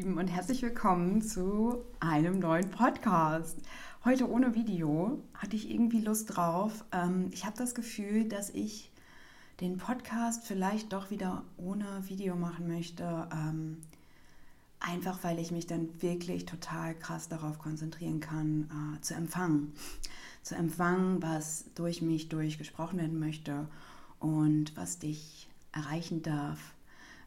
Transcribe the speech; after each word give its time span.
Lieben 0.00 0.16
und 0.16 0.28
herzlich 0.28 0.62
willkommen 0.62 1.20
zu 1.20 1.84
einem 2.00 2.38
neuen 2.38 2.70
Podcast. 2.70 3.58
Heute 4.02 4.30
ohne 4.30 4.54
Video 4.54 5.22
hatte 5.34 5.56
ich 5.56 5.70
irgendwie 5.70 6.00
Lust 6.00 6.34
drauf. 6.34 6.86
Ähm, 6.90 7.28
ich 7.32 7.44
habe 7.44 7.58
das 7.58 7.74
Gefühl, 7.74 8.26
dass 8.26 8.48
ich 8.48 8.90
den 9.60 9.76
Podcast 9.76 10.46
vielleicht 10.46 10.94
doch 10.94 11.10
wieder 11.10 11.44
ohne 11.58 11.84
Video 12.08 12.34
machen 12.34 12.66
möchte. 12.66 13.28
Ähm, 13.30 13.82
einfach 14.78 15.22
weil 15.22 15.38
ich 15.38 15.50
mich 15.50 15.66
dann 15.66 15.90
wirklich 16.00 16.46
total 16.46 16.94
krass 16.94 17.28
darauf 17.28 17.58
konzentrieren 17.58 18.20
kann, 18.20 18.70
äh, 18.96 19.02
zu 19.02 19.12
empfangen. 19.12 19.74
Zu 20.42 20.54
empfangen, 20.54 21.22
was 21.22 21.66
durch 21.74 22.00
mich 22.00 22.30
durchgesprochen 22.30 22.98
werden 22.98 23.18
möchte 23.18 23.68
und 24.18 24.74
was 24.78 24.98
dich 24.98 25.50
erreichen 25.72 26.22
darf 26.22 26.72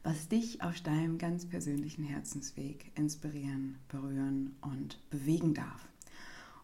was 0.04 0.28
dich 0.28 0.62
auf 0.62 0.82
deinem 0.82 1.18
ganz 1.18 1.46
persönlichen 1.46 2.04
Herzensweg 2.04 2.92
inspirieren, 2.96 3.78
berühren 3.88 4.56
und 4.62 5.00
bewegen 5.10 5.54
darf. 5.54 5.88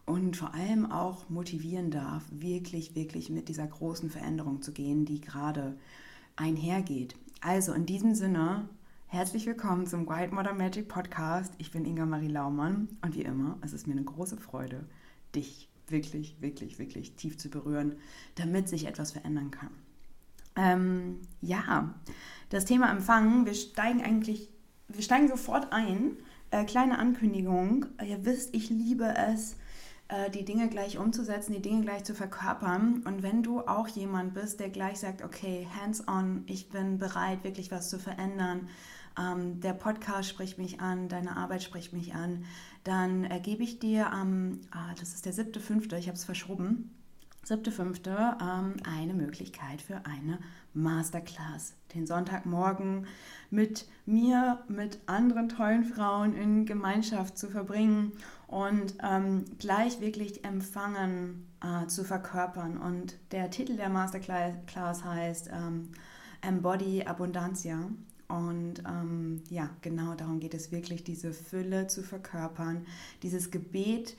Und 0.04 0.36
vor 0.36 0.52
allem 0.54 0.90
auch 0.90 1.30
motivieren 1.30 1.90
darf, 1.90 2.22
wirklich, 2.30 2.94
wirklich 2.94 3.30
mit 3.30 3.48
dieser 3.48 3.66
großen 3.66 4.10
Veränderung 4.10 4.60
zu 4.60 4.72
gehen, 4.72 5.06
die 5.06 5.20
gerade 5.20 5.78
einhergeht. 6.36 7.14
Also 7.40 7.72
in 7.72 7.86
diesem 7.86 8.14
Sinne, 8.14 8.68
herzlich 9.06 9.46
willkommen 9.46 9.86
zum 9.86 10.06
White 10.06 10.34
Modern 10.34 10.58
Magic 10.58 10.88
Podcast. 10.88 11.54
Ich 11.56 11.70
bin 11.70 11.86
Inga 11.86 12.04
Marie 12.04 12.28
Laumann 12.28 12.88
und 13.00 13.14
wie 13.14 13.22
immer, 13.22 13.56
es 13.62 13.72
ist 13.72 13.86
mir 13.86 13.94
eine 13.94 14.04
große 14.04 14.36
Freude, 14.36 14.84
dich 15.34 15.70
wirklich, 15.88 16.36
wirklich, 16.40 16.78
wirklich 16.78 17.14
tief 17.14 17.38
zu 17.38 17.48
berühren, 17.48 17.96
damit 18.34 18.68
sich 18.68 18.86
etwas 18.86 19.12
verändern 19.12 19.50
kann. 19.50 19.70
Ähm, 20.56 21.20
ja, 21.40 21.94
das 22.50 22.64
Thema 22.64 22.90
Empfangen, 22.90 23.46
wir 23.46 23.54
steigen 23.54 24.02
eigentlich, 24.02 24.48
wir 24.88 25.02
steigen 25.02 25.28
sofort 25.28 25.72
ein. 25.72 26.16
Äh, 26.50 26.64
kleine 26.64 26.98
Ankündigung, 26.98 27.86
ihr 28.04 28.24
wisst, 28.24 28.54
ich 28.54 28.70
liebe 28.70 29.14
es, 29.16 29.56
äh, 30.08 30.30
die 30.30 30.44
Dinge 30.44 30.68
gleich 30.68 30.98
umzusetzen, 30.98 31.52
die 31.52 31.62
Dinge 31.62 31.82
gleich 31.82 32.02
zu 32.02 32.14
verkörpern. 32.14 33.04
Und 33.04 33.22
wenn 33.22 33.44
du 33.44 33.60
auch 33.60 33.86
jemand 33.86 34.34
bist, 34.34 34.58
der 34.58 34.68
gleich 34.68 34.98
sagt, 34.98 35.22
okay, 35.22 35.68
hands 35.80 36.06
on, 36.08 36.42
ich 36.46 36.68
bin 36.68 36.98
bereit, 36.98 37.44
wirklich 37.44 37.70
was 37.70 37.88
zu 37.88 38.00
verändern, 38.00 38.68
ähm, 39.18 39.60
der 39.60 39.72
Podcast 39.72 40.28
spricht 40.28 40.58
mich 40.58 40.80
an, 40.80 41.08
deine 41.08 41.36
Arbeit 41.36 41.62
spricht 41.62 41.92
mich 41.92 42.14
an, 42.14 42.44
dann 42.84 43.24
äh, 43.24 43.40
gebe 43.40 43.62
ich 43.62 43.78
dir 43.78 44.12
am, 44.12 44.60
ah, 44.72 44.92
das 44.98 45.14
ist 45.14 45.26
der 45.26 45.32
siebte, 45.32 45.60
fünfte, 45.60 45.96
ich 45.96 46.08
habe 46.08 46.16
es 46.16 46.24
verschoben, 46.24 46.90
siebte, 47.50 47.72
fünfte, 47.72 48.36
ähm, 48.40 48.76
eine 48.84 49.12
Möglichkeit 49.12 49.82
für 49.82 50.06
eine 50.06 50.38
Masterclass. 50.72 51.74
Den 51.92 52.06
Sonntagmorgen 52.06 53.08
mit 53.50 53.88
mir, 54.06 54.60
mit 54.68 55.00
anderen 55.06 55.48
tollen 55.48 55.84
Frauen 55.84 56.36
in 56.36 56.64
Gemeinschaft 56.64 57.36
zu 57.36 57.48
verbringen 57.48 58.12
und 58.46 58.94
ähm, 59.02 59.46
gleich 59.58 60.00
wirklich 60.00 60.44
empfangen 60.44 61.48
äh, 61.60 61.88
zu 61.88 62.04
verkörpern. 62.04 62.78
Und 62.78 63.18
der 63.32 63.50
Titel 63.50 63.76
der 63.76 63.88
Masterclass 63.88 65.04
heißt 65.04 65.50
ähm, 65.52 65.88
Embody 66.42 67.02
Abundantia. 67.02 67.80
Und 68.28 68.84
ähm, 68.86 69.42
ja, 69.50 69.70
genau 69.80 70.14
darum 70.14 70.38
geht 70.38 70.54
es 70.54 70.70
wirklich, 70.70 71.02
diese 71.02 71.32
Fülle 71.32 71.88
zu 71.88 72.04
verkörpern, 72.04 72.86
dieses 73.24 73.50
Gebet 73.50 74.16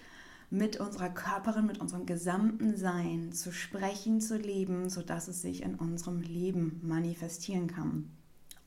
mit 0.51 0.79
unserer 0.79 1.09
Körperin, 1.09 1.65
mit 1.65 1.79
unserem 1.79 2.05
gesamten 2.05 2.75
Sein 2.75 3.31
zu 3.31 3.51
sprechen, 3.51 4.19
zu 4.19 4.37
leben, 4.37 4.89
sodass 4.89 5.29
es 5.29 5.41
sich 5.41 5.63
in 5.63 5.75
unserem 5.75 6.21
Leben 6.21 6.81
manifestieren 6.83 7.67
kann. 7.67 8.11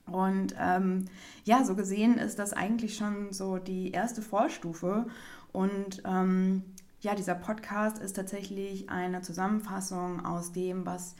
Und 0.06 0.54
ähm, 0.58 1.04
ja, 1.44 1.62
so 1.62 1.76
gesehen 1.76 2.16
ist 2.16 2.38
das 2.38 2.54
eigentlich 2.54 2.96
schon 2.96 3.32
so 3.32 3.58
die 3.58 3.92
erste 3.92 4.22
Vorstufe. 4.22 5.06
Und 5.52 6.02
ähm, 6.06 6.62
ja, 7.00 7.14
dieser 7.14 7.34
Podcast 7.34 7.98
ist 7.98 8.16
tatsächlich 8.16 8.88
eine 8.88 9.20
Zusammenfassung 9.20 10.24
aus 10.24 10.52
dem, 10.52 10.86
was 10.86 11.14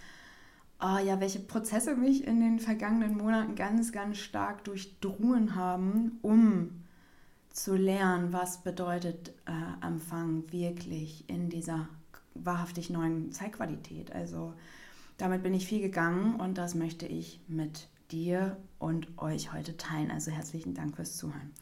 oh 0.81 0.99
ja, 0.99 1.21
welche 1.21 1.41
Prozesse 1.41 1.95
mich 1.95 2.27
in 2.27 2.41
den 2.41 2.59
vergangenen 2.59 3.17
Monaten 3.17 3.55
ganz, 3.55 3.93
ganz 3.93 4.17
stark 4.17 4.65
durchdrungen 4.65 5.57
haben, 5.57 6.19
um 6.23 6.84
zu 7.55 7.77
lernen, 7.77 8.33
was 8.33 8.63
bedeutet 8.63 9.33
äh, 9.47 9.87
Empfang 9.87 10.43
wirklich 10.51 11.25
in 11.29 11.49
dieser 11.49 11.89
wahrhaftig 12.35 12.91
neuen 12.91 13.31
Zeitqualität. 13.31 14.13
Also 14.13 14.55
damit 15.19 15.45
bin 15.45 15.55
ich 15.55 15.67
viel 15.67 15.81
gegangen 15.81 16.35
und 16.35 16.59
das 16.59 16.75
möchte 16.75 17.07
ich 17.07 17.41
mit 17.47 17.89
dir 18.11 18.57
und 18.81 19.07
euch 19.19 19.53
heute 19.53 19.77
teilen. 19.77 20.11
Also 20.11 20.33
herzlichen 20.33 20.75
Dank 20.75 20.97
fürs 20.97 21.17
Zuhören. 21.17 21.53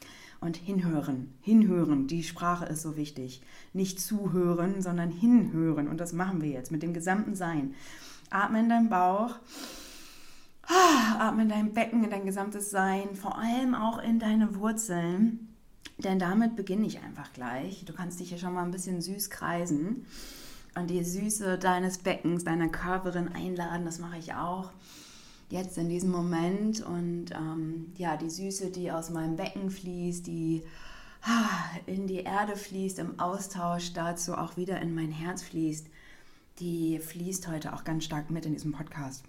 Und 0.41 0.57
hinhören, 0.57 1.31
hinhören, 1.41 2.07
die 2.07 2.23
Sprache 2.23 2.65
ist 2.65 2.81
so 2.81 2.97
wichtig. 2.97 3.43
Nicht 3.71 4.01
zuhören, 4.01 4.81
sondern 4.81 5.11
hinhören. 5.11 5.87
Und 5.87 5.99
das 5.99 6.11
machen 6.11 6.41
wir 6.41 6.49
jetzt 6.49 6.71
mit 6.71 6.81
dem 6.81 6.93
gesamten 6.93 7.35
Sein. 7.35 7.75
Atme 8.31 8.61
in 8.61 8.69
deinen 8.69 8.89
Bauch. 8.89 9.35
Atme 11.19 11.43
in 11.43 11.49
dein 11.49 11.73
Becken, 11.73 12.03
in 12.03 12.09
dein 12.09 12.25
gesamtes 12.25 12.71
Sein, 12.71 13.15
vor 13.15 13.37
allem 13.37 13.75
auch 13.75 13.99
in 13.99 14.17
deine 14.17 14.55
Wurzeln. 14.55 15.52
Denn 15.97 16.19
damit 16.19 16.55
beginne 16.55 16.85
ich 16.85 17.01
einfach 17.01 17.31
gleich. 17.33 17.85
Du 17.85 17.93
kannst 17.93 18.19
dich 18.19 18.29
hier 18.29 18.37
schon 18.37 18.53
mal 18.53 18.63
ein 18.63 18.71
bisschen 18.71 19.01
süß 19.01 19.29
kreisen 19.29 20.05
und 20.75 20.89
die 20.89 21.03
Süße 21.03 21.57
deines 21.57 21.99
Beckens, 21.99 22.43
deiner 22.43 22.69
Körperin 22.69 23.29
einladen. 23.29 23.85
Das 23.85 23.99
mache 23.99 24.17
ich 24.17 24.33
auch 24.33 24.71
jetzt 25.49 25.77
in 25.77 25.89
diesem 25.89 26.11
Moment. 26.11 26.81
Und 26.81 27.31
ähm, 27.31 27.93
ja, 27.97 28.17
die 28.17 28.29
Süße, 28.29 28.71
die 28.71 28.91
aus 28.91 29.11
meinem 29.11 29.35
Becken 29.35 29.69
fließt, 29.69 30.25
die 30.25 30.63
in 31.85 32.07
die 32.07 32.23
Erde 32.23 32.55
fließt, 32.55 32.99
im 32.99 33.19
Austausch 33.19 33.93
dazu 33.93 34.33
auch 34.35 34.57
wieder 34.57 34.81
in 34.81 34.93
mein 34.93 35.11
Herz 35.11 35.41
fließt, 35.43 35.87
die 36.59 36.99
fließt 36.99 37.47
heute 37.47 37.73
auch 37.73 37.85
ganz 37.85 38.03
stark 38.03 38.29
mit 38.29 38.45
in 38.45 38.53
diesem 38.53 38.73
Podcast. 38.73 39.23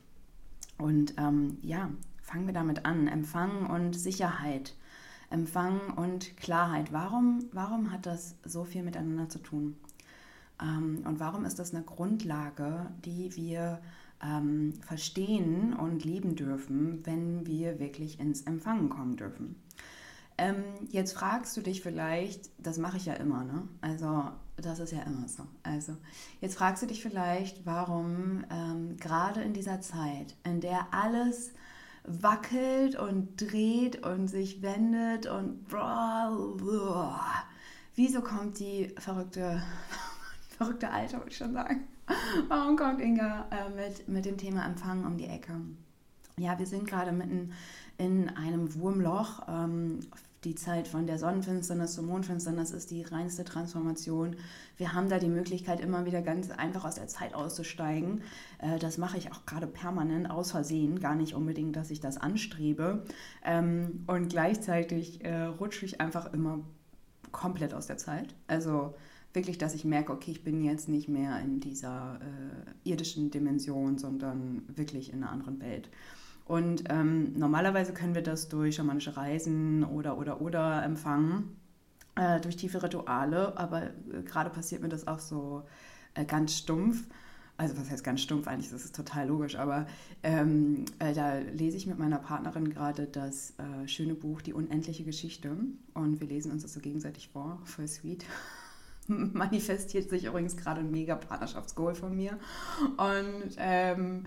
Und 0.77 1.15
ähm, 1.19 1.59
ja, 1.63 1.91
fangen 2.23 2.47
wir 2.47 2.55
damit 2.55 2.85
an. 2.85 3.07
Empfang 3.07 3.67
und 3.71 3.95
Sicherheit 3.95 4.75
Empfang 5.35 5.81
und 5.97 6.37
Klarheit. 6.37 6.93
Warum, 6.93 7.47
warum 7.51 7.91
hat 7.91 8.07
das 8.07 8.37
so 8.45 8.65
viel 8.65 8.85
miteinander 8.85 9.29
zu 9.29 9.41
tun? 9.41 9.77
Ähm, 10.63 11.03
und 11.05 11.19
warum 11.19 11.45
ist 11.45 11.59
das 11.59 11.75
eine 11.75 11.83
Grundlage, 11.83 12.87
die 13.05 13.35
wir 13.35 13.81
ähm, 14.23 14.75
verstehen 14.75 15.75
und 15.75 16.05
leben 16.05 16.37
dürfen, 16.37 17.05
wenn 17.05 17.47
wir 17.47 17.81
wirklich 17.81 18.21
ins 18.21 18.43
Empfangen 18.43 18.89
kommen 18.89 19.17
dürfen? 19.17 19.57
Ähm, 20.39 20.63
jetzt 20.91 21.15
fragst 21.15 21.57
du 21.57 21.63
dich 21.63 21.83
vielleicht, 21.83 22.51
das 22.65 22.79
mache 22.79 22.97
ich 22.97 23.07
ja 23.07 23.15
immer, 23.15 23.43
ne? 23.43 23.69
Also 23.81 24.31
das 24.57 24.79
ist 24.79 24.93
ja 24.93 25.03
immer 25.03 25.27
so. 25.27 25.43
Also 25.65 25.97
jetzt 26.41 26.55
fragst 26.55 26.81
du 26.85 26.87
dich 26.87 27.03
vielleicht, 27.03 27.67
warum 27.67 28.45
ähm, 28.53 28.97
gerade 28.99 29.43
in 29.43 29.53
dieser 29.53 29.81
Zeit, 29.81 30.37
in 30.45 30.61
der 30.61 30.95
alles 30.95 31.53
wackelt 32.05 32.97
und 32.97 33.41
dreht 33.41 34.05
und 34.05 34.29
sich 34.29 34.63
wendet 34.63 35.27
und 35.27 35.65
wieso 37.95 38.21
kommt 38.21 38.59
die 38.59 38.95
verrückte, 38.99 39.63
verrückte 40.57 40.91
Alte, 40.91 41.17
würde 41.17 41.31
ich 41.31 41.37
schon 41.37 41.53
sagen. 41.53 41.89
Warum 42.49 42.77
kommt 42.77 43.01
Inga 43.01 43.47
äh, 43.51 43.71
mit, 43.71 44.09
mit 44.09 44.25
dem 44.27 44.37
Thema 44.37 44.67
Empfang 44.67 45.07
um 45.07 45.17
die 45.17 45.27
Ecke? 45.27 45.55
Ja, 46.37 46.59
wir 46.59 46.67
sind 46.67 46.87
gerade 46.87 47.13
mitten 47.13 47.53
in 47.97 48.29
einem 48.31 48.75
Wurmloch. 48.75 49.43
Die 50.45 50.55
Zeit 50.55 50.89
von 50.89 51.07
der 51.07 51.19
Sonnenfinsternis 51.19 51.95
zur 51.95 52.05
Mondfinsternis 52.05 52.71
ist 52.71 52.91
die 52.91 53.03
reinste 53.03 53.45
Transformation. 53.45 54.37
Wir 54.77 54.93
haben 54.93 55.09
da 55.09 55.19
die 55.19 55.29
Möglichkeit, 55.29 55.81
immer 55.81 56.05
wieder 56.05 56.21
ganz 56.21 56.51
einfach 56.51 56.85
aus 56.85 56.97
der 56.97 57.07
Zeit 57.07 57.35
auszusteigen. 57.35 58.21
Äh, 58.59 58.79
das 58.79 58.99
mache 58.99 59.17
ich 59.17 59.33
auch 59.33 59.47
gerade 59.47 59.67
permanent 59.67 60.31
aus 60.31 60.51
Versehen, 60.51 61.01
gar 61.01 61.15
nicht 61.15 61.35
unbedingt, 61.35 61.77
dass 61.77 61.91
ich 61.91 62.01
das 62.01 62.19
anstrebe. 62.19 63.05
Ähm, 63.43 64.05
und 64.07 64.29
gleichzeitig 64.29 65.25
äh, 65.25 65.45
rutsche 65.45 65.87
ich 65.87 66.03
einfach 66.03 66.35
immer 66.35 66.61
komplett 67.33 67.73
aus 67.73 67.87
der 67.87 67.97
Zeit. 67.97 68.35
Also 68.47 68.95
wirklich, 69.33 69.57
dass 69.57 69.75
ich 69.75 69.87
merke, 69.87 70.13
okay, 70.13 70.31
ich 70.31 70.45
bin 70.45 70.63
jetzt 70.63 70.91
nicht 70.91 71.09
mehr 71.09 71.41
in 71.41 71.61
dieser 71.61 72.21
äh, 72.21 72.89
irdischen 72.89 73.31
Dimension, 73.31 73.97
sondern 73.97 74.63
wirklich 74.69 75.11
in 75.11 75.23
einer 75.23 75.33
anderen 75.33 75.61
Welt. 75.61 75.89
Und 76.45 76.85
ähm, 76.91 77.33
normalerweise 77.39 77.93
können 77.95 78.15
wir 78.15 78.23
das 78.23 78.49
durch 78.49 78.77
schamanische 78.77 79.17
Reisen 79.17 79.83
oder 79.85 80.19
oder 80.19 80.41
oder 80.41 80.83
empfangen, 80.85 81.57
äh, 82.17 82.41
durch 82.41 82.57
tiefe 82.57 82.83
Rituale, 82.83 83.57
aber 83.57 83.85
äh, 83.85 84.23
gerade 84.25 84.51
passiert 84.51 84.83
mir 84.83 84.91
das 84.91 85.07
auch 85.07 85.19
so 85.19 85.63
äh, 86.15 86.25
ganz 86.25 86.57
stumpf. 86.57 87.05
Also 87.57 87.77
was 87.79 87.89
heißt 87.89 88.03
ganz 88.03 88.21
stumpf 88.21 88.49
eigentlich, 88.49 88.71
das 88.71 88.85
ist 88.85 88.97
total 88.97 89.29
logisch, 89.29 89.55
aber 89.57 89.87
ähm, 90.25 90.87
äh, 90.99 91.15
da 91.15 91.39
lese 91.39 91.77
ich 91.77 91.87
mit 91.87 91.99
meiner 91.99 92.19
Partnerin 92.19 92.69
gerade 92.69 93.07
das 93.07 93.55
äh, 93.59 93.87
schöne 93.87 94.15
Buch 94.15 94.43
Die 94.43 94.53
unendliche 94.53 95.05
Geschichte 95.05 95.57
und 95.95 96.21
wir 96.21 96.27
lesen 96.27 96.51
uns 96.51 96.63
das 96.63 96.73
so 96.73 96.81
gegenseitig 96.81 97.29
vor, 97.29 97.61
voll 97.65 97.87
sweet 97.87 98.25
manifestiert 99.07 100.11
sich 100.11 100.25
übrigens 100.25 100.57
gerade 100.57 100.81
ein 100.81 100.91
mega 100.91 101.15
Partnerschaftsgoal 101.15 101.95
von 101.95 102.17
mir. 102.17 102.39
Und 102.97 103.55
ähm, 103.59 104.25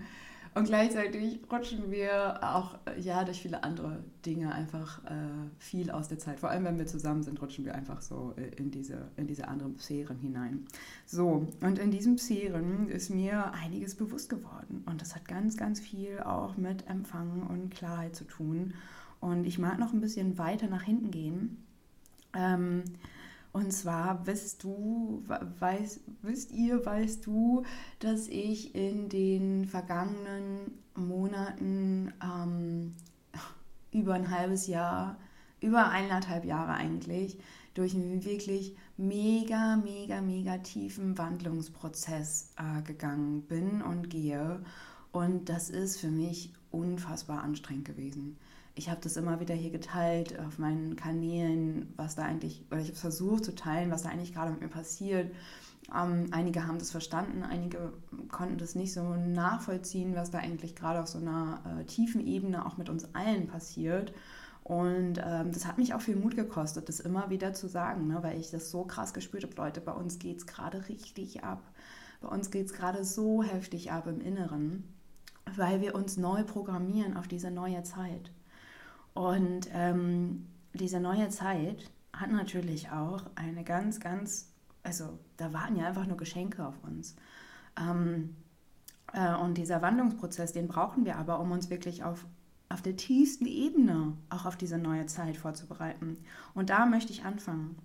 Und 0.54 0.64
gleichzeitig 0.64 1.40
rutschen 1.50 1.90
wir 1.90 2.40
auch 2.42 2.78
ja 2.98 3.24
durch 3.24 3.40
viele 3.40 3.62
andere 3.64 4.02
Dinge 4.24 4.52
einfach 4.52 5.04
äh, 5.04 5.10
viel 5.58 5.90
aus 5.90 6.08
der 6.08 6.18
Zeit. 6.18 6.40
Vor 6.40 6.50
allem, 6.50 6.64
wenn 6.64 6.78
wir 6.78 6.86
zusammen 6.86 7.22
sind, 7.22 7.40
rutschen 7.40 7.64
wir 7.64 7.74
einfach 7.74 8.00
so 8.00 8.34
äh, 8.36 8.48
in 8.56 8.70
diese, 8.70 9.08
in 9.16 9.26
diese 9.26 9.48
anderen 9.48 9.78
Sphären 9.78 10.18
hinein. 10.18 10.66
So, 11.06 11.46
und 11.60 11.78
in 11.78 11.90
diesen 11.90 12.18
Sphären 12.18 12.88
ist 12.88 13.10
mir 13.10 13.52
einiges 13.52 13.94
bewusst 13.94 14.28
geworden. 14.28 14.82
Und 14.86 15.00
das 15.00 15.14
hat 15.14 15.26
ganz, 15.26 15.56
ganz 15.56 15.80
viel 15.80 16.20
auch 16.20 16.56
mit 16.56 16.88
Empfangen 16.88 17.42
und 17.42 17.70
Klarheit 17.70 18.16
zu 18.16 18.24
tun. 18.24 18.74
Und 19.20 19.44
ich 19.44 19.58
mag 19.58 19.78
noch 19.78 19.92
ein 19.92 20.00
bisschen 20.00 20.38
weiter 20.38 20.68
nach 20.68 20.82
hinten 20.82 21.10
gehen. 21.10 21.64
Ähm, 22.34 22.84
und 23.58 23.72
zwar 23.72 24.24
wisst 24.24 24.62
du, 24.62 25.24
weißt, 25.58 26.00
wisst 26.22 26.52
ihr, 26.52 26.86
weißt 26.86 27.26
du, 27.26 27.64
dass 27.98 28.28
ich 28.28 28.76
in 28.76 29.08
den 29.08 29.64
vergangenen 29.64 30.78
Monaten 30.94 32.12
ähm, 32.22 32.94
über 33.92 34.14
ein 34.14 34.30
halbes 34.30 34.68
Jahr, 34.68 35.18
über 35.60 35.90
eineinhalb 35.90 36.44
Jahre 36.44 36.74
eigentlich, 36.74 37.36
durch 37.74 37.94
einen 37.94 38.24
wirklich 38.24 38.76
mega, 38.96 39.74
mega, 39.76 40.20
mega 40.20 40.58
tiefen 40.58 41.18
Wandlungsprozess 41.18 42.54
äh, 42.58 42.82
gegangen 42.82 43.42
bin 43.42 43.82
und 43.82 44.08
gehe. 44.08 44.60
Und 45.10 45.48
das 45.48 45.68
ist 45.68 45.98
für 45.98 46.10
mich 46.10 46.52
unfassbar 46.70 47.42
anstrengend 47.42 47.86
gewesen 47.86 48.36
ich 48.78 48.88
habe 48.88 49.00
das 49.02 49.16
immer 49.16 49.40
wieder 49.40 49.54
hier 49.54 49.70
geteilt 49.70 50.38
auf 50.38 50.58
meinen 50.58 50.94
Kanälen, 50.94 51.92
was 51.96 52.14
da 52.14 52.22
eigentlich, 52.22 52.64
oder 52.70 52.80
ich 52.80 52.88
habe 52.88 52.98
versucht 52.98 53.44
zu 53.44 53.54
teilen, 53.54 53.90
was 53.90 54.02
da 54.02 54.08
eigentlich 54.08 54.32
gerade 54.32 54.52
mit 54.52 54.60
mir 54.60 54.68
passiert. 54.68 55.34
Ähm, 55.94 56.28
einige 56.30 56.66
haben 56.66 56.78
das 56.78 56.92
verstanden, 56.92 57.42
einige 57.42 57.92
konnten 58.30 58.56
das 58.56 58.76
nicht 58.76 58.92
so 58.92 59.16
nachvollziehen, 59.16 60.14
was 60.14 60.30
da 60.30 60.38
eigentlich 60.38 60.76
gerade 60.76 61.00
auf 61.00 61.08
so 61.08 61.18
einer 61.18 61.80
äh, 61.80 61.84
tiefen 61.86 62.24
Ebene 62.24 62.64
auch 62.64 62.76
mit 62.76 62.88
uns 62.88 63.14
allen 63.14 63.48
passiert. 63.48 64.12
Und 64.62 65.18
ähm, 65.24 65.50
das 65.50 65.66
hat 65.66 65.78
mich 65.78 65.94
auch 65.94 66.00
viel 66.00 66.16
Mut 66.16 66.36
gekostet, 66.36 66.88
das 66.88 67.00
immer 67.00 67.30
wieder 67.30 67.54
zu 67.54 67.66
sagen, 67.68 68.06
ne, 68.06 68.18
weil 68.22 68.38
ich 68.38 68.50
das 68.50 68.70
so 68.70 68.84
krass 68.84 69.12
gespürt 69.12 69.42
habe, 69.42 69.56
Leute, 69.56 69.80
bei 69.80 69.92
uns 69.92 70.20
geht 70.20 70.38
es 70.38 70.46
gerade 70.46 70.88
richtig 70.88 71.42
ab. 71.42 71.62
Bei 72.20 72.28
uns 72.28 72.50
geht 72.50 72.66
es 72.66 72.72
gerade 72.74 73.02
so 73.02 73.42
heftig 73.42 73.90
ab 73.90 74.06
im 74.06 74.20
Inneren, 74.20 74.84
weil 75.56 75.80
wir 75.80 75.96
uns 75.96 76.16
neu 76.16 76.44
programmieren 76.44 77.16
auf 77.16 77.26
diese 77.26 77.50
neue 77.50 77.82
Zeit. 77.82 78.30
Und 79.18 79.68
ähm, 79.72 80.46
diese 80.74 81.00
neue 81.00 81.28
Zeit 81.28 81.90
hat 82.12 82.30
natürlich 82.30 82.92
auch 82.92 83.22
eine 83.34 83.64
ganz, 83.64 83.98
ganz, 83.98 84.52
also 84.84 85.18
da 85.36 85.52
warten 85.52 85.74
ja 85.74 85.88
einfach 85.88 86.06
nur 86.06 86.16
Geschenke 86.16 86.64
auf 86.64 86.76
uns. 86.84 87.16
Ähm, 87.76 88.36
äh, 89.12 89.34
und 89.34 89.58
dieser 89.58 89.82
Wandlungsprozess, 89.82 90.52
den 90.52 90.68
brauchen 90.68 91.04
wir 91.04 91.16
aber, 91.16 91.40
um 91.40 91.50
uns 91.50 91.68
wirklich 91.68 92.04
auf, 92.04 92.26
auf 92.68 92.80
der 92.80 92.94
tiefsten 92.94 93.46
Ebene 93.46 94.12
auch 94.30 94.46
auf 94.46 94.54
diese 94.54 94.78
neue 94.78 95.06
Zeit 95.06 95.36
vorzubereiten. 95.36 96.18
Und 96.54 96.70
da 96.70 96.86
möchte 96.86 97.12
ich 97.12 97.24
anfangen. 97.24 97.76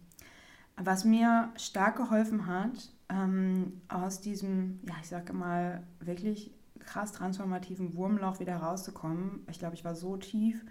Was 0.78 1.04
mir 1.04 1.52
stark 1.58 1.96
geholfen 1.96 2.46
hat, 2.46 2.92
ähm, 3.10 3.82
aus 3.88 4.22
diesem, 4.22 4.82
ja, 4.88 4.94
ich 5.02 5.08
sage 5.08 5.34
mal, 5.34 5.82
wirklich 6.00 6.52
krass 6.78 7.12
transformativen 7.12 7.96
Wurmloch 7.96 8.40
wieder 8.40 8.58
rauszukommen. 8.58 9.40
Ich 9.50 9.58
glaube, 9.58 9.74
ich 9.74 9.84
war 9.84 9.96
so 9.96 10.16
tief 10.16 10.64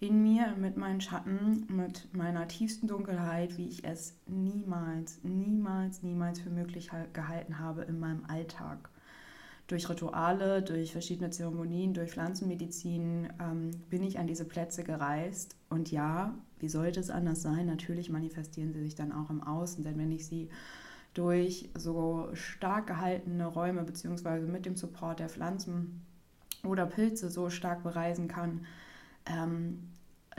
in 0.00 0.22
mir, 0.22 0.54
mit 0.56 0.76
meinen 0.76 1.00
Schatten, 1.00 1.66
mit 1.68 2.14
meiner 2.14 2.46
tiefsten 2.46 2.86
Dunkelheit, 2.86 3.56
wie 3.58 3.68
ich 3.68 3.84
es 3.84 4.14
niemals, 4.26 5.24
niemals, 5.24 6.02
niemals 6.02 6.40
für 6.40 6.50
möglich 6.50 6.90
gehalten 7.12 7.58
habe 7.58 7.82
in 7.82 7.98
meinem 7.98 8.24
Alltag. 8.28 8.90
Durch 9.66 9.88
Rituale, 9.90 10.62
durch 10.62 10.92
verschiedene 10.92 11.30
Zeremonien, 11.30 11.94
durch 11.94 12.12
Pflanzenmedizin 12.12 13.28
ähm, 13.40 13.70
bin 13.90 14.02
ich 14.02 14.18
an 14.18 14.26
diese 14.26 14.46
Plätze 14.46 14.82
gereist. 14.82 15.56
Und 15.68 15.90
ja, 15.90 16.34
wie 16.58 16.68
sollte 16.68 17.00
es 17.00 17.10
anders 17.10 17.42
sein? 17.42 17.66
Natürlich 17.66 18.08
manifestieren 18.08 18.72
sie 18.72 18.80
sich 18.80 18.94
dann 18.94 19.12
auch 19.12 19.30
im 19.30 19.42
Außen, 19.42 19.84
denn 19.84 19.98
wenn 19.98 20.12
ich 20.12 20.26
sie 20.26 20.48
durch 21.12 21.68
so 21.74 22.28
stark 22.34 22.86
gehaltene 22.86 23.46
Räume 23.46 23.82
beziehungsweise 23.82 24.46
mit 24.46 24.64
dem 24.64 24.76
Support 24.76 25.18
der 25.18 25.28
Pflanzen 25.28 26.02
oder 26.64 26.86
Pilze 26.86 27.28
so 27.28 27.50
stark 27.50 27.82
bereisen 27.82 28.28
kann, 28.28 28.64
ähm, 29.28 29.88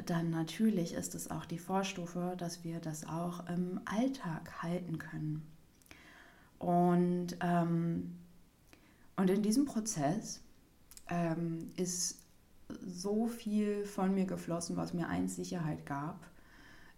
dann 0.05 0.29
natürlich 0.29 0.93
ist 0.93 1.15
es 1.15 1.29
auch 1.29 1.45
die 1.45 1.59
Vorstufe, 1.59 2.35
dass 2.37 2.63
wir 2.63 2.79
das 2.79 3.07
auch 3.07 3.47
im 3.47 3.81
Alltag 3.85 4.63
halten 4.63 4.97
können. 4.97 5.45
Und, 6.57 7.37
ähm, 7.41 8.15
und 9.15 9.29
in 9.29 9.41
diesem 9.41 9.65
Prozess 9.65 10.41
ähm, 11.09 11.71
ist 11.75 12.19
so 12.85 13.27
viel 13.27 13.85
von 13.85 14.13
mir 14.13 14.25
geflossen, 14.25 14.77
was 14.77 14.93
mir 14.93 15.07
eins 15.07 15.35
Sicherheit 15.35 15.85
gab. 15.85 16.27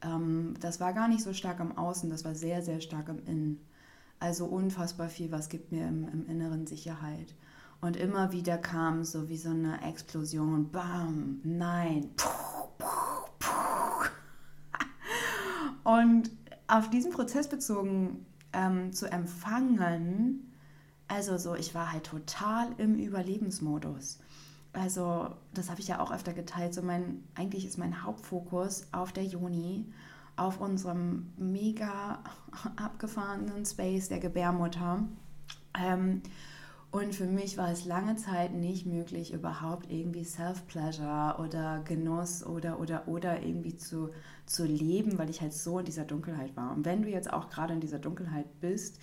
Ähm, 0.01 0.55
das 0.59 0.79
war 0.79 0.93
gar 0.93 1.07
nicht 1.07 1.23
so 1.23 1.33
stark 1.33 1.59
im 1.59 1.77
Außen, 1.77 2.09
das 2.09 2.25
war 2.25 2.35
sehr, 2.35 2.61
sehr 2.61 2.81
stark 2.81 3.09
im 3.09 3.25
Innen. 3.25 3.65
Also 4.19 4.45
unfassbar 4.45 5.09
viel, 5.09 5.31
was 5.31 5.49
gibt 5.49 5.71
mir 5.71 5.87
im, 5.87 6.07
im 6.07 6.27
Inneren 6.27 6.67
Sicherheit. 6.67 7.33
Und 7.81 7.97
immer 7.97 8.31
wieder 8.31 8.59
kam 8.59 9.03
so 9.03 9.27
wie 9.27 9.37
so 9.37 9.49
eine 9.49 9.81
Explosion, 9.83 10.69
bam, 10.71 11.41
nein, 11.43 12.11
puh, 12.15 12.29
puh, 12.77 12.85
puh. 13.39 14.05
Und 15.83 16.29
auf 16.67 16.91
diesen 16.91 17.11
Prozess 17.11 17.49
bezogen 17.49 18.25
ähm, 18.53 18.93
zu 18.93 19.11
empfangen, 19.11 20.53
also 21.07 21.37
so, 21.37 21.55
ich 21.55 21.73
war 21.73 21.91
halt 21.91 22.05
total 22.05 22.69
im 22.77 22.95
Überlebensmodus. 22.95 24.19
Also, 24.73 25.35
das 25.53 25.69
habe 25.69 25.81
ich 25.81 25.89
ja 25.89 25.99
auch 25.99 26.11
öfter 26.11 26.31
geteilt. 26.31 26.73
So 26.73 26.81
mein, 26.81 27.23
eigentlich 27.35 27.65
ist 27.65 27.77
mein 27.77 28.03
Hauptfokus 28.03 28.87
auf 28.93 29.11
der 29.11 29.25
Juni, 29.25 29.91
auf 30.37 30.61
unserem 30.61 31.33
mega 31.35 32.19
abgefahrenen 32.77 33.65
Space 33.65 34.07
der 34.07 34.19
Gebärmutter. 34.19 35.03
Ähm, 35.77 36.21
und 36.91 37.15
für 37.15 37.25
mich 37.25 37.57
war 37.57 37.71
es 37.71 37.85
lange 37.85 38.17
Zeit 38.17 38.53
nicht 38.53 38.85
möglich, 38.85 39.33
überhaupt 39.33 39.89
irgendwie 39.89 40.25
Self-Pleasure 40.25 41.37
oder 41.39 41.81
Genuss 41.85 42.45
oder, 42.45 42.81
oder, 42.81 43.07
oder 43.07 43.41
irgendwie 43.41 43.77
zu, 43.77 44.09
zu 44.45 44.65
leben, 44.65 45.17
weil 45.17 45.29
ich 45.29 45.39
halt 45.39 45.53
so 45.53 45.79
in 45.79 45.85
dieser 45.85 46.03
Dunkelheit 46.03 46.53
war. 46.57 46.75
Und 46.75 46.83
wenn 46.83 47.01
du 47.01 47.09
jetzt 47.09 47.31
auch 47.31 47.49
gerade 47.49 47.73
in 47.73 47.79
dieser 47.79 47.99
Dunkelheit 47.99 48.59
bist, 48.59 48.99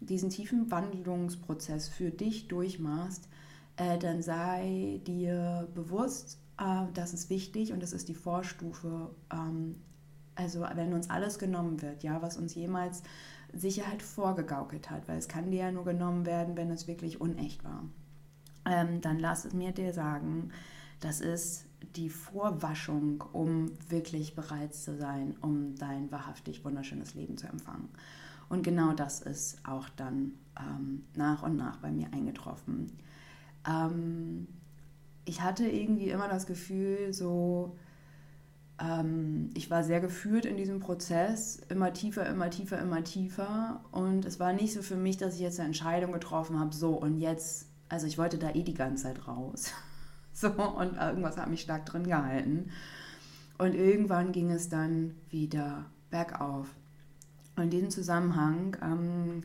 diesen 0.00 0.28
tiefen 0.28 0.70
Wandlungsprozess 0.70 1.88
für 1.88 2.10
dich 2.10 2.48
durchmachst, 2.48 3.26
äh, 3.76 3.96
dann 3.98 4.20
sei 4.20 5.00
dir 5.06 5.66
bewusst, 5.74 6.38
äh, 6.58 6.84
das 6.92 7.14
ist 7.14 7.30
wichtig 7.30 7.72
und 7.72 7.82
das 7.82 7.94
ist 7.94 8.10
die 8.10 8.14
Vorstufe. 8.14 9.14
Ähm, 9.32 9.76
also 10.34 10.66
wenn 10.74 10.92
uns 10.92 11.08
alles 11.08 11.38
genommen 11.38 11.80
wird, 11.80 12.02
ja, 12.02 12.20
was 12.20 12.36
uns 12.36 12.54
jemals 12.54 13.02
Sicherheit 13.52 14.02
vorgegaukelt 14.02 14.90
hat, 14.90 15.08
weil 15.08 15.18
es 15.18 15.28
kann 15.28 15.50
dir 15.50 15.64
ja 15.64 15.72
nur 15.72 15.84
genommen 15.84 16.26
werden, 16.26 16.56
wenn 16.56 16.70
es 16.70 16.86
wirklich 16.86 17.20
unecht 17.20 17.64
war. 17.64 17.84
Ähm, 18.64 19.00
dann 19.00 19.18
lass 19.18 19.44
es 19.44 19.54
mir 19.54 19.72
dir 19.72 19.92
sagen, 19.92 20.50
das 21.00 21.20
ist 21.20 21.66
die 21.96 22.10
Vorwaschung, 22.10 23.24
um 23.32 23.70
wirklich 23.88 24.34
bereit 24.34 24.74
zu 24.74 24.96
sein, 24.96 25.34
um 25.40 25.74
dein 25.76 26.10
wahrhaftig 26.10 26.64
wunderschönes 26.64 27.14
Leben 27.14 27.36
zu 27.36 27.48
empfangen. 27.48 27.88
Und 28.48 28.62
genau 28.62 28.92
das 28.92 29.20
ist 29.20 29.58
auch 29.66 29.88
dann 29.90 30.32
ähm, 30.58 31.04
nach 31.14 31.42
und 31.42 31.56
nach 31.56 31.78
bei 31.78 31.90
mir 31.90 32.12
eingetroffen. 32.12 32.92
Ähm, 33.66 34.46
ich 35.24 35.40
hatte 35.40 35.66
irgendwie 35.66 36.10
immer 36.10 36.28
das 36.28 36.46
Gefühl, 36.46 37.12
so, 37.12 37.76
ähm, 38.80 39.50
ich 39.54 39.70
war 39.70 39.84
sehr 39.84 40.00
geführt 40.00 40.46
in 40.46 40.56
diesem 40.56 40.80
Prozess, 40.80 41.60
immer 41.68 41.92
tiefer, 41.92 42.26
immer 42.26 42.50
tiefer, 42.50 42.78
immer 42.78 43.04
tiefer. 43.04 43.84
Und 43.92 44.24
es 44.24 44.40
war 44.40 44.52
nicht 44.52 44.72
so 44.72 44.82
für 44.82 44.96
mich, 44.96 45.18
dass 45.18 45.34
ich 45.34 45.40
jetzt 45.40 45.60
eine 45.60 45.66
Entscheidung 45.66 46.12
getroffen 46.12 46.58
habe, 46.58 46.74
so 46.74 46.94
und 46.94 47.18
jetzt, 47.18 47.66
also 47.88 48.06
ich 48.06 48.16
wollte 48.18 48.38
da 48.38 48.50
eh 48.50 48.62
die 48.62 48.74
ganze 48.74 49.04
Zeit 49.04 49.28
raus. 49.28 49.72
so, 50.32 50.48
und 50.50 50.96
irgendwas 50.96 51.36
hat 51.36 51.50
mich 51.50 51.60
stark 51.60 51.86
drin 51.86 52.04
gehalten. 52.04 52.70
Und 53.58 53.74
irgendwann 53.74 54.32
ging 54.32 54.50
es 54.50 54.70
dann 54.70 55.14
wieder 55.28 55.84
bergauf. 56.10 56.74
Und 57.56 57.64
in 57.64 57.70
diesem 57.70 57.90
Zusammenhang 57.90 58.76
ähm, 58.82 59.42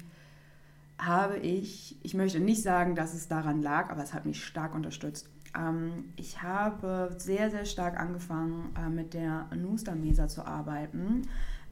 habe 0.98 1.38
ich, 1.38 1.98
ich 2.04 2.13
möchte 2.13 2.39
nicht 2.39 2.63
sagen, 2.63 2.96
dass 2.96 3.13
es 3.13 3.27
daran 3.27 3.62
lag, 3.62 3.89
aber 3.89 4.01
es 4.01 4.13
hat 4.13 4.25
mich 4.25 4.46
stark 4.46 4.74
unterstützt. 4.74 5.30
Ähm, 5.58 6.14
ich 6.16 6.42
habe 6.42 7.16
sehr, 7.18 7.50
sehr 7.52 7.66
stark 7.66 8.00
angefangen, 8.00 8.76
äh, 8.78 8.90
mit 8.90 9.14
der 9.14 9.48
Nuster 9.56 9.96
Mesa 9.96 10.28
zu 10.28 10.46
arbeiten. 10.46 11.24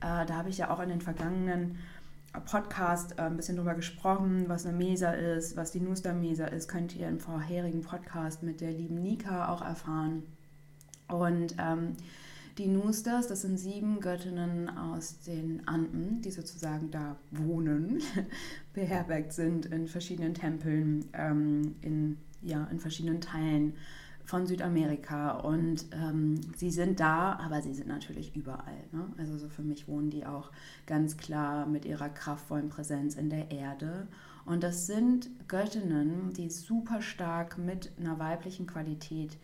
Äh, 0.01 0.25
da 0.25 0.35
habe 0.35 0.49
ich 0.49 0.57
ja 0.57 0.69
auch 0.69 0.79
in 0.79 0.89
den 0.89 1.01
vergangenen 1.01 1.77
Podcast 2.45 3.19
äh, 3.19 3.23
ein 3.23 3.37
bisschen 3.37 3.57
drüber 3.57 3.75
gesprochen, 3.75 4.45
was 4.47 4.65
eine 4.65 4.75
Mesa 4.75 5.11
ist, 5.11 5.55
was 5.55 5.71
die 5.71 5.79
Nuster 5.79 6.13
Mesa 6.13 6.45
ist, 6.45 6.67
könnt 6.67 6.95
ihr 6.95 7.07
im 7.07 7.19
vorherigen 7.19 7.81
Podcast 7.81 8.43
mit 8.43 8.61
der 8.61 8.71
lieben 8.71 9.01
Nika 9.01 9.49
auch 9.49 9.61
erfahren. 9.61 10.23
Und 11.07 11.55
ähm, 11.59 11.95
die 12.57 12.67
Nusters, 12.67 13.27
das 13.27 13.41
sind 13.41 13.57
sieben 13.57 13.99
Göttinnen 13.99 14.69
aus 14.69 15.19
den 15.21 15.67
Anden, 15.67 16.21
die 16.21 16.31
sozusagen 16.31 16.91
da 16.91 17.15
wohnen, 17.31 18.01
beherbergt 18.73 19.33
sind 19.33 19.67
in 19.67 19.87
verschiedenen 19.87 20.33
Tempeln 20.33 21.05
ähm, 21.13 21.75
in 21.81 22.17
ja, 22.43 22.65
in 22.71 22.79
verschiedenen 22.79 23.21
Teilen 23.21 23.73
von 24.25 24.47
Südamerika 24.47 25.31
und 25.39 25.85
ähm, 25.91 26.39
sie 26.55 26.71
sind 26.71 26.99
da, 26.99 27.33
aber 27.33 27.61
sie 27.61 27.73
sind 27.73 27.87
natürlich 27.87 28.35
überall. 28.35 28.83
Ne? 28.91 29.05
Also 29.17 29.37
so 29.37 29.49
für 29.49 29.63
mich 29.63 29.87
wohnen 29.87 30.09
die 30.09 30.25
auch 30.25 30.51
ganz 30.85 31.17
klar 31.17 31.65
mit 31.65 31.85
ihrer 31.85 32.09
kraftvollen 32.09 32.69
Präsenz 32.69 33.15
in 33.15 33.29
der 33.29 33.51
Erde. 33.51 34.07
Und 34.45 34.63
das 34.63 34.87
sind 34.87 35.29
Göttinnen, 35.47 36.33
die 36.33 36.49
super 36.49 37.01
stark 37.01 37.57
mit 37.57 37.91
einer 37.99 38.17
weiblichen 38.19 38.65
Qualität 38.65 39.37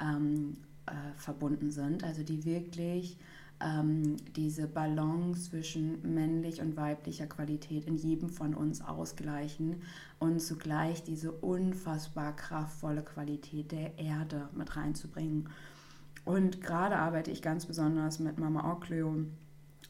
ähm, 0.00 0.56
äh, 0.86 0.92
verbunden 1.16 1.70
sind, 1.70 2.02
also 2.04 2.22
die 2.22 2.44
wirklich 2.44 3.16
ähm, 3.60 4.16
diese 4.36 4.66
Balance 4.66 5.50
zwischen 5.50 6.14
männlich 6.14 6.60
und 6.60 6.76
weiblicher 6.76 7.26
Qualität 7.26 7.86
in 7.86 7.96
jedem 7.96 8.28
von 8.28 8.54
uns 8.54 8.80
ausgleichen 8.80 9.82
und 10.18 10.40
zugleich 10.40 11.02
diese 11.02 11.32
unfassbar 11.32 12.34
kraftvolle 12.34 13.02
Qualität 13.02 13.72
der 13.72 13.98
Erde 13.98 14.48
mit 14.54 14.76
reinzubringen. 14.76 15.48
Und 16.24 16.60
gerade 16.62 16.96
arbeite 16.96 17.30
ich 17.30 17.42
ganz 17.42 17.66
besonders 17.66 18.18
mit 18.18 18.38
Mama 18.38 18.72
Okleo, 18.72 19.16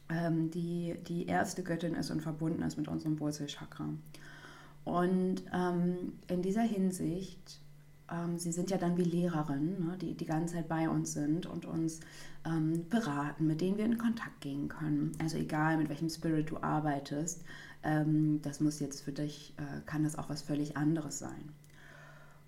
ähm, 0.09 0.51
die 0.51 0.95
die 1.07 1.25
erste 1.25 1.63
Göttin 1.63 1.95
ist 1.95 2.11
und 2.11 2.21
verbunden 2.21 2.61
ist 2.61 2.77
mit 2.77 2.87
unserem 2.87 3.19
Wurzelchakra. 3.19 3.89
Und 4.83 5.43
ähm, 5.51 6.13
in 6.27 6.41
dieser 6.41 6.61
Hinsicht 6.61 7.59
ähm, 8.11 8.37
sie 8.37 8.51
sind 8.51 8.69
ja 8.69 8.77
dann 8.77 8.97
wie 8.97 9.03
Lehrerinnen, 9.03 9.87
ne, 9.87 9.97
die 9.97 10.15
die 10.15 10.25
ganze 10.25 10.55
Zeit 10.55 10.67
bei 10.67 10.89
uns 10.89 11.13
sind 11.13 11.45
und 11.45 11.65
uns 11.65 12.01
ähm, 12.45 12.87
beraten, 12.89 13.47
mit 13.47 13.61
denen 13.61 13.77
wir 13.77 13.85
in 13.85 13.97
Kontakt 13.97 14.41
gehen 14.41 14.67
können. 14.67 15.11
Also 15.21 15.37
egal, 15.37 15.77
mit 15.77 15.89
welchem 15.89 16.09
Spirit 16.09 16.51
du 16.51 16.57
arbeitest, 16.57 17.43
ähm, 17.83 18.41
das 18.41 18.59
muss 18.59 18.79
jetzt 18.79 19.01
für 19.01 19.11
dich, 19.11 19.53
äh, 19.57 19.81
kann 19.85 20.03
das 20.03 20.17
auch 20.17 20.29
was 20.29 20.41
völlig 20.41 20.77
anderes 20.77 21.19
sein. 21.19 21.49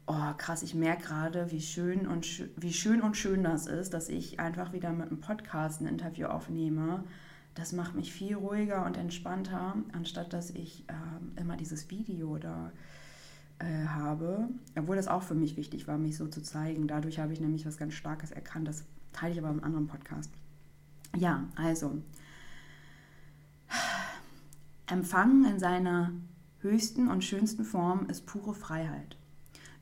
Oh, 0.05 0.33
krass, 0.37 0.63
ich 0.63 0.73
merke 0.73 1.03
gerade, 1.03 1.51
wie 1.51 1.61
schön, 1.61 2.07
und 2.07 2.25
sch 2.25 2.43
wie 2.55 2.71
schön 2.71 3.01
und 3.01 3.17
schön 3.17 3.43
das 3.43 3.67
ist, 3.67 3.93
dass 3.93 4.07
ich 4.07 4.39
einfach 4.39 4.71
wieder 4.71 4.93
mit 4.93 5.09
einem 5.09 5.19
Podcast 5.19 5.81
ein 5.81 5.87
Interview 5.87 6.27
aufnehme. 6.27 7.03
Das 7.55 7.73
macht 7.73 7.95
mich 7.95 8.13
viel 8.13 8.35
ruhiger 8.35 8.85
und 8.85 8.97
entspannter, 8.97 9.75
anstatt 9.91 10.31
dass 10.31 10.51
ich 10.51 10.85
äh, 10.87 11.41
immer 11.41 11.57
dieses 11.57 11.89
Video 11.89 12.37
da 12.37 12.71
äh, 13.59 13.85
habe, 13.87 14.49
obwohl 14.75 14.95
das 14.95 15.07
auch 15.07 15.23
für 15.23 15.35
mich 15.35 15.57
wichtig 15.57 15.87
war, 15.87 15.97
mich 15.97 16.17
so 16.17 16.27
zu 16.27 16.41
zeigen. 16.41 16.87
Dadurch 16.87 17.19
habe 17.19 17.33
ich 17.33 17.39
nämlich 17.39 17.65
was 17.65 17.77
ganz 17.77 17.93
Starkes 17.93 18.31
erkannt. 18.31 18.67
Das 18.67 18.85
teile 19.13 19.33
ich 19.33 19.39
aber 19.39 19.49
im 19.49 19.63
anderen 19.63 19.87
Podcast. 19.87 20.31
Ja, 21.15 21.45
also 21.55 22.01
Empfangen 24.89 25.43
in 25.45 25.59
seiner 25.59 26.11
höchsten 26.59 27.09
und 27.09 27.23
schönsten 27.23 27.65
Form 27.65 28.07
ist 28.09 28.25
pure 28.25 28.53
Freiheit, 28.53 29.17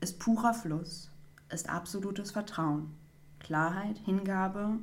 ist 0.00 0.18
purer 0.18 0.52
Fluss, 0.52 1.10
ist 1.48 1.70
absolutes 1.70 2.32
Vertrauen, 2.32 2.90
Klarheit, 3.38 3.98
Hingabe 3.98 4.78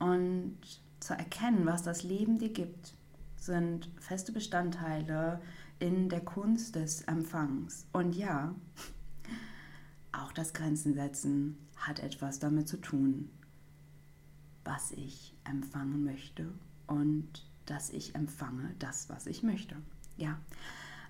und 0.00 0.58
zu 0.98 1.14
erkennen, 1.14 1.64
was 1.64 1.84
das 1.84 2.02
Leben 2.02 2.38
dir 2.38 2.52
gibt, 2.52 2.94
sind 3.36 3.88
feste 4.00 4.32
Bestandteile 4.32 5.40
in 5.84 6.08
der 6.08 6.22
Kunst 6.22 6.76
des 6.76 7.02
Empfangs. 7.02 7.86
Und 7.92 8.16
ja, 8.16 8.54
auch 10.12 10.32
das 10.32 10.54
Grenzen 10.54 10.94
setzen 10.94 11.58
hat 11.76 12.00
etwas 12.00 12.38
damit 12.38 12.68
zu 12.68 12.78
tun, 12.78 13.28
was 14.64 14.92
ich 14.92 15.36
empfangen 15.44 16.02
möchte 16.02 16.46
und 16.86 17.28
dass 17.66 17.90
ich 17.90 18.14
empfange 18.14 18.74
das, 18.78 19.10
was 19.10 19.26
ich 19.26 19.42
möchte. 19.42 19.76
Ja, 20.16 20.38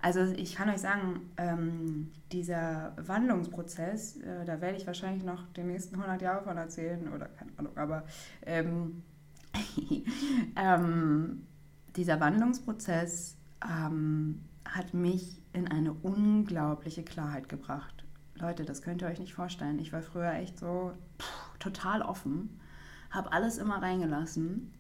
also 0.03 0.23
ich 0.23 0.57
kann 0.57 0.69
euch 0.69 0.81
sagen, 0.81 1.21
ähm, 1.37 2.11
dieser 2.33 2.95
Wandlungsprozess, 2.97 4.17
äh, 4.17 4.45
da 4.45 4.61
werde 4.61 4.77
ich 4.77 4.89
wahrscheinlich 4.89 5.23
noch 5.23 5.47
die 5.53 5.63
nächsten 5.63 5.95
100 5.95 6.21
Jahre 6.21 6.43
von 6.43 6.57
erzählen 6.57 7.13
oder 7.13 7.27
keine 7.27 7.53
Ahnung, 7.59 7.77
aber 7.77 8.05
ähm, 8.45 9.05
ähm, 10.57 11.47
dieser 11.95 12.19
Wandlungsprozess 12.19 13.37
ähm, 13.65 14.41
hat 14.65 14.95
mich 14.95 15.41
in 15.53 15.69
eine 15.69 15.93
unglaubliche 15.93 17.03
Klarheit 17.03 17.49
gebracht. 17.49 18.05
Leute, 18.37 18.65
das 18.65 18.83
könnt 18.83 19.03
ihr 19.03 19.09
euch 19.09 19.21
nicht 19.21 19.35
vorstellen. 19.35 19.79
Ich 19.79 19.93
war 19.93 20.03
früher 20.03 20.33
echt 20.33 20.59
so 20.59 20.93
pff, 21.21 21.59
total 21.59 22.03
offen, 22.03 22.61
habe 23.11 23.33
alles 23.33 23.59
immer 23.59 23.81
reingelassen 23.81 24.73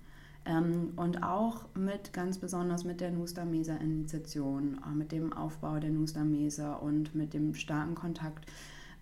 ähm, 0.44 0.92
und 0.96 1.22
auch 1.22 1.66
mit 1.74 2.12
ganz 2.12 2.38
besonders 2.38 2.84
mit 2.84 3.00
der 3.00 3.12
Nusta 3.12 3.44
Mesa 3.44 3.76
Initiation, 3.76 4.80
äh, 4.84 4.94
mit 4.94 5.12
dem 5.12 5.32
Aufbau 5.32 5.78
der 5.78 5.90
Nusta 5.90 6.24
Mesa 6.24 6.74
und 6.74 7.14
mit 7.14 7.32
dem 7.32 7.54
starken 7.54 7.94
Kontakt 7.94 8.46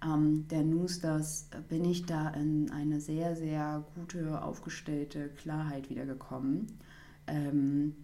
ähm, 0.05 0.47
der 0.49 0.63
Nustas 0.63 1.49
bin 1.69 1.85
ich 1.85 2.07
da 2.07 2.29
in 2.31 2.71
eine 2.71 3.01
sehr, 3.01 3.37
sehr 3.37 3.85
gute, 3.95 4.43
aufgestellte 4.43 5.29
Klarheit 5.31 5.91
wiedergekommen. 5.91 6.67
Ähm, 7.27 7.95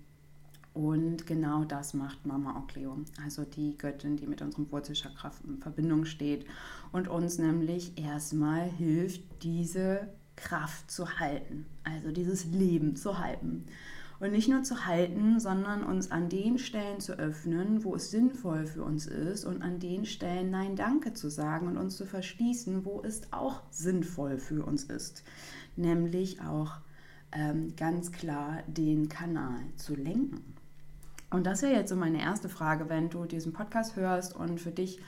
und 0.79 1.27
genau 1.27 1.65
das 1.65 1.93
macht 1.93 2.25
Mama 2.25 2.57
Okleo, 2.57 2.99
also 3.25 3.43
die 3.43 3.77
Göttin, 3.77 4.17
die 4.17 4.29
mit 4.29 4.43
unserem 4.43 4.71
Wurzelchakra 4.71 5.33
in 5.45 5.59
Verbindung 5.59 6.05
steht 6.05 6.47
und 6.93 7.09
uns 7.09 7.37
nämlich 7.37 7.99
erstmal 7.99 8.71
hilft, 8.71 9.43
diese 9.43 10.07
Kraft 10.37 10.89
zu 10.89 11.19
halten, 11.19 11.67
also 11.83 12.13
dieses 12.13 12.45
Leben 12.45 12.95
zu 12.95 13.19
halten. 13.19 13.67
Und 14.21 14.31
nicht 14.31 14.49
nur 14.49 14.63
zu 14.63 14.87
halten, 14.87 15.41
sondern 15.41 15.83
uns 15.83 16.13
an 16.13 16.29
den 16.29 16.59
Stellen 16.59 17.01
zu 17.01 17.19
öffnen, 17.19 17.83
wo 17.83 17.97
es 17.97 18.13
sinnvoll 18.13 18.65
für 18.65 18.85
uns 18.85 19.09
ist 19.09 19.45
und 19.45 19.63
an 19.63 19.81
den 19.81 20.07
Stellen 20.07 20.53
Nein 20.53 20.77
Danke 20.77 21.13
zu 21.13 21.29
sagen 21.29 21.67
und 21.67 21.77
uns 21.77 21.97
zu 21.97 22.07
verschließen, 22.07 22.85
wo 22.85 23.03
es 23.03 23.33
auch 23.33 23.63
sinnvoll 23.73 24.39
für 24.39 24.65
uns 24.65 24.85
ist. 24.85 25.25
Nämlich 25.75 26.41
auch 26.41 26.75
ähm, 27.33 27.75
ganz 27.77 28.13
klar 28.13 28.63
den 28.69 29.09
Kanal 29.09 29.59
zu 29.75 29.97
lenken. 29.97 30.58
Und 31.31 31.47
das 31.47 31.63
wäre 31.63 31.75
jetzt 31.75 31.91
so 31.91 31.97
meine 31.97 32.21
erste 32.21 32.49
Frage, 32.49 32.89
wenn 32.89 33.11
du 33.11 33.25
diesen 33.25 33.53
Podcast 33.53 33.97
hörst 33.97 34.35
und 34.35 34.61
für 34.61 34.71
dich 34.71 35.01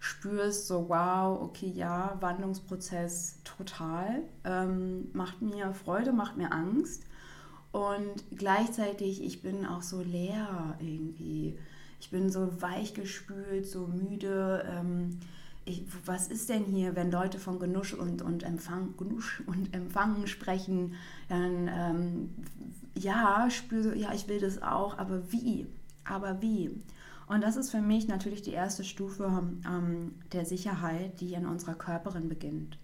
spürst, 0.00 0.66
so 0.66 0.88
wow, 0.88 1.40
okay, 1.40 1.68
ja, 1.68 2.16
Wandlungsprozess 2.20 3.40
total, 3.44 4.22
ähm, 4.44 5.08
macht 5.12 5.42
mir 5.42 5.72
Freude, 5.74 6.12
macht 6.12 6.36
mir 6.36 6.52
Angst. 6.52 7.04
Und 7.72 8.24
gleichzeitig, 8.36 9.22
ich 9.22 9.42
bin 9.42 9.66
auch 9.66 9.82
so 9.82 10.00
leer 10.00 10.76
irgendwie. 10.80 11.58
Ich 12.00 12.10
bin 12.10 12.30
so 12.30 12.62
weich 12.62 12.94
gespült, 12.94 13.66
so 13.66 13.86
müde. 13.86 14.64
Ähm, 14.68 15.18
ich, 15.68 15.84
was 16.04 16.28
ist 16.28 16.48
denn 16.48 16.64
hier, 16.64 16.96
wenn 16.96 17.10
Leute 17.10 17.38
von 17.38 17.58
Genusch 17.58 17.92
und, 17.92 18.22
und, 18.22 18.42
Empfang, 18.42 18.96
Genusch 18.96 19.42
und 19.46 19.74
Empfangen 19.74 20.26
sprechen, 20.26 20.94
dann 21.28 21.68
ähm, 21.70 22.30
ja, 22.94 23.48
spüre 23.50 23.96
ja, 23.96 24.12
ich 24.12 24.28
will 24.28 24.40
das 24.40 24.62
auch, 24.62 24.98
aber 24.98 25.30
wie? 25.30 25.66
Aber 26.04 26.40
wie? 26.40 26.70
Und 27.26 27.42
das 27.42 27.56
ist 27.56 27.70
für 27.70 27.82
mich 27.82 28.08
natürlich 28.08 28.40
die 28.40 28.52
erste 28.52 28.84
Stufe 28.84 29.42
ähm, 29.66 30.14
der 30.32 30.46
Sicherheit, 30.46 31.20
die 31.20 31.34
in 31.34 31.46
unserer 31.46 31.74
Körperin 31.74 32.28
beginnt. 32.28 32.78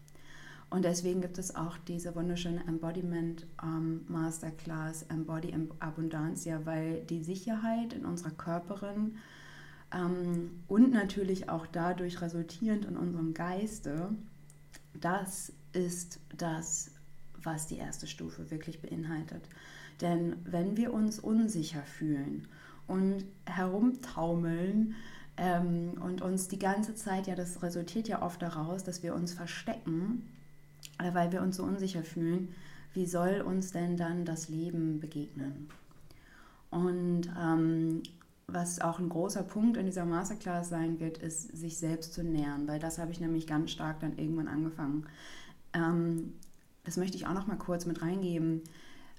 Und 0.68 0.84
deswegen 0.84 1.20
gibt 1.20 1.38
es 1.38 1.54
auch 1.54 1.78
diese 1.88 2.14
wunderschöne 2.14 2.66
Embodiment 2.66 3.46
ähm, 3.62 4.04
Masterclass 4.08 5.04
Embody 5.04 5.54
Abundantia, 5.78 6.60
weil 6.64 7.04
die 7.04 7.22
Sicherheit 7.22 7.92
in 7.92 8.04
unserer 8.04 8.32
Körperin 8.32 9.16
und 10.68 10.90
natürlich 10.90 11.48
auch 11.48 11.66
dadurch 11.66 12.20
resultierend 12.20 12.84
in 12.84 12.96
unserem 12.96 13.32
Geiste, 13.32 14.10
das 15.00 15.52
ist 15.72 16.18
das, 16.36 16.90
was 17.42 17.66
die 17.66 17.76
erste 17.76 18.06
Stufe 18.06 18.50
wirklich 18.50 18.80
beinhaltet. 18.80 19.48
Denn 20.00 20.36
wenn 20.44 20.76
wir 20.76 20.92
uns 20.92 21.20
unsicher 21.20 21.82
fühlen 21.82 22.48
und 22.88 23.24
herumtaumeln 23.46 24.96
ähm, 25.36 25.92
und 26.00 26.22
uns 26.22 26.48
die 26.48 26.58
ganze 26.58 26.94
Zeit, 26.94 27.26
ja, 27.26 27.36
das 27.36 27.62
resultiert 27.62 28.08
ja 28.08 28.22
oft 28.22 28.42
daraus, 28.42 28.82
dass 28.82 29.02
wir 29.02 29.14
uns 29.14 29.32
verstecken, 29.32 30.28
äh, 30.98 31.14
weil 31.14 31.30
wir 31.30 31.42
uns 31.42 31.56
so 31.56 31.62
unsicher 31.62 32.02
fühlen, 32.02 32.48
wie 32.94 33.06
soll 33.06 33.42
uns 33.42 33.72
denn 33.72 33.96
dann 33.96 34.24
das 34.24 34.48
Leben 34.48 35.00
begegnen? 35.00 35.68
Und 36.70 37.30
ähm, 37.40 38.02
was 38.46 38.80
auch 38.80 38.98
ein 38.98 39.08
großer 39.08 39.42
Punkt 39.42 39.76
in 39.76 39.86
dieser 39.86 40.04
Masterclass 40.04 40.68
sein 40.68 41.00
wird, 41.00 41.18
ist, 41.18 41.56
sich 41.56 41.78
selbst 41.78 42.12
zu 42.14 42.22
nähern, 42.22 42.68
weil 42.68 42.78
das 42.78 42.98
habe 42.98 43.10
ich 43.10 43.20
nämlich 43.20 43.46
ganz 43.46 43.70
stark 43.70 44.00
dann 44.00 44.18
irgendwann 44.18 44.48
angefangen. 44.48 45.06
Ähm, 45.72 46.34
das 46.84 46.96
möchte 46.96 47.16
ich 47.16 47.26
auch 47.26 47.34
noch 47.34 47.46
mal 47.46 47.56
kurz 47.56 47.86
mit 47.86 48.02
reingeben 48.02 48.62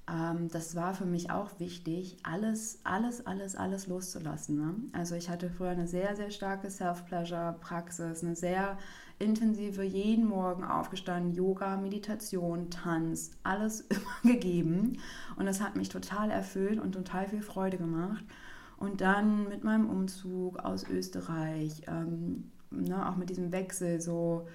ähm, 0.07 0.49
das 0.49 0.75
war 0.75 0.93
für 0.93 1.05
mich 1.05 1.31
auch 1.31 1.59
wichtig, 1.59 2.17
alles, 2.23 2.79
alles, 2.83 3.25
alles, 3.25 3.55
alles 3.55 3.87
loszulassen. 3.87 4.57
Ne? 4.57 4.75
Also 4.93 5.15
ich 5.15 5.29
hatte 5.29 5.49
früher 5.49 5.69
eine 5.69 5.87
sehr, 5.87 6.15
sehr 6.15 6.29
starke 6.29 6.69
Self-Pleasure-Praxis, 6.69 8.23
eine 8.23 8.35
sehr 8.35 8.77
intensive, 9.17 9.83
jeden 9.83 10.27
Morgen 10.27 10.63
aufgestanden, 10.63 11.33
Yoga, 11.33 11.77
Meditation, 11.77 12.69
Tanz, 12.69 13.31
alles 13.43 13.81
immer 13.89 14.33
gegeben. 14.33 14.99
Und 15.37 15.45
das 15.47 15.61
hat 15.61 15.75
mich 15.75 15.89
total 15.89 16.29
erfüllt 16.29 16.79
und 16.79 16.91
total 16.91 17.27
viel 17.27 17.41
Freude 17.41 17.77
gemacht. 17.77 18.23
Und 18.77 19.01
dann 19.01 19.47
mit 19.47 19.63
meinem 19.63 19.89
Umzug 19.89 20.59
aus 20.59 20.87
Österreich 20.89 21.81
ähm, 21.87 22.51
ne, 22.71 23.09
auch 23.09 23.15
mit 23.15 23.29
diesem 23.29 23.51
Wechsel, 23.51 24.01
so 24.01 24.47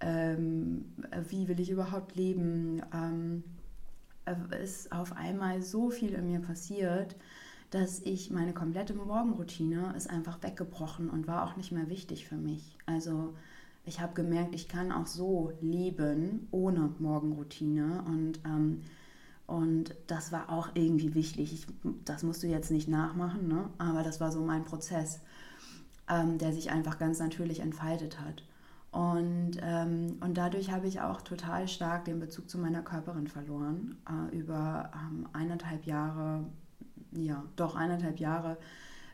ähm, 0.00 0.86
wie 1.28 1.48
will 1.48 1.60
ich 1.60 1.70
überhaupt 1.70 2.16
leben, 2.16 2.82
ähm, 2.92 3.44
ist 4.62 4.92
auf 4.92 5.16
einmal 5.16 5.62
so 5.62 5.90
viel 5.90 6.14
in 6.14 6.26
mir 6.26 6.40
passiert, 6.40 7.16
dass 7.70 8.00
ich 8.00 8.30
meine 8.30 8.52
komplette 8.52 8.94
Morgenroutine 8.94 9.94
ist 9.96 10.10
einfach 10.10 10.42
weggebrochen 10.42 11.08
und 11.08 11.26
war 11.26 11.44
auch 11.44 11.56
nicht 11.56 11.72
mehr 11.72 11.88
wichtig 11.88 12.26
für 12.26 12.36
mich. 12.36 12.76
Also 12.86 13.34
ich 13.84 14.00
habe 14.00 14.14
gemerkt, 14.14 14.54
ich 14.54 14.68
kann 14.68 14.92
auch 14.92 15.06
so 15.06 15.52
leben 15.60 16.48
ohne 16.50 16.94
Morgenroutine 16.98 18.04
und 18.06 18.40
ähm, 18.44 18.82
und 19.50 19.96
das 20.06 20.30
war 20.30 20.48
auch 20.48 20.68
irgendwie 20.74 21.12
wichtig. 21.14 21.52
Ich, 21.52 21.66
das 22.04 22.22
musst 22.22 22.44
du 22.44 22.46
jetzt 22.46 22.70
nicht 22.70 22.88
nachmachen, 22.88 23.48
ne? 23.48 23.68
aber 23.78 24.04
das 24.04 24.20
war 24.20 24.30
so 24.30 24.44
mein 24.44 24.64
Prozess, 24.64 25.18
ähm, 26.08 26.38
der 26.38 26.52
sich 26.52 26.70
einfach 26.70 27.00
ganz 27.00 27.18
natürlich 27.18 27.58
entfaltet 27.58 28.20
hat. 28.20 28.44
Und, 28.92 29.52
ähm, 29.60 30.18
und 30.20 30.36
dadurch 30.36 30.70
habe 30.70 30.86
ich 30.86 31.00
auch 31.00 31.20
total 31.22 31.66
stark 31.66 32.04
den 32.04 32.20
Bezug 32.20 32.48
zu 32.48 32.58
meiner 32.58 32.82
Körperin 32.82 33.26
verloren. 33.26 33.96
Äh, 34.08 34.36
über 34.36 34.92
ähm, 34.94 35.28
eineinhalb 35.32 35.84
Jahre, 35.84 36.44
ja, 37.10 37.42
doch 37.56 37.74
eineinhalb 37.74 38.20
Jahre, 38.20 38.56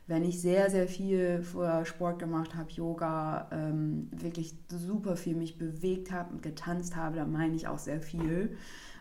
wenn 0.06 0.22
ich 0.22 0.42
sehr, 0.42 0.68
sehr 0.68 0.86
viel 0.86 1.42
vorher 1.42 1.86
Sport 1.86 2.18
gemacht 2.18 2.54
habe, 2.54 2.70
Yoga, 2.70 3.48
ähm, 3.50 4.10
wirklich 4.12 4.54
super 4.68 5.16
viel 5.16 5.34
mich 5.34 5.56
bewegt 5.56 6.12
habe 6.12 6.34
und 6.34 6.42
getanzt 6.42 6.94
habe, 6.94 7.16
da 7.16 7.24
meine 7.24 7.56
ich 7.56 7.68
auch 7.68 7.78
sehr 7.78 8.02
viel. 8.02 8.56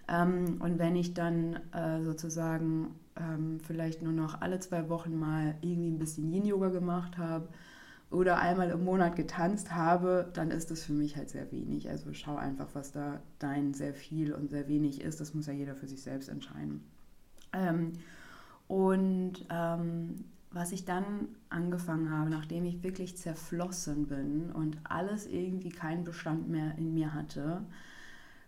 Ähm, 0.08 0.58
und 0.60 0.80
wenn 0.80 0.96
ich 0.96 1.14
dann 1.14 1.60
äh, 1.74 2.04
sozusagen 2.04 2.96
ähm, 3.16 3.60
vielleicht 3.60 4.02
nur 4.02 4.14
noch 4.14 4.42
alle 4.42 4.60
zwei 4.60 4.90
Wochen 4.90 5.16
mal 5.18 5.56
irgendwie 5.62 5.90
ein 5.90 6.00
bisschen 6.00 6.32
Yin-Yoga 6.32 6.70
gemacht 6.70 7.18
habe 7.18 7.48
oder 8.12 8.38
einmal 8.40 8.70
im 8.70 8.84
Monat 8.84 9.16
getanzt 9.16 9.74
habe, 9.74 10.30
dann 10.34 10.52
ist 10.52 10.70
das 10.70 10.84
für 10.84 10.94
mich 10.94 11.18
halt 11.18 11.30
sehr 11.30 11.52
wenig. 11.52 11.90
Also 11.90 12.14
schau 12.14 12.36
einfach, 12.36 12.68
was 12.74 12.92
da 12.92 13.22
dein 13.40 13.74
sehr 13.74 13.94
viel 13.94 14.34
und 14.34 14.50
sehr 14.50 14.68
wenig 14.68 15.02
ist. 15.02 15.20
Das 15.20 15.34
muss 15.34 15.48
ja 15.48 15.54
jeder 15.54 15.76
für 15.76 15.88
sich 15.88 16.04
selbst 16.04 16.30
entscheiden. 16.30 16.84
Ähm, 17.52 17.94
und 18.68 19.46
ähm, 19.50 20.26
was 20.52 20.72
ich 20.72 20.86
dann 20.86 21.30
angefangen 21.50 22.12
habe, 22.12 22.30
nachdem 22.30 22.66
ich 22.66 22.84
wirklich 22.84 23.18
zerflossen 23.18 24.08
bin 24.08 24.52
und 24.52 24.78
alles 24.84 25.28
irgendwie 25.28 25.70
keinen 25.70 26.04
Bestand 26.04 26.48
mehr 26.48 26.78
in 26.78 26.94
mir 26.94 27.14
hatte, 27.14 27.64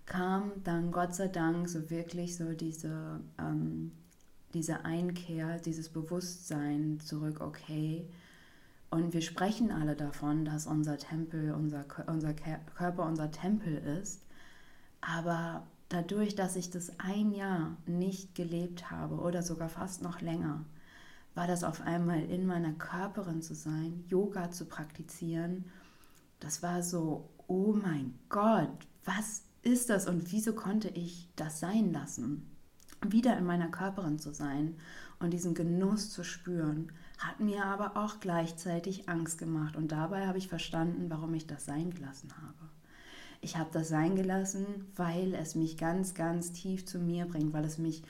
kam 0.08 0.52
dann 0.64 0.92
Gott 0.92 1.14
sei 1.14 1.28
Dank 1.28 1.70
so 1.70 1.90
wirklich 1.90 2.38
so 2.38 2.54
diese, 2.54 3.20
ähm, 3.38 3.92
diese 4.54 4.86
Einkehr, 4.86 5.60
dieses 5.60 5.90
Bewusstsein 5.90 7.00
zurück, 7.02 7.42
okay. 7.42 8.08
Und 8.90 9.14
wir 9.14 9.22
sprechen 9.22 9.70
alle 9.70 9.96
davon, 9.96 10.46
dass 10.46 10.66
unser 10.66 10.98
Tempel, 10.98 11.52
unser, 11.52 11.86
unser 12.08 12.34
Körper 12.34 13.06
unser 13.06 13.32
Tempel 13.32 13.78
ist. 14.02 14.24
Aber 15.02 15.68
dadurch, 15.90 16.36
dass 16.36 16.56
ich 16.56 16.70
das 16.70 16.98
ein 17.00 17.34
Jahr 17.34 17.76
nicht 17.86 18.34
gelebt 18.34 18.90
habe 18.90 19.16
oder 19.16 19.44
sogar 19.44 19.68
fast 19.68 20.02
noch 20.02 20.22
länger, 20.22 20.64
war 21.36 21.48
das 21.48 21.66
auf 21.66 21.82
einmal 21.82 22.24
in 22.24 22.48
meiner 22.48 22.72
Körperin 22.74 23.42
zu 23.42 23.54
sein, 23.56 24.06
Yoga 24.08 24.52
zu 24.52 24.66
praktizieren. 24.66 25.66
Das 26.40 26.64
war 26.64 26.82
so, 26.82 27.30
oh 27.48 27.74
mein 27.74 28.18
Gott, 28.30 28.72
was 29.04 29.44
ist 29.68 29.90
das 29.90 30.08
und 30.08 30.32
wieso 30.32 30.54
konnte 30.54 30.88
ich 30.88 31.28
das 31.36 31.60
sein 31.60 31.92
lassen? 31.92 32.50
Wieder 33.06 33.38
in 33.38 33.46
meiner 33.46 33.68
Körperin 33.68 34.18
zu 34.18 34.34
sein 34.34 34.76
und 35.20 35.32
diesen 35.32 35.54
Genuss 35.54 36.10
zu 36.10 36.24
spüren, 36.24 36.92
hat 37.20 37.40
mir 37.40 37.66
aber 37.66 37.98
auch 37.98 38.20
gleichzeitig 38.20 39.10
Angst 39.10 39.38
gemacht. 39.38 39.76
Und 39.76 39.92
dabei 39.92 40.26
habe 40.26 40.38
ich 40.38 40.48
verstanden, 40.48 41.10
warum 41.10 41.34
ich 41.34 41.48
das 41.48 41.66
sein 41.66 41.92
gelassen 41.92 42.32
habe. 42.38 42.70
Ich 43.42 43.58
habe 43.58 43.70
das 43.72 43.90
sein 43.90 44.16
gelassen, 44.16 44.66
weil 44.96 45.36
es 45.36 45.54
mich 45.54 45.78
ganz, 45.78 46.14
ganz 46.14 46.54
tief 46.54 46.86
zu 46.86 46.98
mir 46.98 47.26
bringt, 47.26 47.54
weil 47.54 47.66
es 47.66 47.78
mich 47.78 48.04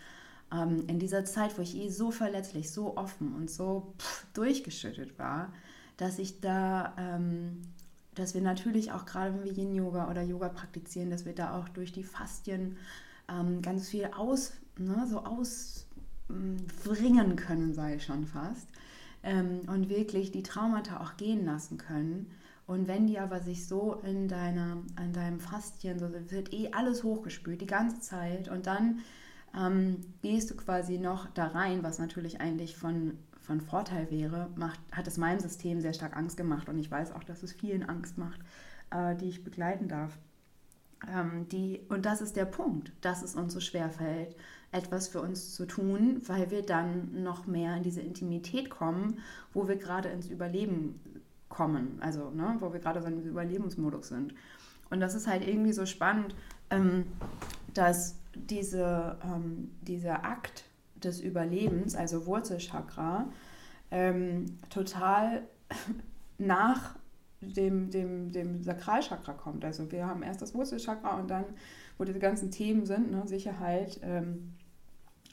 ähm, 0.54 0.86
in 0.88 1.00
dieser 1.00 1.26
Zeit, 1.26 1.58
wo 1.58 1.62
ich 1.64 1.76
eh 1.76 1.90
so 1.90 2.12
verletzlich, 2.12 2.72
so 2.72 2.96
offen 2.96 3.34
und 3.34 3.50
so 3.50 3.94
pff, 4.00 4.26
durchgeschüttet 4.34 5.18
war, 5.20 5.52
dass 5.98 6.20
ich 6.20 6.40
da 6.40 6.96
ähm, 6.98 7.62
dass 8.18 8.34
wir 8.34 8.42
natürlich 8.42 8.92
auch 8.92 9.06
gerade, 9.06 9.34
wenn 9.34 9.44
wir 9.44 9.54
Yin-Yoga 9.54 10.10
oder 10.10 10.22
Yoga 10.22 10.50
praktizieren, 10.50 11.10
dass 11.10 11.26
wir 11.26 11.34
da 11.34 11.58
auch 11.58 11.70
durch 11.70 11.92
die 11.92 12.04
Faszien 12.04 12.78
ähm, 13.30 13.62
ganz 13.62 13.90
viel 13.90 14.10
aus, 14.16 14.54
ne, 14.78 15.06
so 15.10 15.24
ausbringen 16.30 17.36
können, 17.36 17.74
sei 17.74 17.96
ich 17.96 18.04
schon 18.04 18.26
fast. 18.26 18.68
Ähm, 19.24 19.62
und 19.68 19.90
wirklich 19.90 20.32
die 20.32 20.44
Traumata 20.44 21.02
auch 21.02 21.18
gehen 21.18 21.46
lassen 21.46 21.78
können. 21.78 22.32
Und 22.66 22.88
wenn 22.88 23.08
die 23.08 23.18
aber 23.18 23.40
sich 23.40 23.66
so 23.66 23.94
in, 24.04 24.28
deiner, 24.28 24.78
in 25.02 25.14
deinem 25.14 25.40
Faszien, 25.40 26.00
so 26.00 26.10
wird 26.12 26.54
eh 26.54 26.72
alles 26.74 27.04
hochgespült 27.04 27.62
die 27.62 27.66
ganze 27.66 28.02
Zeit 28.02 28.50
und 28.50 28.68
dann 28.68 29.00
ähm, 29.58 30.02
gehst 30.22 30.52
du 30.52 30.56
quasi 30.56 30.98
noch 30.98 31.28
da 31.34 31.48
rein, 31.48 31.82
was 31.84 31.98
natürlich 31.98 32.42
eigentlich 32.42 32.76
von 32.76 33.18
von 33.48 33.62
Vorteil 33.62 34.12
wäre, 34.12 34.50
macht, 34.56 34.80
hat 34.92 35.08
es 35.08 35.18
meinem 35.18 35.40
System 35.40 35.80
sehr 35.80 35.94
stark 35.94 36.16
Angst 36.16 36.36
gemacht 36.36 36.68
und 36.68 36.78
ich 36.78 36.92
weiß 36.92 37.14
auch, 37.14 37.24
dass 37.24 37.44
es 37.44 37.54
vielen 37.54 37.88
Angst 37.88 38.18
macht, 38.18 38.42
äh, 38.92 39.16
die 39.16 39.30
ich 39.30 39.44
begleiten 39.44 39.88
darf. 39.88 40.18
Ähm, 41.10 41.48
die, 41.50 41.80
und 41.88 42.06
das 42.06 42.22
ist 42.22 42.36
der 42.36 42.46
Punkt, 42.46 42.92
dass 43.02 43.24
es 43.24 43.36
uns 43.36 43.54
so 43.54 43.62
schwer 43.62 43.90
fällt, 43.90 44.36
etwas 44.74 45.08
für 45.08 45.22
uns 45.22 45.56
zu 45.56 45.66
tun, 45.66 46.22
weil 46.28 46.52
wir 46.52 46.62
dann 46.62 47.24
noch 47.24 47.48
mehr 47.48 47.78
in 47.78 47.84
diese 47.84 48.02
Intimität 48.02 48.70
kommen, 48.70 49.20
wo 49.54 49.70
wir 49.70 49.78
gerade 49.78 50.10
ins 50.10 50.28
Überleben 50.28 51.00
kommen, 51.48 51.98
also 52.02 52.30
ne, 52.32 52.58
wo 52.60 52.74
wir 52.74 52.82
gerade 52.82 53.02
so 53.02 53.08
in 53.08 53.16
diesem 53.16 53.32
Überlebensmodus 53.32 54.10
sind. 54.10 54.34
Und 54.90 55.00
das 55.00 55.16
ist 55.16 55.28
halt 55.28 55.48
irgendwie 55.48 55.72
so 55.72 55.86
spannend, 55.86 56.36
ähm, 56.70 57.06
dass 57.74 58.16
diese, 58.34 59.18
ähm, 59.24 59.72
dieser 59.82 60.26
Akt 60.26 60.66
des 61.04 61.20
Überlebens, 61.22 61.96
also 61.96 62.26
Wurzelchakra, 62.26 63.30
ähm, 63.92 64.58
total 64.70 65.44
nach 66.38 66.96
dem, 67.42 67.90
dem, 67.92 68.32
dem 68.32 68.64
Sakralchakra 68.64 69.34
kommt. 69.34 69.64
Also 69.64 69.92
wir 69.92 70.08
haben 70.08 70.24
erst 70.24 70.42
das 70.42 70.56
Wurzelchakra 70.56 71.20
und 71.20 71.30
dann, 71.30 71.46
wo 71.98 72.04
diese 72.04 72.20
ganzen 72.20 72.52
Themen 72.52 72.86
sind, 72.86 73.12
ne, 73.12 73.24
Sicherheit 73.28 74.00
ähm, 74.04 74.54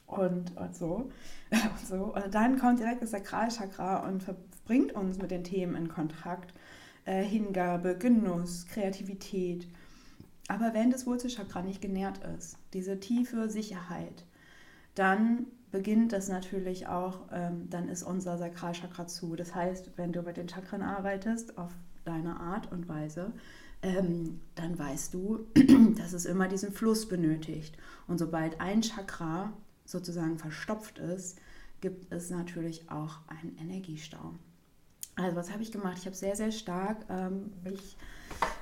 und, 0.05 0.55
und, 0.55 0.75
so, 0.75 1.09
und 1.51 1.87
so. 1.87 2.13
Und 2.15 2.33
dann 2.33 2.59
kommt 2.59 2.79
direkt 2.79 3.01
das 3.01 3.11
Sakralchakra 3.11 4.07
und 4.07 4.23
bringt 4.65 4.93
uns 4.93 5.17
mit 5.17 5.31
den 5.31 5.43
Themen 5.43 5.75
in 5.75 5.89
Kontakt. 5.89 6.53
Äh, 7.05 7.23
Hingabe, 7.23 7.97
Genuss, 7.97 8.65
Kreativität. 8.67 9.67
Aber 10.47 10.73
wenn 10.73 10.91
das 10.91 11.05
Wurzelchakra 11.05 11.61
nicht 11.61 11.81
genährt 11.81 12.19
ist, 12.37 12.57
diese 12.73 12.99
tiefe 12.99 13.49
Sicherheit, 13.49 14.25
dann 14.95 15.47
beginnt 15.71 16.13
das 16.13 16.29
natürlich 16.29 16.87
auch, 16.87 17.21
ähm, 17.31 17.69
dann 17.69 17.89
ist 17.89 18.03
unser 18.03 18.37
Sakralchakra 18.37 19.07
zu. 19.07 19.35
Das 19.35 19.53
heißt, 19.53 19.91
wenn 19.97 20.13
du 20.13 20.21
mit 20.21 20.37
den 20.37 20.47
Chakren 20.47 20.81
arbeitest, 20.81 21.57
auf 21.57 21.71
deine 22.05 22.39
Art 22.39 22.71
und 22.71 22.87
Weise, 22.87 23.31
ähm, 23.81 24.39
dann 24.55 24.77
weißt 24.77 25.13
du, 25.13 25.47
dass 25.97 26.13
es 26.13 26.25
immer 26.25 26.47
diesen 26.47 26.71
Fluss 26.71 27.07
benötigt. 27.07 27.77
Und 28.07 28.17
sobald 28.17 28.61
ein 28.61 28.81
Chakra 28.81 29.53
sozusagen 29.85 30.37
verstopft 30.37 30.99
ist, 30.99 31.39
gibt 31.81 32.11
es 32.11 32.29
natürlich 32.29 32.89
auch 32.89 33.19
einen 33.27 33.57
Energiestau. 33.57 34.33
Also 35.15 35.35
was 35.35 35.51
habe 35.51 35.63
ich 35.63 35.71
gemacht? 35.71 35.97
Ich 35.99 36.05
habe 36.05 36.15
sehr, 36.15 36.35
sehr 36.35 36.51
stark 36.51 37.05
ähm, 37.09 37.53
mich 37.63 37.97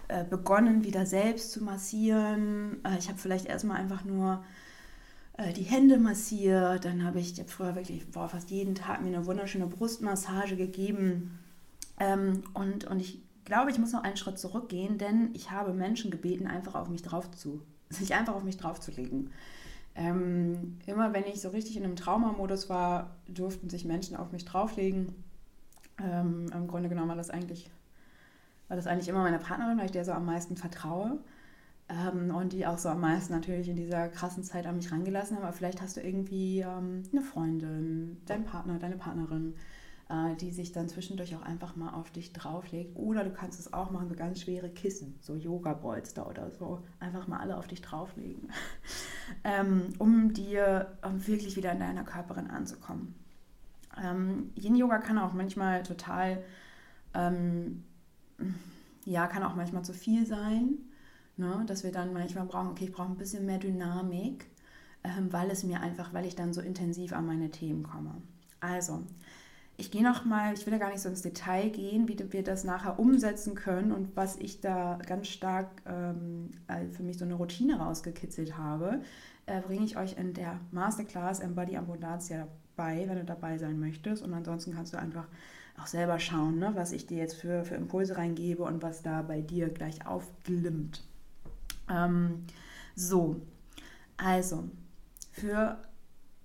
äh, 0.08 0.24
begonnen, 0.24 0.84
wieder 0.84 1.06
selbst 1.06 1.52
zu 1.52 1.63
massieren. 1.63 2.84
Äh, 2.84 2.98
ich 3.00 3.08
habe 3.08 3.18
vielleicht 3.18 3.46
erstmal 3.46 3.78
einfach 3.78 4.04
nur 4.04 4.44
die 5.56 5.63
Hände 5.63 5.98
massiert. 5.98 6.86
Dann 6.86 7.04
habe 7.04 7.19
ich, 7.19 7.34
ich 7.34 7.39
hab 7.39 7.50
früher 7.50 7.76
wirklich 7.76 8.10
boah, 8.12 8.30
fast 8.30 8.52
jeden 8.52 8.76
Tag 8.76 9.02
mir 9.02 9.08
eine 9.08 9.26
wunderschöne 9.26 9.67
Brustmassage 9.67 10.56
gegeben. 10.56 11.39
Ähm, 12.00 12.43
und, 12.54 12.86
und 12.86 13.00
ich 13.00 13.22
glaube, 13.46 13.72
ich 13.72 13.80
muss 13.80 13.91
noch 13.91 14.04
einen 14.04 14.17
Schritt 14.17 14.39
zurückgehen, 14.39 14.98
denn 14.98 15.30
ich 15.34 15.52
habe 15.52 15.74
Menschen 15.74 16.12
gebeten, 16.12 16.48
einfach 16.48 16.76
auf 16.76 16.89
mich 16.89 17.02
drauf 17.02 17.30
zu, 17.32 17.62
sich 17.89 18.13
einfach 18.13 18.36
auf 18.36 18.43
mich 18.43 18.58
draufzulegen. 18.58 19.32
Ähm, 19.96 20.80
immer 20.88 21.13
wenn 21.13 21.26
ich 21.26 21.41
so 21.41 21.50
richtig 21.50 21.78
in 21.78 21.84
einem 21.84 21.96
Traumamodus 21.96 22.67
war, 22.69 23.15
durften 23.28 23.69
sich 23.69 23.86
Menschen 23.86 24.15
auf 24.15 24.32
mich 24.32 24.43
drauflegen. 24.46 25.13
Ähm, 26.02 26.48
Im 26.52 26.67
Grunde 26.67 26.89
genommen 26.89 27.10
war 27.10 27.15
das 27.15 27.30
eigentlich, 27.30 27.69
war 28.67 28.76
das 28.76 28.88
eigentlich 28.88 29.08
immer 29.08 29.22
meine 29.22 29.38
Partnerin, 29.38 29.78
weil 29.78 29.86
ich 29.86 29.91
der 29.91 30.06
so 30.06 30.12
am 30.12 30.26
meisten 30.26 30.58
vertraue. 30.58 31.19
Ähm, 31.94 32.34
und 32.34 32.54
die 32.54 32.66
auch 32.66 32.78
so 32.78 32.90
am 32.90 33.02
meisten 33.02 33.34
natürlich 33.34 33.70
in 33.70 33.76
dieser 33.76 34.08
krassen 34.10 34.44
Zeit 34.44 34.66
an 34.66 34.76
mich 34.76 34.92
rangelassen 34.92 35.38
haben. 35.38 35.44
Aber 35.44 35.54
vielleicht 35.54 35.82
hast 35.82 35.98
du 35.98 36.02
irgendwie 36.02 36.62
ähm, 36.62 37.04
eine 37.12 37.22
Freundin, 37.22 38.18
deinen 38.26 38.46
Partner, 38.46 38.80
deine 38.80 38.98
Partnerin, 38.98 39.56
äh, 40.10 40.36
die 40.36 40.52
sich 40.52 40.72
dann 40.72 40.90
zwischendurch 40.90 41.36
auch 41.36 41.44
einfach 41.44 41.76
mal 41.76 41.94
auf 41.94 42.10
dich 42.12 42.34
drauflegt. 42.34 42.96
Oder 42.96 43.24
du 43.24 43.32
kannst 43.32 43.60
es 43.60 43.74
auch 43.74 43.92
machen, 43.92 44.10
so 44.10 44.16
ganz 44.16 44.42
schwere 44.42 44.70
Kissen, 44.70 45.16
so 45.22 45.36
Yoga-Bolster 45.36 46.28
oder 46.28 46.50
so. 46.52 46.82
Einfach 47.00 47.28
mal 47.28 47.40
alle 47.40 47.58
auf 47.58 47.68
dich 47.68 47.82
drauflegen, 47.82 48.50
ähm, 49.44 49.94
um 50.00 50.34
dir 50.34 50.98
wirklich 51.04 51.56
wieder 51.56 51.72
in 51.74 51.80
deiner 51.80 52.04
Körperin 52.04 52.50
anzukommen. 52.50 53.16
Ähm, 54.02 54.52
Yin-Yoga 54.56 54.98
kann 54.98 55.20
auch 55.20 55.34
manchmal 55.34 55.84
total 55.84 56.44
ähm, 57.14 57.84
Ja, 59.06 59.28
kann 59.28 59.44
auch 59.44 59.56
manchmal 59.56 59.84
zu 59.84 59.94
viel 59.94 60.26
sein, 60.26 60.78
ne? 61.38 61.63
dass 61.67 61.84
wir 61.84 61.91
dann 61.91 62.13
manchmal 62.13 62.46
brauchen, 62.46 62.69
okay, 62.69 62.86
ich 62.86 62.91
brauche 62.91 63.12
ein 63.12 63.17
bisschen 63.17 63.46
mehr 63.46 63.60
Dynamik, 63.60 64.46
ähm, 65.04 65.32
weil 65.32 65.50
es 65.52 65.63
mir 65.63 65.82
einfach, 65.82 66.13
weil 66.13 66.26
ich 66.26 66.36
dann 66.36 66.54
so 66.54 66.62
intensiv 66.62 67.13
an 67.13 67.26
meine 67.26 67.50
Themen 67.50 67.84
komme. 67.84 68.15
Also, 68.60 69.04
ich 69.76 69.91
gehe 69.91 70.04
noch 70.04 70.24
mal, 70.24 70.54
ich 70.54 70.65
will 70.65 70.74
ja 70.74 70.80
gar 70.80 70.91
nicht 70.91 71.02
so 71.02 71.10
ins 71.10 71.24
Detail 71.24 71.69
gehen, 71.69 72.08
wie 72.08 72.32
wir 72.32 72.43
das 72.43 72.63
nachher 72.63 73.00
umsetzen 73.00 73.56
können 73.56 73.91
und 73.91 74.15
was 74.15 74.38
ich 74.38 74.62
da 74.62 75.00
ganz 75.08 75.28
stark 75.28 75.67
ähm, 75.88 76.52
für 76.91 77.04
mich 77.04 77.17
so 77.17 77.26
eine 77.26 77.34
Routine 77.34 77.80
rausgekitzelt 77.80 78.58
habe, 78.58 79.02
äh, 79.48 79.62
bringe 79.62 79.84
ich 79.84 79.98
euch 79.98 80.17
in 80.17 80.34
der 80.34 80.60
Masterclass 80.72 81.39
Embody 81.39 81.76
Abundantia 81.76 82.48
bei, 82.76 83.08
wenn 83.08 83.17
du 83.17 83.26
dabei 83.26 83.58
sein 83.58 83.80
möchtest. 83.80 84.24
Und 84.24 84.34
ansonsten 84.34 84.74
kannst 84.74 84.93
du 84.93 84.98
einfach 84.98 85.28
auch 85.82 85.88
selber 85.88 86.19
schauen, 86.19 86.60
ne, 86.60 86.72
was 86.76 86.91
ich 86.91 87.08
dir 87.08 87.17
jetzt 87.17 87.36
für, 87.36 87.65
für 87.65 87.76
Impulse 87.76 88.17
reingebe 88.17 88.63
und 88.63 88.84
was 88.84 89.02
da 89.02 89.24
bei 89.24 89.41
dir 89.41 89.69
gleich 89.69 90.06
aufglimmt. 90.06 91.04
Ähm, 91.89 92.46
so, 92.96 93.41
also, 94.17 94.69
für, 95.32 95.82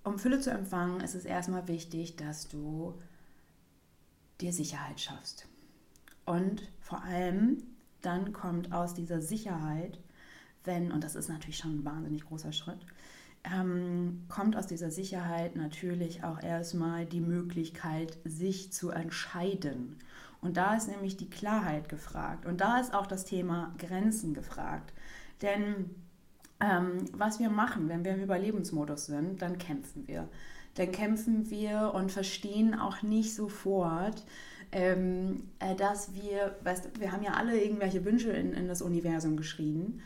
um 0.04 0.18
Fülle 0.18 0.40
zu 0.40 0.50
empfangen, 0.50 1.00
ist 1.00 1.14
es 1.14 1.24
erstmal 1.24 1.68
wichtig, 1.68 2.16
dass 2.16 2.48
du 2.48 3.00
dir 4.40 4.52
Sicherheit 4.52 5.00
schaffst. 5.00 5.46
Und 6.24 6.62
vor 6.80 7.02
allem 7.02 7.62
dann 8.02 8.32
kommt 8.32 8.72
aus 8.72 8.94
dieser 8.94 9.20
Sicherheit, 9.20 9.98
wenn, 10.64 10.92
und 10.92 11.02
das 11.02 11.14
ist 11.14 11.28
natürlich 11.28 11.58
schon 11.58 11.80
ein 11.80 11.84
wahnsinnig 11.84 12.24
großer 12.24 12.52
Schritt, 12.52 12.84
ähm, 13.44 14.24
kommt 14.28 14.56
aus 14.56 14.66
dieser 14.66 14.90
Sicherheit 14.90 15.56
natürlich 15.56 16.24
auch 16.24 16.40
erstmal 16.40 17.06
die 17.06 17.20
Möglichkeit, 17.20 18.18
sich 18.24 18.72
zu 18.72 18.90
entscheiden. 18.90 19.96
Und 20.40 20.56
da 20.56 20.76
ist 20.76 20.88
nämlich 20.88 21.16
die 21.16 21.30
Klarheit 21.30 21.88
gefragt. 21.88 22.46
Und 22.46 22.60
da 22.60 22.78
ist 22.78 22.94
auch 22.94 23.06
das 23.06 23.24
Thema 23.24 23.74
Grenzen 23.78 24.34
gefragt. 24.34 24.92
Denn 25.42 25.90
ähm, 26.60 27.04
was 27.12 27.38
wir 27.38 27.50
machen, 27.50 27.88
wenn 27.88 28.04
wir 28.04 28.14
im 28.14 28.22
Überlebensmodus 28.22 29.06
sind, 29.06 29.42
dann 29.42 29.58
kämpfen 29.58 30.06
wir. 30.06 30.28
Dann 30.74 30.92
kämpfen 30.92 31.50
wir 31.50 31.92
und 31.94 32.12
verstehen 32.12 32.74
auch 32.74 33.02
nicht 33.02 33.34
sofort, 33.34 34.24
ähm, 34.70 35.48
äh, 35.58 35.74
dass 35.74 36.14
wir, 36.14 36.56
weißt, 36.62 37.00
wir 37.00 37.12
haben 37.12 37.22
ja 37.22 37.32
alle 37.32 37.60
irgendwelche 37.60 38.04
Wünsche 38.04 38.30
in, 38.30 38.52
in 38.52 38.68
das 38.68 38.82
Universum 38.82 39.36
geschrieben 39.36 40.02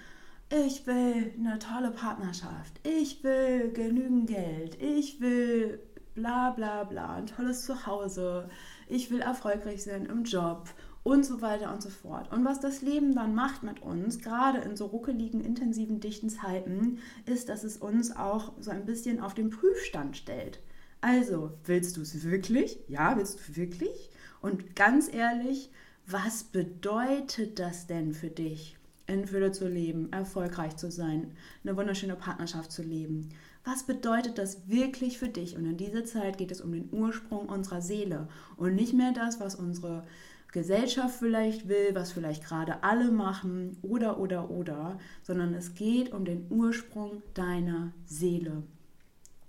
ich 0.53 0.87
will 0.87 1.33
eine 1.39 1.59
tolle 1.59 1.91
Partnerschaft, 1.91 2.79
ich 2.83 3.25
will 3.25 3.73
genügend 3.73 4.29
Geld, 4.29 4.81
ich 4.83 5.21
will 5.21 5.81
bla 6.15 6.51
bla 6.51 6.85
bla, 6.85 7.17
ein 7.17 7.27
tolles 7.27 7.65
Zuhause, 7.65 8.51
ich 8.87 9.11
will 9.11 9.21
erfolgreich 9.21 9.83
sein 9.83 10.05
im 10.05 10.25
Job 10.25 10.69
und 11.03 11.25
so 11.25 11.43
weiter 11.43 11.73
und 11.73 11.83
so 11.83 11.91
fort. 11.91 12.33
Und 12.33 12.45
was 12.45 12.61
das 12.61 12.83
Leben 12.83 13.15
dann 13.15 13.35
macht 13.35 13.63
mit 13.63 13.83
uns, 13.83 14.21
gerade 14.21 14.59
in 14.59 14.77
so 14.77 14.87
ruckeligen, 14.87 15.45
intensiven, 15.45 16.01
dichten 16.01 16.31
Zeiten, 16.31 16.99
ist, 17.27 17.49
dass 17.49 17.65
es 17.65 17.77
uns 17.77 18.15
auch 18.15 18.53
so 18.61 18.71
ein 18.71 18.87
bisschen 18.87 19.21
auf 19.21 19.35
den 19.35 19.51
Prüfstand 19.51 20.17
stellt. 20.17 20.61
Also, 21.01 21.53
willst 21.65 21.97
du 21.97 22.03
es 22.03 22.23
wirklich? 22.23 22.79
Ja, 22.87 23.17
willst 23.17 23.39
du 23.41 23.57
wirklich? 23.57 24.11
Und 24.41 24.77
ganz 24.77 25.13
ehrlich, 25.13 25.71
was 26.07 26.45
bedeutet 26.45 27.59
das 27.59 27.87
denn 27.87 28.13
für 28.13 28.31
dich? 28.31 28.77
in 29.07 29.27
Fülle 29.27 29.53
zu 29.53 29.69
leben, 29.69 30.13
erfolgreich 30.13 30.77
zu 30.77 30.91
sein, 30.91 31.33
eine 31.65 31.77
wunderschöne 31.77 32.17
Partnerschaft 32.17 32.73
zu 32.73 32.83
leben. 32.83 33.31
Was 33.65 33.85
bedeutet 33.85 34.39
das 34.39 34.69
wirklich 34.69 35.19
für 35.19 35.29
dich? 35.29 35.57
Und 35.57 35.67
in 35.67 35.77
dieser 35.77 36.05
Zeit 36.05 36.39
geht 36.39 36.51
es 36.51 36.61
um 36.61 36.73
den 36.73 36.89
Ursprung 36.93 37.49
unserer 37.49 37.81
Seele 37.81 38.29
und 38.57 38.75
nicht 38.75 38.93
mehr 38.93 39.13
das, 39.13 39.39
was 39.39 39.55
unsere 39.55 40.05
Gesellschaft 40.53 41.17
vielleicht 41.19 41.69
will, 41.69 41.95
was 41.95 42.13
vielleicht 42.13 42.45
gerade 42.45 42.83
alle 42.85 43.11
machen 43.11 43.79
oder 43.83 44.19
oder 44.19 44.51
oder, 44.51 44.99
sondern 45.23 45.55
es 45.55 45.75
geht 45.75 46.13
um 46.13 46.25
den 46.25 46.47
Ursprung 46.51 47.23
deiner 47.35 47.93
Seele. 48.05 48.63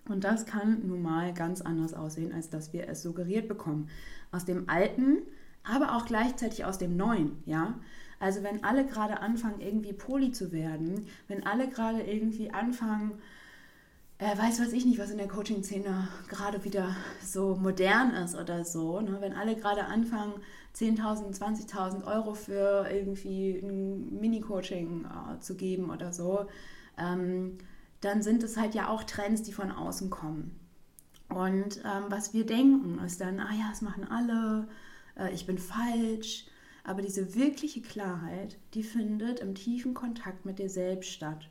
Und 0.08 0.24
das 0.24 0.46
kann 0.46 0.88
nun 0.88 1.02
mal 1.02 1.34
ganz 1.34 1.62
anders 1.62 1.94
aussehen, 1.94 2.34
als 2.34 2.50
dass 2.50 2.74
wir 2.74 2.88
es 2.88 3.04
suggeriert 3.04 3.48
bekommen. 3.48 3.89
Aus 4.32 4.46
dem 4.46 4.70
Alten, 4.70 5.20
aber 5.63 5.96
auch 5.96 6.06
gleichzeitig 6.06 6.66
aus 6.66 6.78
dem 6.78 6.98
Neuen, 6.98 7.44
ja. 7.46 7.80
Also 8.20 8.42
wenn 8.44 8.63
alle 8.63 8.86
gerade 8.86 9.20
anfangen, 9.20 9.60
irgendwie 9.60 9.94
Poli 9.94 10.32
zu 10.32 10.54
werden, 10.54 11.08
wenn 11.28 11.46
alle 11.46 11.68
gerade 11.68 12.02
irgendwie 12.02 12.52
anfangen, 12.52 13.20
äh, 14.18 14.38
weiß 14.38 14.62
was 14.62 14.72
ich 14.72 14.86
nicht, 14.86 15.00
was 15.00 15.12
in 15.12 15.18
der 15.18 15.28
Coaching-Szene 15.28 16.08
gerade 16.30 16.63
wieder 16.63 16.96
so 17.22 17.56
modern 17.56 18.12
ist 18.12 18.36
oder 18.36 18.63
so, 18.63 19.02
ne? 19.02 19.18
wenn 19.20 19.34
alle 19.34 19.56
gerade 19.56 19.86
anfangen, 19.86 20.34
10.000, 20.76 21.38
20.000 21.38 22.06
Euro 22.06 22.34
für 22.34 22.88
irgendwie 22.92 23.60
ein 23.60 24.20
Mini-Coaching 24.20 25.06
äh, 25.06 25.40
zu 25.40 25.56
geben 25.56 25.92
oder 25.92 26.12
so, 26.12 26.48
ähm, 26.98 27.58
dann 28.02 28.22
sind 28.22 28.44
es 28.44 28.58
halt 28.58 28.76
ja 28.76 28.90
auch 28.90 29.04
Trends, 29.04 29.44
die 29.44 29.54
von 29.54 29.72
außen 29.72 30.10
kommen. 30.10 30.60
Und 31.30 31.78
ähm, 31.84 32.06
was 32.10 32.34
wir 32.34 32.46
denken, 32.46 33.00
ist 33.04 33.22
dann, 33.22 33.40
ah 33.40 33.54
ja, 33.54 33.70
das 33.70 33.82
machen 33.82 34.04
alle, 34.04 34.68
äh, 35.18 35.34
ich 35.34 35.46
bin 35.46 35.58
falsch, 35.58 36.46
aber 36.84 37.02
diese 37.02 37.36
wirkliche 37.36 37.82
Klarheit, 37.82 38.58
die 38.74 38.84
findet 38.84 39.40
im 39.40 39.56
tiefen 39.56 39.94
Kontakt 39.94 40.46
mit 40.46 40.60
dir 40.60 40.70
selbst 40.70 41.12
statt. 41.12 41.50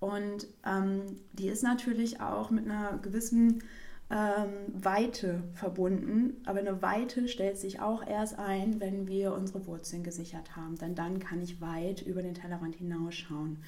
Und 0.00 0.46
ähm, 0.64 1.02
die 1.34 1.48
ist 1.48 1.62
natürlich 1.62 2.20
auch 2.20 2.50
mit 2.50 2.64
einer 2.64 2.98
gewissen 2.98 3.62
ähm, 4.10 4.50
Weite 4.72 5.42
verbunden. 5.54 6.42
Aber 6.44 6.58
eine 6.58 6.82
Weite 6.82 7.28
stellt 7.28 7.58
sich 7.58 7.80
auch 7.80 8.06
erst 8.06 8.38
ein, 8.38 8.80
wenn 8.80 9.06
wir 9.06 9.32
unsere 9.32 9.66
Wurzeln 9.66 10.02
gesichert 10.02 10.56
haben. 10.56 10.76
Denn 10.76 10.94
dann 10.94 11.20
kann 11.20 11.40
ich 11.40 11.60
weit 11.60 12.02
über 12.02 12.22
den 12.22 12.34
Tellerrand 12.34 12.76
hinausschauen. 12.76 13.58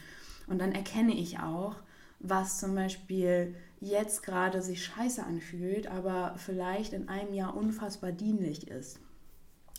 Und 0.46 0.60
dann 0.60 0.72
erkenne 0.72 1.14
ich 1.14 1.38
auch, 1.38 1.76
was 2.18 2.58
zum 2.58 2.74
Beispiel 2.74 3.54
jetzt 3.80 4.22
gerade 4.22 4.62
sich 4.62 4.84
scheiße 4.84 5.24
anfühlt, 5.24 5.86
aber 5.88 6.34
vielleicht 6.36 6.92
in 6.92 7.08
einem 7.08 7.34
Jahr 7.34 7.56
unfassbar 7.56 8.12
dienlich 8.12 8.68
ist. 8.68 9.00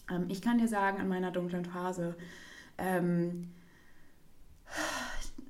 Ähm, 0.09 0.25
ich 0.29 0.41
kann 0.41 0.57
dir 0.57 0.67
sagen, 0.67 0.99
in 0.99 1.07
meiner 1.07 1.31
dunklen 1.31 1.65
Phase, 1.65 2.15
ähm, 2.77 3.51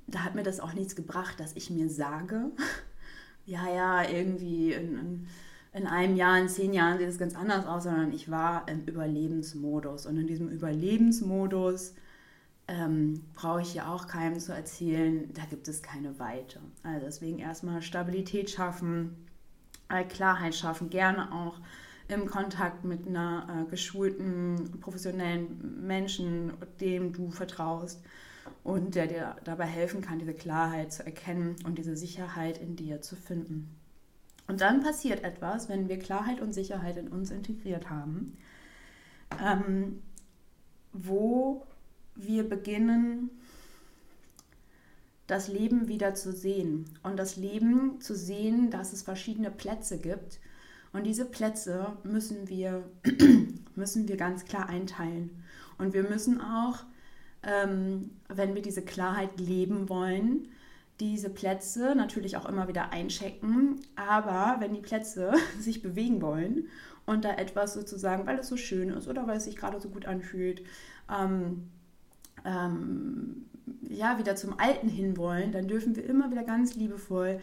da 0.06 0.20
hat 0.20 0.34
mir 0.34 0.42
das 0.42 0.60
auch 0.60 0.74
nichts 0.74 0.94
gebracht, 0.94 1.40
dass 1.40 1.56
ich 1.56 1.70
mir 1.70 1.88
sage, 1.88 2.50
ja, 3.46 3.68
ja, 3.68 4.08
irgendwie 4.08 4.72
in, 4.72 4.98
in, 4.98 5.26
in, 5.72 5.86
einem 5.86 6.16
Jahr, 6.16 6.38
in 6.38 6.48
zehn 6.48 6.72
Jahren 6.72 6.98
sieht 6.98 7.08
es 7.08 7.18
ganz 7.18 7.34
anders 7.34 7.66
aus, 7.66 7.84
sondern 7.84 8.12
ich 8.12 8.30
war 8.30 8.68
im 8.68 8.84
Überlebensmodus. 8.84 10.06
Und 10.06 10.16
in 10.16 10.26
diesem 10.26 10.48
Überlebensmodus 10.48 11.94
ähm, 12.68 13.22
brauche 13.34 13.62
ich 13.62 13.74
ja 13.74 13.92
auch 13.92 14.06
keinem 14.06 14.38
zu 14.38 14.52
erzählen, 14.52 15.32
da 15.34 15.42
gibt 15.44 15.68
es 15.68 15.82
keine 15.82 16.18
Weite. 16.18 16.60
Also 16.82 17.04
deswegen 17.06 17.38
erstmal 17.38 17.82
Stabilität 17.82 18.50
schaffen, 18.50 19.26
äh, 19.88 20.04
Klarheit 20.04 20.54
schaffen, 20.54 20.88
gerne 20.88 21.32
auch 21.32 21.60
im 22.08 22.26
Kontakt 22.26 22.84
mit 22.84 23.06
einer 23.06 23.64
äh, 23.66 23.70
geschulten, 23.70 24.78
professionellen 24.80 25.86
Menschen, 25.86 26.52
dem 26.80 27.12
du 27.12 27.30
vertraust 27.30 28.02
und 28.64 28.94
der 28.94 29.06
dir 29.06 29.36
dabei 29.44 29.66
helfen 29.66 30.00
kann, 30.00 30.18
diese 30.18 30.34
Klarheit 30.34 30.92
zu 30.92 31.04
erkennen 31.04 31.56
und 31.64 31.78
diese 31.78 31.96
Sicherheit 31.96 32.58
in 32.58 32.76
dir 32.76 33.00
zu 33.00 33.14
finden. 33.14 33.70
Und 34.48 34.60
dann 34.60 34.82
passiert 34.82 35.22
etwas, 35.22 35.68
wenn 35.68 35.88
wir 35.88 35.98
Klarheit 35.98 36.40
und 36.40 36.52
Sicherheit 36.52 36.96
in 36.96 37.08
uns 37.08 37.30
integriert 37.30 37.88
haben, 37.88 38.36
ähm, 39.42 40.02
wo 40.92 41.66
wir 42.16 42.48
beginnen, 42.48 43.30
das 45.26 45.48
Leben 45.48 45.88
wieder 45.88 46.14
zu 46.14 46.32
sehen. 46.32 46.84
Und 47.02 47.16
das 47.16 47.36
Leben 47.36 48.00
zu 48.00 48.14
sehen, 48.14 48.70
dass 48.70 48.92
es 48.92 49.02
verschiedene 49.02 49.50
Plätze 49.50 49.98
gibt, 49.98 50.40
und 50.94 51.02
diese 51.02 51.24
Plätze 51.24 51.88
müssen 52.04 52.48
wir, 52.48 52.84
müssen 53.74 54.06
wir 54.06 54.16
ganz 54.16 54.44
klar 54.44 54.68
einteilen. 54.68 55.42
Und 55.76 55.92
wir 55.92 56.04
müssen 56.04 56.40
auch, 56.40 56.84
ähm, 57.46 58.10
wenn 58.28 58.54
wir 58.54 58.62
diese 58.62 58.82
Klarheit 58.82 59.38
leben 59.38 59.88
wollen, 59.88 60.48
diese 61.00 61.30
Plätze 61.30 61.94
natürlich 61.94 62.36
auch 62.36 62.48
immer 62.48 62.68
wieder 62.68 62.92
einchecken. 62.92 63.80
Aber 63.96 64.56
wenn 64.60 64.74
die 64.74 64.80
Plätze 64.80 65.32
sich 65.58 65.82
bewegen 65.82 66.22
wollen 66.22 66.68
und 67.06 67.24
da 67.24 67.34
etwas 67.34 67.74
sozusagen, 67.74 68.26
weil 68.26 68.38
es 68.38 68.48
so 68.48 68.56
schön 68.56 68.90
ist 68.90 69.08
oder 69.08 69.26
weil 69.26 69.38
es 69.38 69.44
sich 69.44 69.56
gerade 69.56 69.80
so 69.80 69.88
gut 69.88 70.06
anfühlt, 70.06 70.62
ähm, 71.10 71.68
ähm, 72.44 73.46
ja, 73.88 74.18
wieder 74.18 74.36
zum 74.36 74.58
Alten 74.58 74.88
hinwollen, 74.88 75.52
dann 75.52 75.68
dürfen 75.68 75.96
wir 75.96 76.04
immer 76.04 76.30
wieder 76.30 76.42
ganz 76.42 76.74
liebevoll 76.74 77.40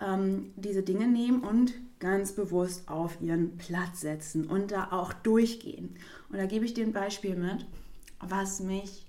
ähm, 0.00 0.52
diese 0.56 0.82
Dinge 0.82 1.06
nehmen 1.06 1.42
und 1.42 1.74
ganz 1.98 2.32
bewusst 2.32 2.88
auf 2.88 3.20
ihren 3.20 3.56
Platz 3.56 4.00
setzen 4.00 4.46
und 4.46 4.70
da 4.70 4.88
auch 4.92 5.12
durchgehen. 5.12 5.96
Und 6.30 6.38
da 6.38 6.46
gebe 6.46 6.64
ich 6.64 6.74
dir 6.74 6.84
ein 6.84 6.92
Beispiel 6.92 7.34
mit, 7.34 7.66
was 8.20 8.60
mich 8.60 9.07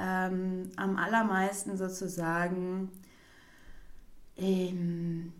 ähm, 0.00 0.70
am 0.76 0.96
allermeisten 0.96 1.76
sozusagen, 1.76 2.90
in, 4.36 5.32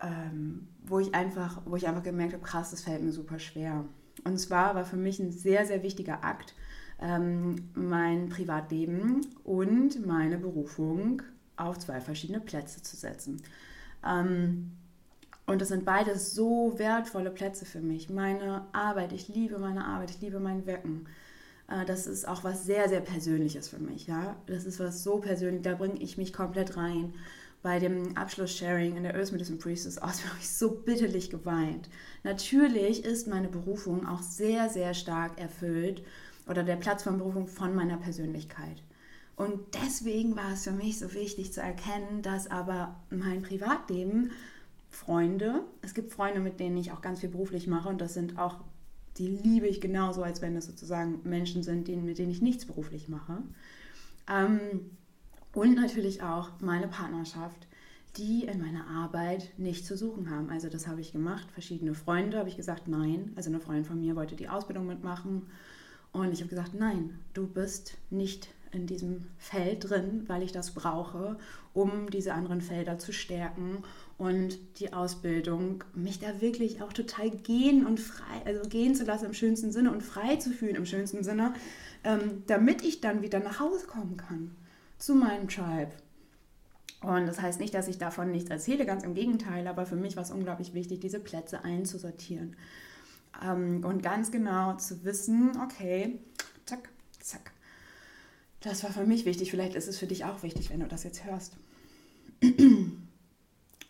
ähm, 0.00 0.68
wo 0.84 0.98
ich 0.98 1.14
einfach, 1.14 1.60
wo 1.66 1.76
ich 1.76 1.86
einfach 1.86 2.02
gemerkt 2.02 2.32
habe, 2.32 2.42
krass, 2.42 2.70
das 2.70 2.82
fällt 2.82 3.02
mir 3.02 3.12
super 3.12 3.38
schwer. 3.38 3.84
Und 4.24 4.38
zwar 4.38 4.74
war 4.74 4.84
für 4.84 4.96
mich 4.96 5.18
ein 5.18 5.32
sehr, 5.32 5.66
sehr 5.66 5.82
wichtiger 5.82 6.24
Akt, 6.24 6.54
ähm, 7.00 7.70
mein 7.74 8.28
Privatleben 8.28 9.20
und 9.44 10.06
meine 10.06 10.38
Berufung 10.38 11.22
auf 11.56 11.78
zwei 11.78 12.00
verschiedene 12.00 12.40
Plätze 12.40 12.82
zu 12.82 12.96
setzen. 12.96 13.42
Ähm, 14.06 14.72
und 15.46 15.60
das 15.60 15.68
sind 15.68 15.84
beides 15.84 16.34
so 16.34 16.78
wertvolle 16.78 17.30
Plätze 17.30 17.66
für 17.66 17.80
mich. 17.80 18.08
Meine 18.08 18.66
Arbeit, 18.72 19.12
ich 19.12 19.28
liebe 19.28 19.58
meine 19.58 19.84
Arbeit, 19.84 20.10
ich 20.10 20.20
liebe 20.20 20.40
mein 20.40 20.66
Wirken. 20.66 21.06
Äh, 21.72 21.84
das 21.84 22.06
ist 22.06 22.26
auch 22.26 22.44
was 22.44 22.64
sehr, 22.64 22.88
sehr 22.88 23.00
Persönliches 23.00 23.68
für 23.68 23.78
mich. 23.78 24.06
Ja? 24.06 24.36
Das 24.46 24.64
ist 24.64 24.80
was 24.80 25.02
so 25.02 25.18
persönlich, 25.18 25.62
da 25.62 25.74
bringe 25.74 26.00
ich 26.00 26.18
mich 26.18 26.32
komplett 26.32 26.76
rein. 26.76 27.14
Bei 27.62 27.78
dem 27.78 28.16
Abschluss-Sharing 28.16 28.96
in 28.96 29.04
der 29.04 29.14
Earth 29.14 29.32
Medicine 29.32 29.58
Priestess 29.58 29.98
aus 30.02 30.24
habe 30.26 30.36
ich 30.40 30.48
so 30.48 30.70
bitterlich 30.70 31.30
geweint. 31.30 31.88
Natürlich 32.24 33.04
ist 33.04 33.28
meine 33.28 33.48
Berufung 33.48 34.06
auch 34.06 34.22
sehr, 34.22 34.68
sehr 34.68 34.94
stark 34.94 35.38
erfüllt 35.38 36.02
oder 36.48 36.64
der 36.64 36.76
Platz 36.76 37.04
von 37.04 37.18
Berufung 37.18 37.46
von 37.46 37.74
meiner 37.74 37.96
Persönlichkeit. 37.96 38.82
Und 39.36 39.60
deswegen 39.82 40.36
war 40.36 40.52
es 40.52 40.64
für 40.64 40.72
mich 40.72 40.98
so 40.98 41.14
wichtig 41.14 41.52
zu 41.52 41.62
erkennen, 41.62 42.22
dass 42.22 42.50
aber 42.50 42.96
mein 43.10 43.42
Privatleben 43.42 44.30
Freunde, 44.90 45.62
es 45.80 45.94
gibt 45.94 46.12
Freunde, 46.12 46.40
mit 46.40 46.60
denen 46.60 46.76
ich 46.76 46.92
auch 46.92 47.00
ganz 47.00 47.20
viel 47.20 47.30
beruflich 47.30 47.66
mache 47.66 47.88
und 47.88 48.00
das 48.00 48.12
sind 48.12 48.38
auch, 48.38 48.60
die 49.18 49.28
liebe 49.28 49.66
ich 49.66 49.80
genauso, 49.80 50.22
als 50.22 50.42
wenn 50.42 50.56
es 50.56 50.66
sozusagen 50.66 51.20
Menschen 51.24 51.62
sind, 51.62 51.88
mit 51.88 52.18
denen 52.18 52.30
ich 52.30 52.42
nichts 52.42 52.64
beruflich 52.64 53.08
mache. 53.08 53.38
Ähm, 54.28 54.60
und 55.52 55.74
natürlich 55.74 56.22
auch 56.22 56.50
meine 56.60 56.88
Partnerschaft, 56.88 57.66
die 58.16 58.44
in 58.44 58.60
meiner 58.60 58.86
Arbeit 58.88 59.50
nicht 59.58 59.86
zu 59.86 59.96
suchen 59.96 60.30
haben. 60.30 60.50
Also 60.50 60.68
das 60.68 60.86
habe 60.86 61.00
ich 61.00 61.12
gemacht. 61.12 61.50
Verschiedene 61.52 61.94
Freunde 61.94 62.38
habe 62.38 62.48
ich 62.48 62.56
gesagt, 62.56 62.88
nein. 62.88 63.32
Also 63.36 63.50
eine 63.50 63.60
Freundin 63.60 63.84
von 63.84 64.00
mir 64.00 64.16
wollte 64.16 64.36
die 64.36 64.48
Ausbildung 64.48 64.86
mitmachen 64.86 65.46
und 66.12 66.32
ich 66.32 66.40
habe 66.40 66.50
gesagt, 66.50 66.74
nein, 66.74 67.18
du 67.32 67.46
bist 67.46 67.96
nicht 68.10 68.48
in 68.72 68.86
diesem 68.86 69.26
Feld 69.38 69.88
drin, 69.88 70.24
weil 70.26 70.42
ich 70.42 70.52
das 70.52 70.72
brauche, 70.72 71.38
um 71.74 72.10
diese 72.10 72.34
anderen 72.34 72.60
Felder 72.60 72.98
zu 72.98 73.12
stärken 73.12 73.84
und 74.18 74.58
die 74.78 74.92
Ausbildung, 74.92 75.84
mich 75.94 76.18
da 76.18 76.40
wirklich 76.40 76.82
auch 76.82 76.92
total 76.92 77.30
gehen 77.30 77.86
und 77.86 78.00
frei, 78.00 78.42
also 78.44 78.68
gehen 78.68 78.94
zu 78.94 79.04
lassen 79.04 79.26
im 79.26 79.34
schönsten 79.34 79.72
Sinne 79.72 79.92
und 79.92 80.02
frei 80.02 80.36
zu 80.36 80.50
fühlen 80.50 80.76
im 80.76 80.86
schönsten 80.86 81.22
Sinne, 81.22 81.54
ähm, 82.04 82.42
damit 82.46 82.82
ich 82.82 83.00
dann 83.00 83.22
wieder 83.22 83.40
nach 83.40 83.60
Hause 83.60 83.86
kommen 83.86 84.16
kann 84.16 84.54
zu 84.98 85.14
meinem 85.14 85.48
Tribe. 85.48 85.92
Und 87.02 87.26
das 87.26 87.40
heißt 87.42 87.58
nicht, 87.58 87.74
dass 87.74 87.88
ich 87.88 87.98
davon 87.98 88.30
nichts 88.30 88.50
erzähle, 88.50 88.86
ganz 88.86 89.02
im 89.02 89.14
Gegenteil, 89.14 89.66
aber 89.66 89.86
für 89.86 89.96
mich 89.96 90.16
war 90.16 90.22
es 90.22 90.30
unglaublich 90.30 90.72
wichtig, 90.72 91.00
diese 91.00 91.18
Plätze 91.18 91.64
einzusortieren. 91.64 92.56
Ähm, 93.44 93.84
und 93.84 94.02
ganz 94.02 94.30
genau 94.30 94.76
zu 94.76 95.04
wissen, 95.04 95.52
okay, 95.60 96.20
zack, 96.64 96.90
zack. 97.18 97.52
Das 98.62 98.84
war 98.84 98.92
für 98.92 99.04
mich 99.04 99.24
wichtig. 99.24 99.50
Vielleicht 99.50 99.74
ist 99.74 99.88
es 99.88 99.98
für 99.98 100.06
dich 100.06 100.24
auch 100.24 100.42
wichtig, 100.42 100.70
wenn 100.70 100.80
du 100.80 100.86
das 100.86 101.04
jetzt 101.04 101.24
hörst. 101.24 101.56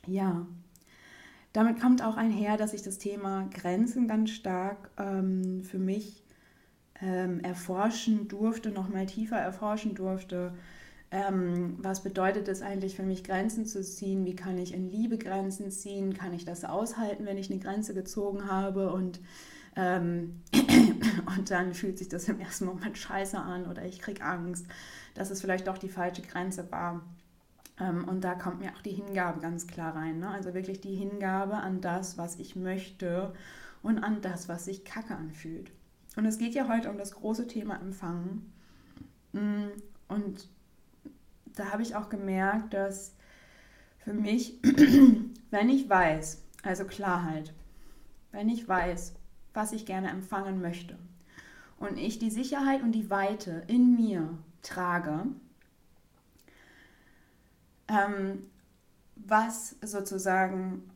ja. 0.06 0.46
Damit 1.52 1.80
kommt 1.80 2.02
auch 2.02 2.16
einher, 2.16 2.56
dass 2.56 2.72
ich 2.72 2.82
das 2.82 2.96
Thema 2.96 3.48
Grenzen 3.52 4.08
ganz 4.08 4.30
stark 4.30 4.90
ähm, 4.98 5.62
für 5.62 5.78
mich 5.78 6.24
ähm, 7.02 7.40
erforschen 7.40 8.28
durfte, 8.28 8.70
noch 8.70 8.88
mal 8.88 9.04
tiefer 9.04 9.36
erforschen 9.36 9.94
durfte. 9.94 10.54
Ähm, 11.10 11.76
was 11.78 12.02
bedeutet 12.02 12.48
es 12.48 12.62
eigentlich 12.62 12.96
für 12.96 13.02
mich, 13.02 13.22
Grenzen 13.22 13.66
zu 13.66 13.82
ziehen? 13.82 14.24
Wie 14.24 14.34
kann 14.34 14.56
ich 14.56 14.72
in 14.72 14.90
Liebe 14.90 15.18
Grenzen 15.18 15.70
ziehen? 15.70 16.14
Kann 16.14 16.32
ich 16.32 16.46
das 16.46 16.64
aushalten, 16.64 17.26
wenn 17.26 17.36
ich 17.36 17.50
eine 17.50 17.60
Grenze 17.60 17.92
gezogen 17.92 18.50
habe? 18.50 18.90
Und, 18.90 19.20
ähm, 19.76 20.40
und 21.36 21.50
dann 21.50 21.74
fühlt 21.74 21.98
sich 21.98 22.08
das 22.08 22.28
im 22.28 22.40
ersten 22.40 22.66
Moment 22.66 22.96
scheiße 22.98 23.38
an 23.38 23.66
oder 23.66 23.84
ich 23.84 24.00
kriege 24.00 24.24
Angst, 24.24 24.66
dass 25.14 25.30
es 25.30 25.40
vielleicht 25.40 25.66
doch 25.66 25.78
die 25.78 25.88
falsche 25.88 26.22
Grenze 26.22 26.70
war. 26.70 27.02
Ähm, 27.80 28.06
und 28.08 28.22
da 28.22 28.34
kommt 28.34 28.60
mir 28.60 28.72
auch 28.72 28.82
die 28.82 28.92
Hingabe 28.92 29.40
ganz 29.40 29.66
klar 29.66 29.94
rein. 29.94 30.20
Ne? 30.20 30.28
Also 30.28 30.54
wirklich 30.54 30.80
die 30.80 30.94
Hingabe 30.94 31.54
an 31.54 31.80
das, 31.80 32.18
was 32.18 32.38
ich 32.38 32.56
möchte 32.56 33.32
und 33.82 33.98
an 33.98 34.20
das, 34.20 34.48
was 34.48 34.66
sich 34.66 34.84
kacke 34.84 35.14
anfühlt. 35.16 35.72
Und 36.16 36.26
es 36.26 36.38
geht 36.38 36.54
ja 36.54 36.68
heute 36.68 36.90
um 36.90 36.98
das 36.98 37.12
große 37.12 37.46
Thema 37.46 37.80
Empfangen. 37.80 38.52
Mm, 39.32 39.68
und 40.08 40.48
da 41.54 41.72
habe 41.72 41.82
ich 41.82 41.96
auch 41.96 42.08
gemerkt, 42.08 42.74
dass 42.74 43.14
für 43.98 44.12
mich, 44.12 44.58
wenn 45.50 45.68
ich 45.68 45.88
weiß, 45.88 46.42
also 46.62 46.84
Klarheit, 46.84 47.52
wenn 48.30 48.48
ich 48.48 48.68
weiß, 48.68 49.14
was 49.54 49.72
ich 49.72 49.86
gerne 49.86 50.10
empfangen 50.10 50.60
möchte 50.60 50.98
und 51.78 51.98
ich 51.98 52.18
die 52.18 52.30
Sicherheit 52.30 52.82
und 52.82 52.92
die 52.92 53.10
Weite 53.10 53.64
in 53.66 53.96
mir 53.96 54.38
trage, 54.62 55.26
ähm, 57.88 58.46
was 59.16 59.76
sozusagen, 59.82 60.90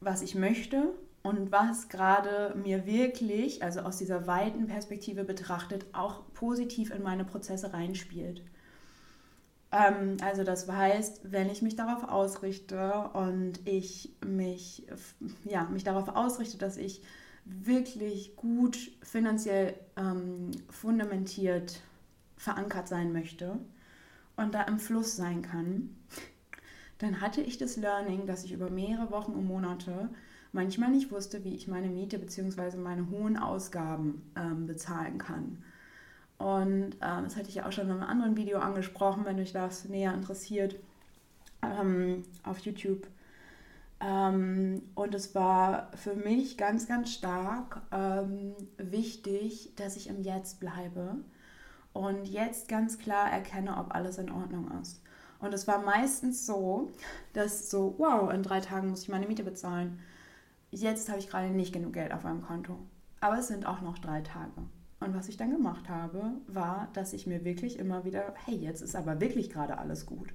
was 0.00 0.22
ich 0.22 0.34
möchte 0.34 0.94
und 1.22 1.50
was 1.52 1.88
gerade 1.88 2.54
mir 2.56 2.86
wirklich, 2.86 3.62
also 3.62 3.80
aus 3.80 3.98
dieser 3.98 4.26
weiten 4.26 4.66
Perspektive 4.66 5.24
betrachtet, 5.24 5.86
auch 5.92 6.22
positiv 6.34 6.90
in 6.90 7.02
meine 7.02 7.24
Prozesse 7.24 7.72
reinspielt. 7.72 8.42
Ähm, 9.72 10.16
also 10.22 10.44
das 10.44 10.68
heißt, 10.68 11.20
wenn 11.30 11.50
ich 11.50 11.62
mich 11.62 11.76
darauf 11.76 12.08
ausrichte 12.08 13.10
und 13.12 13.60
ich 13.66 14.14
mich, 14.24 14.86
ja, 15.44 15.64
mich 15.64 15.84
darauf 15.84 16.08
ausrichte, 16.08 16.58
dass 16.58 16.76
ich 16.76 17.02
wirklich 17.48 18.36
gut 18.36 18.76
finanziell 19.02 19.74
ähm, 19.96 20.50
fundamentiert 20.70 21.82
verankert 22.36 22.88
sein 22.88 23.12
möchte 23.12 23.58
und 24.36 24.54
da 24.54 24.62
im 24.62 24.78
Fluss 24.78 25.16
sein 25.16 25.42
kann, 25.42 25.96
dann 26.98 27.20
hatte 27.20 27.40
ich 27.40 27.58
das 27.58 27.76
Learning, 27.76 28.26
dass 28.26 28.44
ich 28.44 28.52
über 28.52 28.70
mehrere 28.70 29.10
Wochen 29.10 29.32
und 29.32 29.46
Monate 29.46 30.08
manchmal 30.52 30.90
nicht 30.90 31.10
wusste, 31.10 31.44
wie 31.44 31.54
ich 31.54 31.68
meine 31.68 31.88
Miete 31.88 32.18
bzw. 32.18 32.76
meine 32.76 33.10
hohen 33.10 33.36
Ausgaben 33.36 34.30
ähm, 34.36 34.66
bezahlen 34.66 35.18
kann. 35.18 35.62
Und 36.38 36.96
ähm, 37.00 37.24
das 37.24 37.36
hatte 37.36 37.48
ich 37.48 37.56
ja 37.56 37.66
auch 37.66 37.72
schon 37.72 37.86
in 37.86 37.92
einem 37.92 38.02
anderen 38.02 38.36
Video 38.36 38.58
angesprochen, 38.58 39.24
wenn 39.24 39.40
euch 39.40 39.52
das 39.52 39.88
näher 39.88 40.14
interessiert, 40.14 40.76
ähm, 41.62 42.24
auf 42.44 42.58
YouTube. 42.60 43.06
Ähm, 44.00 44.82
und 44.94 45.14
es 45.14 45.34
war 45.34 45.90
für 45.96 46.14
mich 46.14 46.56
ganz, 46.56 46.86
ganz 46.86 47.12
stark 47.12 47.82
ähm, 47.90 48.54
wichtig, 48.76 49.74
dass 49.76 49.96
ich 49.96 50.08
im 50.08 50.22
Jetzt 50.22 50.60
bleibe 50.60 51.16
und 51.92 52.26
jetzt 52.26 52.68
ganz 52.68 52.98
klar 52.98 53.30
erkenne, 53.30 53.76
ob 53.76 53.94
alles 53.94 54.18
in 54.18 54.30
Ordnung 54.30 54.70
ist. 54.80 55.02
Und 55.40 55.54
es 55.54 55.66
war 55.66 55.82
meistens 55.82 56.46
so, 56.46 56.90
dass 57.32 57.70
so, 57.70 57.94
wow, 57.98 58.32
in 58.32 58.42
drei 58.42 58.60
Tagen 58.60 58.88
muss 58.88 59.02
ich 59.02 59.08
meine 59.08 59.26
Miete 59.26 59.44
bezahlen. 59.44 59.98
Jetzt 60.70 61.08
habe 61.08 61.18
ich 61.18 61.28
gerade 61.28 61.48
nicht 61.48 61.72
genug 61.72 61.92
Geld 61.92 62.12
auf 62.12 62.24
meinem 62.24 62.42
Konto. 62.42 62.78
Aber 63.20 63.38
es 63.38 63.48
sind 63.48 63.66
auch 63.66 63.80
noch 63.80 63.98
drei 63.98 64.20
Tage. 64.20 64.52
Und 65.00 65.14
was 65.14 65.28
ich 65.28 65.36
dann 65.36 65.50
gemacht 65.50 65.88
habe, 65.88 66.32
war, 66.48 66.88
dass 66.92 67.12
ich 67.12 67.26
mir 67.26 67.44
wirklich 67.44 67.78
immer 67.78 68.04
wieder, 68.04 68.34
hey, 68.46 68.56
jetzt 68.56 68.82
ist 68.82 68.96
aber 68.96 69.20
wirklich 69.20 69.50
gerade 69.50 69.78
alles 69.78 70.06
gut. 70.06 70.34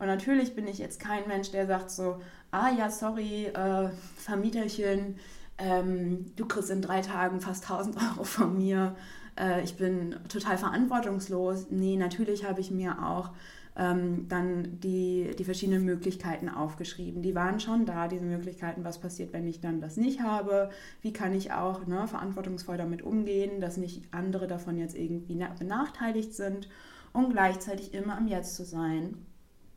Und 0.00 0.06
natürlich 0.06 0.56
bin 0.56 0.66
ich 0.66 0.78
jetzt 0.78 0.98
kein 0.98 1.28
Mensch, 1.28 1.50
der 1.52 1.66
sagt 1.66 1.90
so, 1.90 2.20
ah 2.50 2.70
ja, 2.70 2.90
sorry, 2.90 3.46
äh, 3.46 3.90
Vermieterchen, 4.16 5.16
ähm, 5.58 6.32
du 6.36 6.46
kriegst 6.46 6.70
in 6.70 6.82
drei 6.82 7.02
Tagen 7.02 7.40
fast 7.40 7.64
1000 7.64 7.96
Euro 7.96 8.24
von 8.24 8.56
mir, 8.56 8.96
äh, 9.38 9.62
ich 9.62 9.76
bin 9.76 10.16
total 10.28 10.58
verantwortungslos. 10.58 11.66
Nee, 11.70 11.96
natürlich 11.96 12.44
habe 12.44 12.60
ich 12.60 12.70
mir 12.70 13.06
auch 13.06 13.30
ähm, 13.76 14.26
dann 14.28 14.80
die, 14.80 15.34
die 15.38 15.44
verschiedenen 15.44 15.84
Möglichkeiten 15.84 16.48
aufgeschrieben. 16.48 17.22
Die 17.22 17.34
waren 17.34 17.60
schon 17.60 17.86
da, 17.86 18.08
diese 18.08 18.24
Möglichkeiten, 18.24 18.84
was 18.84 19.00
passiert, 19.00 19.32
wenn 19.32 19.46
ich 19.46 19.60
dann 19.60 19.80
das 19.80 19.96
nicht 19.96 20.22
habe, 20.22 20.70
wie 21.02 21.12
kann 21.12 21.34
ich 21.34 21.52
auch 21.52 21.86
ne, 21.86 22.08
verantwortungsvoll 22.08 22.76
damit 22.76 23.02
umgehen, 23.02 23.60
dass 23.60 23.76
nicht 23.76 24.02
andere 24.12 24.46
davon 24.46 24.76
jetzt 24.78 24.96
irgendwie 24.96 25.38
benachteiligt 25.58 26.34
sind 26.34 26.68
und 27.12 27.30
gleichzeitig 27.30 27.94
immer 27.94 28.16
am 28.16 28.28
Jetzt 28.28 28.56
zu 28.56 28.64
sein. 28.64 29.26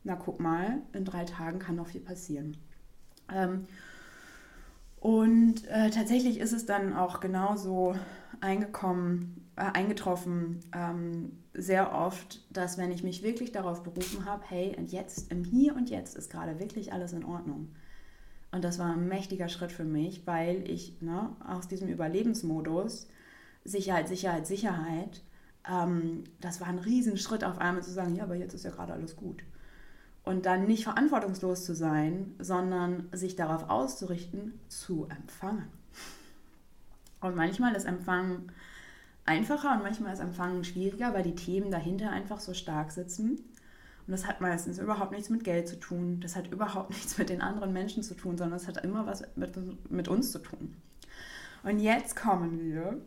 Na 0.04 0.14
guck 0.16 0.38
mal, 0.38 0.82
in 0.92 1.04
drei 1.04 1.24
Tagen 1.24 1.58
kann 1.58 1.76
noch 1.76 1.88
viel 1.88 2.00
passieren. 2.00 2.56
Ähm, 3.32 3.66
und 5.00 5.66
äh, 5.68 5.90
tatsächlich 5.90 6.38
ist 6.38 6.52
es 6.52 6.66
dann 6.66 6.94
auch 6.94 7.20
genauso 7.20 7.94
eingekommen, 8.40 9.50
äh, 9.56 9.62
eingetroffen, 9.62 10.60
ähm, 10.74 11.32
sehr 11.52 11.94
oft, 11.94 12.42
dass 12.50 12.78
wenn 12.78 12.90
ich 12.90 13.02
mich 13.02 13.22
wirklich 13.22 13.52
darauf 13.52 13.82
berufen 13.82 14.24
habe, 14.24 14.42
hey, 14.48 14.74
und 14.78 14.92
jetzt, 14.92 15.30
im 15.30 15.44
Hier 15.44 15.74
und 15.74 15.90
Jetzt 15.90 16.16
ist 16.16 16.30
gerade 16.30 16.58
wirklich 16.58 16.92
alles 16.92 17.12
in 17.12 17.24
Ordnung. 17.24 17.68
Und 18.50 18.64
das 18.64 18.78
war 18.78 18.92
ein 18.92 19.08
mächtiger 19.08 19.48
Schritt 19.48 19.72
für 19.72 19.84
mich, 19.84 20.26
weil 20.26 20.68
ich 20.70 21.00
ne, 21.00 21.34
aus 21.46 21.68
diesem 21.68 21.88
Überlebensmodus, 21.88 23.08
Sicherheit, 23.64 24.08
Sicherheit, 24.08 24.46
Sicherheit, 24.46 25.22
ähm, 25.68 26.24
das 26.40 26.60
war 26.60 26.68
ein 26.68 26.78
Riesenschritt 26.78 27.44
auf 27.44 27.58
einmal 27.58 27.82
zu 27.82 27.90
sagen, 27.90 28.14
ja, 28.16 28.24
aber 28.24 28.36
jetzt 28.36 28.54
ist 28.54 28.64
ja 28.64 28.70
gerade 28.70 28.92
alles 28.92 29.16
gut. 29.16 29.44
Und 30.24 30.46
dann 30.46 30.66
nicht 30.66 30.84
verantwortungslos 30.84 31.64
zu 31.64 31.74
sein, 31.74 32.34
sondern 32.38 33.08
sich 33.12 33.36
darauf 33.36 33.68
auszurichten, 33.68 34.58
zu 34.68 35.06
empfangen. 35.10 35.68
Und 37.20 37.36
manchmal 37.36 37.74
ist 37.74 37.84
Empfangen 37.84 38.50
einfacher 39.26 39.72
und 39.72 39.82
manchmal 39.82 40.12
ist 40.12 40.20
Empfangen 40.20 40.64
schwieriger, 40.64 41.14
weil 41.14 41.22
die 41.22 41.34
Themen 41.34 41.70
dahinter 41.70 42.10
einfach 42.10 42.40
so 42.40 42.54
stark 42.54 42.90
sitzen. 42.92 43.38
Und 44.06 44.12
das 44.12 44.26
hat 44.26 44.40
meistens 44.40 44.78
überhaupt 44.78 45.12
nichts 45.12 45.30
mit 45.30 45.44
Geld 45.44 45.66
zu 45.66 45.80
tun. 45.80 46.20
Das 46.20 46.36
hat 46.36 46.50
überhaupt 46.50 46.90
nichts 46.94 47.16
mit 47.18 47.30
den 47.30 47.40
anderen 47.40 47.72
Menschen 47.72 48.02
zu 48.02 48.14
tun, 48.14 48.36
sondern 48.36 48.58
es 48.58 48.68
hat 48.68 48.84
immer 48.84 49.06
was 49.06 49.24
mit, 49.36 49.52
mit 49.90 50.08
uns 50.08 50.32
zu 50.32 50.38
tun. 50.38 50.76
Und 51.62 51.78
jetzt 51.78 52.14
kommen 52.14 52.60
wir 52.60 53.00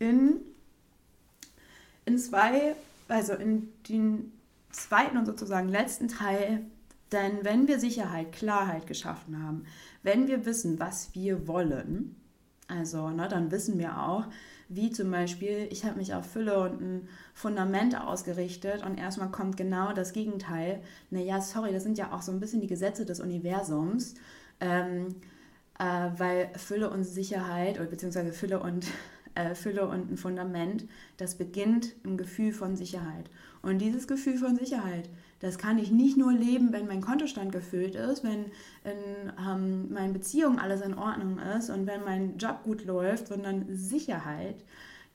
in, 0.00 0.40
in 2.04 2.18
zwei, 2.18 2.74
also 3.08 3.34
in 3.34 3.68
den 3.88 4.32
zweiten 4.70 5.16
und 5.16 5.26
sozusagen 5.26 5.68
letzten 5.68 6.08
Teil. 6.08 6.66
Denn 7.12 7.42
wenn 7.42 7.68
wir 7.68 7.80
Sicherheit, 7.80 8.32
Klarheit 8.32 8.86
geschaffen 8.86 9.42
haben, 9.42 9.64
wenn 10.02 10.28
wir 10.28 10.44
wissen, 10.44 10.78
was 10.78 11.14
wir 11.14 11.48
wollen, 11.48 12.16
also 12.68 13.08
ne, 13.08 13.28
dann 13.28 13.50
wissen 13.50 13.78
wir 13.78 14.02
auch, 14.02 14.26
wie 14.68 14.90
zum 14.90 15.10
Beispiel, 15.10 15.66
ich 15.70 15.86
habe 15.86 15.96
mich 15.96 16.12
auf 16.12 16.26
Fülle 16.26 16.60
und 16.60 16.80
ein 16.82 17.08
Fundament 17.32 17.98
ausgerichtet 17.98 18.84
und 18.84 18.98
erstmal 18.98 19.30
kommt 19.30 19.56
genau 19.56 19.94
das 19.94 20.12
Gegenteil. 20.12 20.82
Naja, 21.08 21.40
sorry, 21.40 21.72
das 21.72 21.82
sind 21.82 21.96
ja 21.96 22.12
auch 22.12 22.20
so 22.20 22.30
ein 22.30 22.40
bisschen 22.40 22.60
die 22.60 22.66
Gesetze 22.66 23.06
des 23.06 23.20
Universums. 23.20 24.14
Ähm, 24.60 25.14
äh, 25.78 26.10
weil 26.16 26.50
Fülle 26.56 26.90
und 26.90 27.04
Sicherheit 27.04 27.78
oder 27.78 27.88
beziehungsweise 27.88 28.32
Fülle 28.32 28.60
und 28.60 28.86
äh, 29.38 29.54
Fülle 29.54 29.86
und 29.86 30.10
ein 30.10 30.16
Fundament, 30.16 30.86
das 31.16 31.36
beginnt 31.36 31.94
im 32.04 32.16
Gefühl 32.16 32.52
von 32.52 32.76
Sicherheit. 32.76 33.30
Und 33.62 33.78
dieses 33.78 34.06
Gefühl 34.06 34.36
von 34.36 34.56
Sicherheit, 34.56 35.08
das 35.40 35.58
kann 35.58 35.78
ich 35.78 35.90
nicht 35.90 36.16
nur 36.16 36.32
leben, 36.32 36.72
wenn 36.72 36.86
mein 36.86 37.00
Kontostand 37.00 37.52
gefüllt 37.52 37.94
ist, 37.94 38.24
wenn 38.24 38.46
in 38.84 39.32
ähm, 39.38 39.92
meinen 39.92 40.12
Beziehungen 40.12 40.58
alles 40.58 40.80
in 40.80 40.94
Ordnung 40.94 41.38
ist 41.38 41.70
und 41.70 41.86
wenn 41.86 42.04
mein 42.04 42.38
Job 42.38 42.64
gut 42.64 42.84
läuft, 42.84 43.28
sondern 43.28 43.66
Sicherheit, 43.70 44.64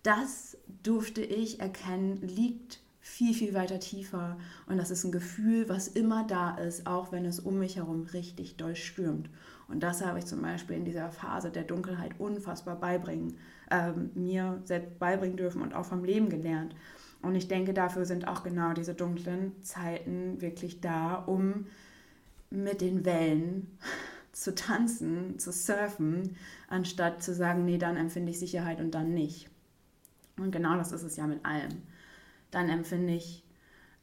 das 0.01 0.57
durfte 0.83 1.21
ich 1.21 1.59
erkennen, 1.59 2.21
liegt 2.21 2.79
viel, 3.01 3.33
viel 3.33 3.53
weiter 3.53 3.81
tiefer. 3.81 4.37
Und 4.65 4.77
das 4.77 4.89
ist 4.89 5.03
ein 5.03 5.11
Gefühl, 5.11 5.67
was 5.67 5.89
immer 5.89 6.25
da 6.25 6.55
ist, 6.55 6.87
auch 6.87 7.11
wenn 7.11 7.25
es 7.25 7.41
um 7.41 7.59
mich 7.59 7.75
herum 7.75 8.03
richtig 8.13 8.55
doll 8.55 8.77
stürmt. 8.77 9.29
Und 9.73 9.81
das 9.81 10.05
habe 10.05 10.19
ich 10.19 10.25
zum 10.25 10.43
Beispiel 10.43 10.77
in 10.77 10.85
dieser 10.85 11.09
Phase 11.09 11.49
der 11.49 11.63
Dunkelheit 11.63 12.19
unfassbar 12.19 12.75
beibringen, 12.75 13.37
ähm, 13.71 14.11
mir 14.13 14.61
selbst 14.65 14.99
beibringen 14.99 15.35
dürfen 15.35 15.63
und 15.63 15.73
auch 15.73 15.85
vom 15.85 16.03
Leben 16.03 16.29
gelernt. 16.29 16.75
Und 17.23 17.33
ich 17.33 17.47
denke, 17.47 17.73
dafür 17.73 18.05
sind 18.05 18.27
auch 18.27 18.43
genau 18.43 18.73
diese 18.73 18.93
dunklen 18.93 19.63
Zeiten 19.63 20.39
wirklich 20.41 20.79
da, 20.79 21.15
um 21.15 21.65
mit 22.51 22.81
den 22.81 23.03
Wellen 23.03 23.79
zu 24.31 24.53
tanzen, 24.53 25.39
zu 25.39 25.51
surfen, 25.51 26.35
anstatt 26.67 27.23
zu 27.23 27.33
sagen, 27.33 27.65
nee, 27.65 27.79
dann 27.79 27.97
empfinde 27.97 28.29
ich 28.29 28.37
Sicherheit 28.37 28.79
und 28.79 28.91
dann 28.91 29.15
nicht. 29.15 29.49
Und 30.37 30.51
genau 30.51 30.77
das 30.77 30.91
ist 30.91 31.01
es 31.01 31.15
ja 31.15 31.25
mit 31.25 31.43
allem. 31.43 31.81
Dann 32.51 32.69
empfinde 32.69 33.13
ich 33.13 33.43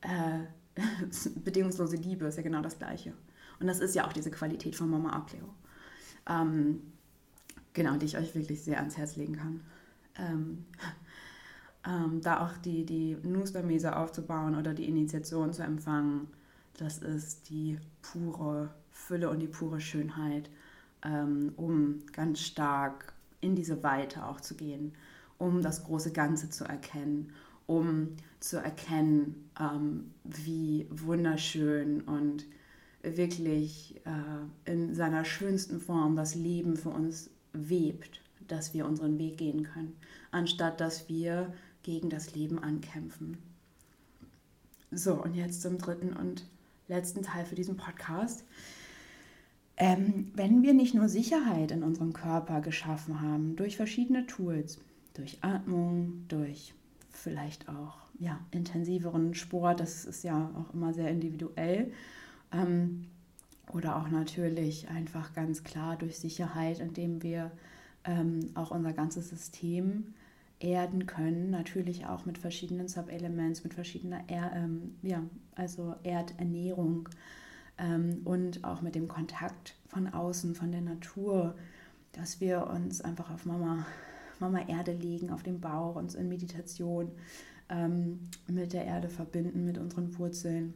äh, 0.01 0.41
bedingungslose 1.45 1.95
Liebe, 1.95 2.27
ist 2.27 2.39
ja 2.39 2.43
genau 2.43 2.61
das 2.61 2.77
Gleiche. 2.77 3.13
Und 3.61 3.67
das 3.67 3.81
ist 3.81 3.95
ja 3.95 4.07
auch 4.07 4.13
diese 4.13 4.31
Qualität 4.31 4.75
von 4.75 4.91
Mama 4.91 5.11
Ableo. 5.11 5.45
Ähm, 6.29 6.83
genau, 7.75 7.97
die 7.97 8.07
ich 8.07 8.17
euch 8.17 8.35
wirklich 8.35 8.63
sehr 8.63 8.79
ans 8.79 8.97
Herz 8.97 9.17
legen 9.17 9.37
kann. 9.37 9.61
Ähm, 10.17 10.65
ähm, 11.87 12.21
da 12.23 12.45
auch 12.45 12.57
die, 12.59 12.85
die 12.85 13.17
Nussbermese 13.23 13.97
aufzubauen 13.97 14.55
oder 14.55 14.75
die 14.75 14.89
Initiation 14.89 15.53
zu 15.53 15.63
empfangen, 15.63 16.29
das 16.79 16.99
ist 16.99 17.51
die 17.51 17.79
pure 18.03 18.71
Fülle 18.91 19.31
und 19.31 19.41
die 19.41 19.47
pure 19.47 19.81
Schönheit, 19.81 20.51
ähm, 21.05 21.53
um 21.57 22.03
ganz 22.13 22.41
stark 22.41 23.13
in 23.41 23.55
diese 23.55 23.83
Weite 23.83 24.27
auch 24.27 24.41
zu 24.41 24.55
gehen, 24.55 24.93
um 25.39 25.63
das 25.63 25.85
große 25.85 26.13
Ganze 26.13 26.51
zu 26.51 26.65
erkennen, 26.65 27.33
um 27.67 28.17
zu 28.41 28.59
erkennen, 28.59 29.51
ähm, 29.59 30.13
wie 30.25 30.87
wunderschön 30.91 32.03
und 32.03 32.45
wirklich 33.03 34.01
äh, 34.05 34.71
in 34.71 34.95
seiner 34.95 35.25
schönsten 35.25 35.81
Form 35.81 36.17
das 36.17 36.35
Leben 36.35 36.77
für 36.77 36.91
uns 36.91 37.31
webt, 37.53 38.21
dass 38.47 38.75
wir 38.75 38.87
unseren 38.87 39.19
Weg 39.19 39.39
gehen 39.39 39.65
können, 39.65 39.97
anstatt 40.31 40.81
dass 40.81 41.09
wir 41.09 41.53
gegen 41.83 42.11
das 42.11 42.35
Leben 42.35 42.59
ankämpfen. 42.59 43.39
So, 44.91 45.23
und 45.23 45.35
jetzt 45.35 45.63
zum 45.63 45.79
dritten 45.79 46.13
und 46.13 46.47
letzten 46.89 47.23
Teil 47.23 47.47
für 47.47 47.55
diesen 47.55 47.77
Podcast. 47.77 48.45
Ähm, 49.77 50.31
wenn 50.35 50.63
wir 50.63 50.75
nicht 50.75 50.95
nur 50.95 51.09
Sicherheit 51.09 51.71
in 51.71 51.83
unserem 51.83 52.13
Körper 52.13 52.61
geschaffen 52.61 53.23
haben, 53.23 53.57
durch 53.57 53.77
verschiedene 53.77 54.27
Tools, 54.27 54.79
durch 55.15 55.39
Atmung, 55.43 56.25
durch 56.29 56.75
vielleicht 57.11 57.69
auch 57.69 57.97
ja, 58.19 58.39
intensiveren 58.51 59.35
Sport, 59.35 59.81
das 59.81 60.05
ist 60.05 60.23
ja 60.23 60.51
auch 60.55 60.75
immer 60.75 60.93
sehr 60.93 61.09
individuell, 61.09 61.93
ähm, 62.53 63.07
oder 63.73 63.97
auch 63.97 64.09
natürlich 64.09 64.89
einfach 64.89 65.33
ganz 65.33 65.63
klar 65.63 65.97
durch 65.97 66.19
Sicherheit, 66.19 66.81
indem 66.81 67.23
wir 67.23 67.51
ähm, 68.05 68.51
auch 68.55 68.71
unser 68.71 68.93
ganzes 68.93 69.29
System 69.29 70.15
erden 70.59 71.07
können, 71.07 71.51
natürlich 71.51 72.07
auch 72.07 72.27
mit 72.27 72.39
verschiedenen 72.39 72.89
Subelements, 72.89 73.65
mit 73.65 73.75
verschiedener 73.75 74.23
er 74.29 74.53
ähm, 74.55 74.95
ja, 75.03 75.23
also 75.55 75.95
Erdernährung 76.03 77.09
ähm, 77.79 78.21
und 78.25 78.63
auch 78.65 78.83
mit 78.83 78.95
dem 78.95 79.09
Kontakt 79.09 79.75
von 79.89 80.09
außen, 80.09 80.55
von 80.55 80.71
der 80.71 80.83
Natur, 80.83 81.55
dass 82.13 82.41
wir 82.41 82.67
uns 82.67 83.01
einfach 83.01 83.31
auf 83.31 83.47
Mama, 83.47 83.87
Mama 84.39 84.61
Erde 84.69 84.93
legen, 84.93 85.31
auf 85.31 85.43
den 85.43 85.61
Bauch, 85.61 85.97
uns 85.97 86.15
in 86.15 86.29
Meditation 86.29 87.11
ähm, 87.71 88.29
mit 88.47 88.73
der 88.73 88.85
Erde 88.85 89.09
verbinden, 89.09 89.65
mit 89.65 89.79
unseren 89.79 90.17
Wurzeln 90.19 90.75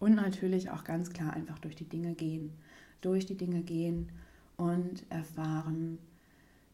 und 0.00 0.14
natürlich 0.14 0.70
auch 0.70 0.84
ganz 0.84 1.10
klar 1.10 1.32
einfach 1.32 1.58
durch 1.58 1.76
die 1.76 1.88
Dinge 1.88 2.14
gehen. 2.14 2.52
Durch 3.00 3.26
die 3.26 3.36
Dinge 3.36 3.62
gehen 3.62 4.10
und 4.56 5.04
erfahren, 5.10 5.98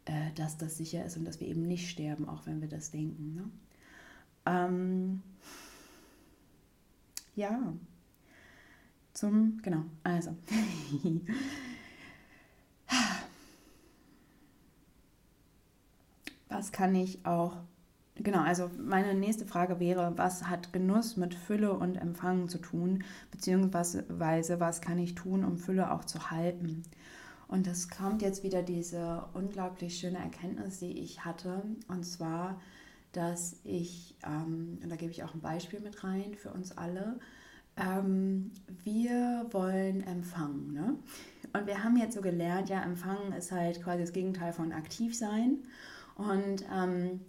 äh, 0.06 0.32
dass 0.34 0.56
das 0.56 0.76
sicher 0.76 1.04
ist 1.04 1.16
und 1.16 1.24
dass 1.24 1.40
wir 1.40 1.48
eben 1.48 1.62
nicht 1.62 1.90
sterben, 1.90 2.28
auch 2.28 2.46
wenn 2.46 2.60
wir 2.60 2.68
das 2.68 2.90
denken. 2.90 3.34
Ne? 3.34 3.50
Ähm, 4.46 5.22
ja, 7.36 7.72
zum, 9.12 9.60
genau, 9.62 9.84
also. 10.02 10.36
Was 16.48 16.72
kann 16.72 16.94
ich 16.94 17.24
auch 17.26 17.56
Genau, 18.16 18.42
also 18.42 18.70
meine 18.78 19.12
nächste 19.14 19.44
Frage 19.44 19.80
wäre, 19.80 20.12
was 20.16 20.48
hat 20.48 20.72
Genuss 20.72 21.16
mit 21.16 21.34
Fülle 21.34 21.72
und 21.72 21.96
Empfangen 21.96 22.48
zu 22.48 22.58
tun, 22.58 23.02
beziehungsweise 23.32 24.60
was 24.60 24.80
kann 24.80 24.98
ich 24.98 25.16
tun, 25.16 25.44
um 25.44 25.58
Fülle 25.58 25.90
auch 25.90 26.04
zu 26.04 26.30
halten? 26.30 26.84
Und 27.48 27.66
es 27.66 27.88
kommt 27.88 28.22
jetzt 28.22 28.44
wieder 28.44 28.62
diese 28.62 29.24
unglaublich 29.34 29.98
schöne 29.98 30.18
Erkenntnis, 30.18 30.78
die 30.78 31.00
ich 31.00 31.24
hatte, 31.24 31.62
und 31.88 32.04
zwar, 32.04 32.60
dass 33.12 33.56
ich, 33.64 34.16
ähm, 34.24 34.78
und 34.82 34.90
da 34.90 34.96
gebe 34.96 35.10
ich 35.10 35.24
auch 35.24 35.34
ein 35.34 35.40
Beispiel 35.40 35.80
mit 35.80 36.04
rein 36.04 36.34
für 36.36 36.50
uns 36.50 36.76
alle, 36.76 37.18
ähm, 37.76 38.52
wir 38.84 39.46
wollen 39.50 40.02
empfangen. 40.04 40.72
Ne? 40.72 40.96
Und 41.52 41.66
wir 41.66 41.82
haben 41.82 41.96
jetzt 41.96 42.14
so 42.14 42.20
gelernt, 42.20 42.68
ja, 42.68 42.82
empfangen 42.82 43.32
ist 43.32 43.50
halt 43.50 43.82
quasi 43.82 44.02
das 44.02 44.12
Gegenteil 44.12 44.52
von 44.52 44.72
aktiv 44.72 45.16
sein. 45.16 45.58
Und 46.16 46.64
ähm, 46.72 47.20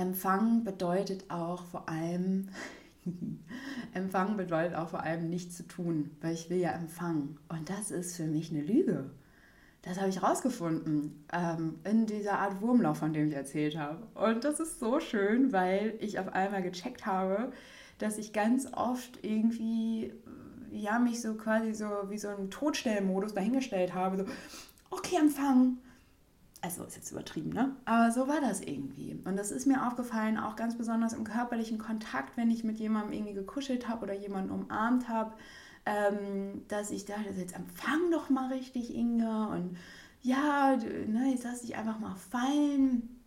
Empfangen 0.00 0.64
bedeutet 0.64 1.30
auch 1.30 1.62
vor 1.66 1.86
allem, 1.86 2.48
Empfangen 3.92 4.38
bedeutet 4.38 4.74
auch 4.74 4.88
vor 4.88 5.02
allem 5.02 5.28
nichts 5.28 5.58
zu 5.58 5.64
tun, 5.64 6.10
weil 6.22 6.32
ich 6.32 6.48
will 6.48 6.56
ja 6.56 6.70
empfangen. 6.70 7.38
Und 7.50 7.68
das 7.68 7.90
ist 7.90 8.16
für 8.16 8.24
mich 8.24 8.50
eine 8.50 8.62
Lüge. 8.62 9.10
Das 9.82 9.98
habe 9.98 10.08
ich 10.08 10.22
rausgefunden 10.22 11.26
ähm, 11.34 11.80
in 11.84 12.06
dieser 12.06 12.38
Art 12.38 12.62
Wurmlauf, 12.62 12.96
von 12.96 13.12
dem 13.12 13.28
ich 13.28 13.34
erzählt 13.34 13.76
habe. 13.76 14.06
Und 14.14 14.44
das 14.44 14.58
ist 14.58 14.80
so 14.80 15.00
schön, 15.00 15.52
weil 15.52 15.94
ich 16.00 16.18
auf 16.18 16.32
einmal 16.32 16.62
gecheckt 16.62 17.04
habe, 17.04 17.52
dass 17.98 18.16
ich 18.16 18.32
ganz 18.32 18.72
oft 18.72 19.22
irgendwie, 19.22 20.14
ja, 20.72 20.98
mich 20.98 21.20
so 21.20 21.34
quasi 21.34 21.74
so 21.74 21.90
wie 22.08 22.18
so 22.18 22.28
im 22.30 22.50
Todstellmodus 22.50 23.34
dahingestellt 23.34 23.92
habe. 23.92 24.16
So, 24.16 24.24
okay, 24.90 25.16
empfangen 25.20 25.78
also 26.62 26.84
ist 26.84 26.96
jetzt 26.96 27.10
übertrieben, 27.10 27.50
ne? 27.50 27.74
Aber 27.84 28.12
so 28.12 28.28
war 28.28 28.40
das 28.40 28.60
irgendwie. 28.60 29.18
Und 29.24 29.36
das 29.36 29.50
ist 29.50 29.66
mir 29.66 29.86
aufgefallen, 29.86 30.36
auch 30.36 30.56
ganz 30.56 30.76
besonders 30.76 31.12
im 31.12 31.24
körperlichen 31.24 31.78
Kontakt, 31.78 32.36
wenn 32.36 32.50
ich 32.50 32.64
mit 32.64 32.78
jemandem 32.78 33.12
irgendwie 33.12 33.34
gekuschelt 33.34 33.88
habe 33.88 34.02
oder 34.02 34.14
jemanden 34.14 34.50
umarmt 34.50 35.08
habe, 35.08 35.32
ähm, 35.86 36.62
dass 36.68 36.90
ich 36.90 37.06
dachte, 37.06 37.30
jetzt 37.36 37.56
empfang 37.56 38.10
doch 38.10 38.28
mal 38.28 38.52
richtig, 38.52 38.94
Inge. 38.94 39.48
Und 39.48 39.78
ja, 40.22 40.76
ne, 40.76 41.30
jetzt 41.30 41.44
lass 41.44 41.62
dich 41.62 41.76
einfach 41.76 41.98
mal 41.98 42.16
fallen. 42.16 43.20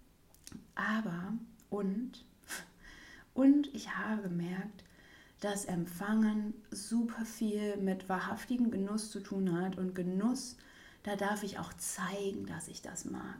Aber, 0.75 1.33
und, 1.69 2.23
und 3.33 3.73
ich 3.73 3.95
habe 3.95 4.21
gemerkt, 4.23 4.83
dass 5.39 5.65
Empfangen 5.65 6.53
super 6.71 7.25
viel 7.25 7.77
mit 7.77 8.07
wahrhaftigem 8.07 8.69
Genuss 8.71 9.11
zu 9.11 9.19
tun 9.19 9.59
hat 9.59 9.77
und 9.77 9.95
Genuss 9.95 10.55
da 11.03 11.15
darf 11.15 11.43
ich 11.43 11.59
auch 11.59 11.73
zeigen, 11.73 12.45
dass 12.45 12.67
ich 12.67 12.81
das 12.81 13.05
mag. 13.05 13.39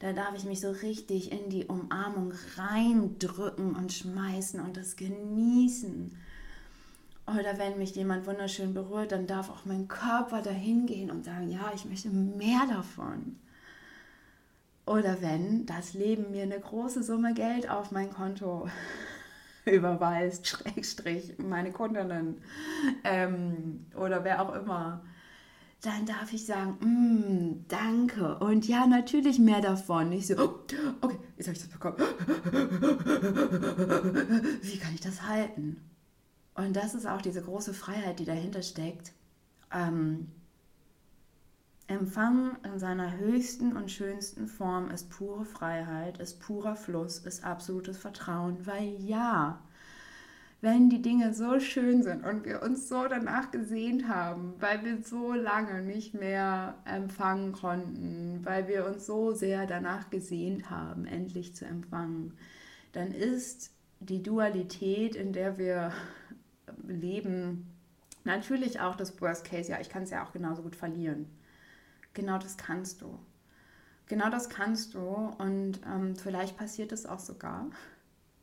Da 0.00 0.12
darf 0.12 0.34
ich 0.36 0.44
mich 0.44 0.60
so 0.60 0.70
richtig 0.70 1.32
in 1.32 1.50
die 1.50 1.66
Umarmung 1.66 2.32
reindrücken 2.56 3.74
und 3.74 3.92
schmeißen 3.92 4.60
und 4.60 4.76
das 4.76 4.96
genießen. 4.96 6.16
Oder 7.26 7.58
wenn 7.58 7.78
mich 7.78 7.94
jemand 7.94 8.26
wunderschön 8.26 8.74
berührt, 8.74 9.12
dann 9.12 9.26
darf 9.26 9.50
auch 9.50 9.64
mein 9.64 9.88
Körper 9.88 10.40
dahin 10.40 10.86
gehen 10.86 11.10
und 11.10 11.24
sagen, 11.24 11.50
ja, 11.50 11.72
ich 11.74 11.84
möchte 11.84 12.08
mehr 12.08 12.62
davon. 12.68 13.38
Oder 14.86 15.20
wenn 15.20 15.66
das 15.66 15.92
Leben 15.92 16.30
mir 16.30 16.44
eine 16.44 16.58
große 16.58 17.02
Summe 17.02 17.34
Geld 17.34 17.68
auf 17.68 17.90
mein 17.90 18.10
Konto 18.10 18.68
überweist, 19.66 20.46
Schrägstrich, 20.48 21.34
meine 21.38 21.72
Kundinnen 21.72 22.40
ähm, 23.04 23.84
oder 23.94 24.24
wer 24.24 24.40
auch 24.40 24.54
immer, 24.54 25.02
dann 25.80 26.06
darf 26.06 26.32
ich 26.32 26.44
sagen, 26.44 26.76
mm, 26.80 27.66
danke. 27.68 28.36
Und 28.38 28.66
ja, 28.66 28.86
natürlich 28.86 29.38
mehr 29.38 29.60
davon. 29.60 30.08
Nicht 30.08 30.26
so, 30.26 30.34
oh, 30.36 30.58
okay, 31.00 31.18
jetzt 31.36 31.46
habe 31.46 31.56
ich 31.56 31.62
das 31.62 31.68
bekommen. 31.68 31.98
Wie 34.62 34.78
kann 34.78 34.94
ich 34.94 35.00
das 35.00 35.22
halten? 35.22 35.80
Und 36.54 36.74
das 36.74 36.94
ist 36.94 37.06
auch 37.06 37.22
diese 37.22 37.42
große 37.42 37.74
Freiheit, 37.74 38.18
die 38.18 38.24
dahinter 38.24 38.62
steckt. 38.62 39.12
Ähm, 39.72 40.32
Empfangen 41.88 42.58
in 42.64 42.78
seiner 42.78 43.16
höchsten 43.16 43.74
und 43.74 43.90
schönsten 43.90 44.46
Form 44.46 44.90
ist 44.90 45.08
pure 45.08 45.46
Freiheit, 45.46 46.18
ist 46.18 46.38
purer 46.38 46.76
Fluss, 46.76 47.20
ist 47.20 47.44
absolutes 47.44 47.96
Vertrauen, 47.96 48.66
weil 48.66 48.94
ja, 49.00 49.62
wenn 50.60 50.90
die 50.90 51.02
Dinge 51.02 51.34
so 51.34 51.60
schön 51.60 52.02
sind 52.02 52.24
und 52.24 52.44
wir 52.44 52.62
uns 52.62 52.88
so 52.88 53.06
danach 53.06 53.50
gesehnt 53.50 54.08
haben, 54.08 54.54
weil 54.58 54.84
wir 54.84 55.02
so 55.02 55.32
lange 55.32 55.82
nicht 55.82 56.14
mehr 56.14 56.74
empfangen 56.84 57.52
konnten, 57.52 58.40
weil 58.44 58.66
wir 58.66 58.86
uns 58.86 59.06
so 59.06 59.32
sehr 59.32 59.66
danach 59.66 60.10
gesehnt 60.10 60.70
haben, 60.70 61.06
endlich 61.06 61.54
zu 61.54 61.64
empfangen, 61.64 62.36
dann 62.92 63.12
ist 63.12 63.70
die 64.00 64.22
Dualität, 64.22 65.14
in 65.14 65.32
der 65.32 65.58
wir 65.58 65.92
leben, 66.86 67.68
natürlich 68.24 68.80
auch 68.80 68.96
das 68.96 69.20
Worst 69.20 69.44
Case. 69.44 69.70
Ja, 69.70 69.80
ich 69.80 69.88
kann 69.88 70.02
es 70.02 70.10
ja 70.10 70.24
auch 70.24 70.32
genauso 70.32 70.62
gut 70.62 70.76
verlieren 70.76 71.26
genau 72.18 72.36
das 72.38 72.56
kannst 72.56 73.00
du. 73.00 73.18
Genau 74.06 74.28
das 74.28 74.48
kannst 74.48 74.94
du 74.94 75.00
und 75.38 75.80
ähm, 75.86 76.16
vielleicht 76.16 76.56
passiert 76.56 76.92
es 76.92 77.06
auch 77.06 77.20
sogar. 77.20 77.66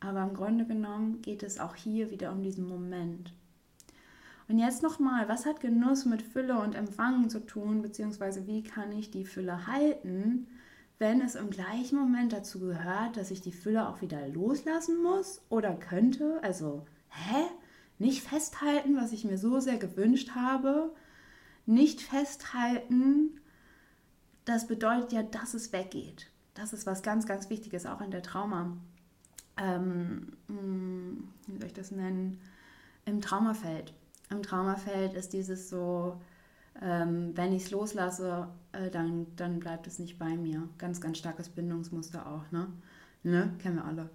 Aber 0.05 0.21
im 0.21 0.35
Grunde 0.35 0.65
genommen 0.65 1.21
geht 1.21 1.41
es 1.41 1.59
auch 1.59 1.75
hier 1.75 2.11
wieder 2.11 2.31
um 2.31 2.43
diesen 2.43 2.67
Moment. 2.67 3.33
Und 4.47 4.59
jetzt 4.59 4.83
nochmal, 4.83 5.27
was 5.27 5.47
hat 5.47 5.59
Genuss 5.59 6.05
mit 6.05 6.21
Fülle 6.21 6.59
und 6.59 6.75
Empfangen 6.75 7.29
zu 7.29 7.39
tun, 7.39 7.81
beziehungsweise 7.81 8.45
wie 8.45 8.61
kann 8.61 8.91
ich 8.91 9.09
die 9.09 9.25
Fülle 9.25 9.65
halten, 9.65 10.47
wenn 10.99 11.19
es 11.21 11.33
im 11.33 11.49
gleichen 11.49 11.97
Moment 11.97 12.31
dazu 12.31 12.59
gehört, 12.59 13.17
dass 13.17 13.31
ich 13.31 13.41
die 13.41 13.51
Fülle 13.51 13.89
auch 13.89 14.01
wieder 14.01 14.27
loslassen 14.27 15.01
muss 15.01 15.41
oder 15.49 15.73
könnte? 15.73 16.39
Also, 16.43 16.85
hä? 17.09 17.45
Nicht 17.97 18.21
festhalten, 18.23 18.97
was 18.97 19.13
ich 19.13 19.23
mir 19.23 19.37
so 19.37 19.59
sehr 19.59 19.77
gewünscht 19.77 20.31
habe, 20.35 20.93
nicht 21.65 22.01
festhalten, 22.01 23.39
das 24.43 24.67
bedeutet 24.67 25.13
ja, 25.13 25.23
dass 25.23 25.53
es 25.53 25.73
weggeht. 25.73 26.29
Das 26.53 26.71
ist 26.71 26.85
was 26.85 27.01
ganz, 27.03 27.25
ganz 27.25 27.49
Wichtiges, 27.49 27.85
auch 27.85 28.01
in 28.01 28.11
der 28.11 28.21
Trauma. 28.21 28.77
Ähm, 29.57 30.33
hm, 30.47 31.27
wie 31.47 31.57
soll 31.57 31.67
ich 31.67 31.73
das 31.73 31.91
nennen? 31.91 32.39
Im 33.05 33.21
Traumafeld. 33.21 33.93
Im 34.29 34.41
Traumafeld 34.41 35.13
ist 35.13 35.33
dieses 35.33 35.69
so, 35.69 36.19
ähm, 36.81 37.31
wenn 37.35 37.53
ich 37.53 37.63
es 37.63 37.71
loslasse, 37.71 38.47
äh, 38.71 38.89
dann, 38.89 39.27
dann 39.35 39.59
bleibt 39.59 39.87
es 39.87 39.99
nicht 39.99 40.17
bei 40.17 40.35
mir. 40.35 40.67
Ganz, 40.77 40.99
ganz 40.99 41.17
starkes 41.17 41.49
Bindungsmuster 41.49 42.25
auch, 42.27 42.51
ne? 42.51 42.67
Ne? 43.23 43.53
Kennen 43.59 43.77
wir 43.77 43.85
alle. 43.85 44.09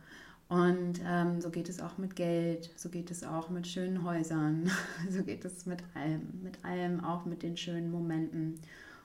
Und 0.48 1.00
ähm, 1.06 1.40
so 1.40 1.50
geht 1.50 1.68
es 1.68 1.80
auch 1.80 1.96
mit 1.96 2.16
Geld, 2.16 2.70
so 2.76 2.88
geht 2.88 3.12
es 3.12 3.22
auch 3.22 3.50
mit 3.50 3.68
schönen 3.68 4.02
Häusern, 4.02 4.68
so 5.08 5.22
geht 5.22 5.44
es 5.44 5.64
mit 5.64 5.80
allem, 5.94 6.42
mit 6.42 6.64
allem, 6.64 7.04
auch 7.04 7.24
mit 7.24 7.44
den 7.44 7.56
schönen 7.56 7.92
Momenten. 7.92 8.58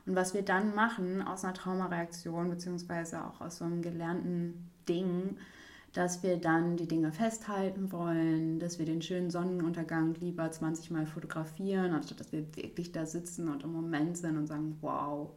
Und 0.08 0.16
was 0.16 0.34
wir 0.34 0.42
dann 0.42 0.74
machen 0.74 1.22
aus 1.22 1.44
einer 1.44 1.54
Traumareaktion, 1.54 2.50
beziehungsweise 2.50 3.24
auch 3.24 3.42
aus 3.42 3.58
so 3.58 3.66
einem 3.66 3.84
gelernten 3.84 4.70
Ding, 4.90 5.38
dass 5.96 6.24
wir 6.24 6.36
dann 6.36 6.76
die 6.76 6.90
Dinge 6.90 7.14
festhalten 7.14 7.94
wollen, 7.94 8.60
dass 8.60 8.80
wir 8.80 8.86
den 8.86 9.02
schönen 9.02 9.32
Sonnenuntergang 9.32 10.14
lieber 10.16 10.52
20 10.52 10.92
Mal 10.92 11.06
fotografieren, 11.06 11.94
anstatt 11.94 12.20
dass 12.20 12.34
wir 12.34 12.54
wirklich 12.58 12.92
da 12.92 13.06
sitzen 13.06 13.48
und 13.48 13.64
im 13.64 13.72
Moment 13.72 14.18
sind 14.18 14.38
und 14.38 14.46
sagen, 14.46 14.78
wow. 14.82 15.32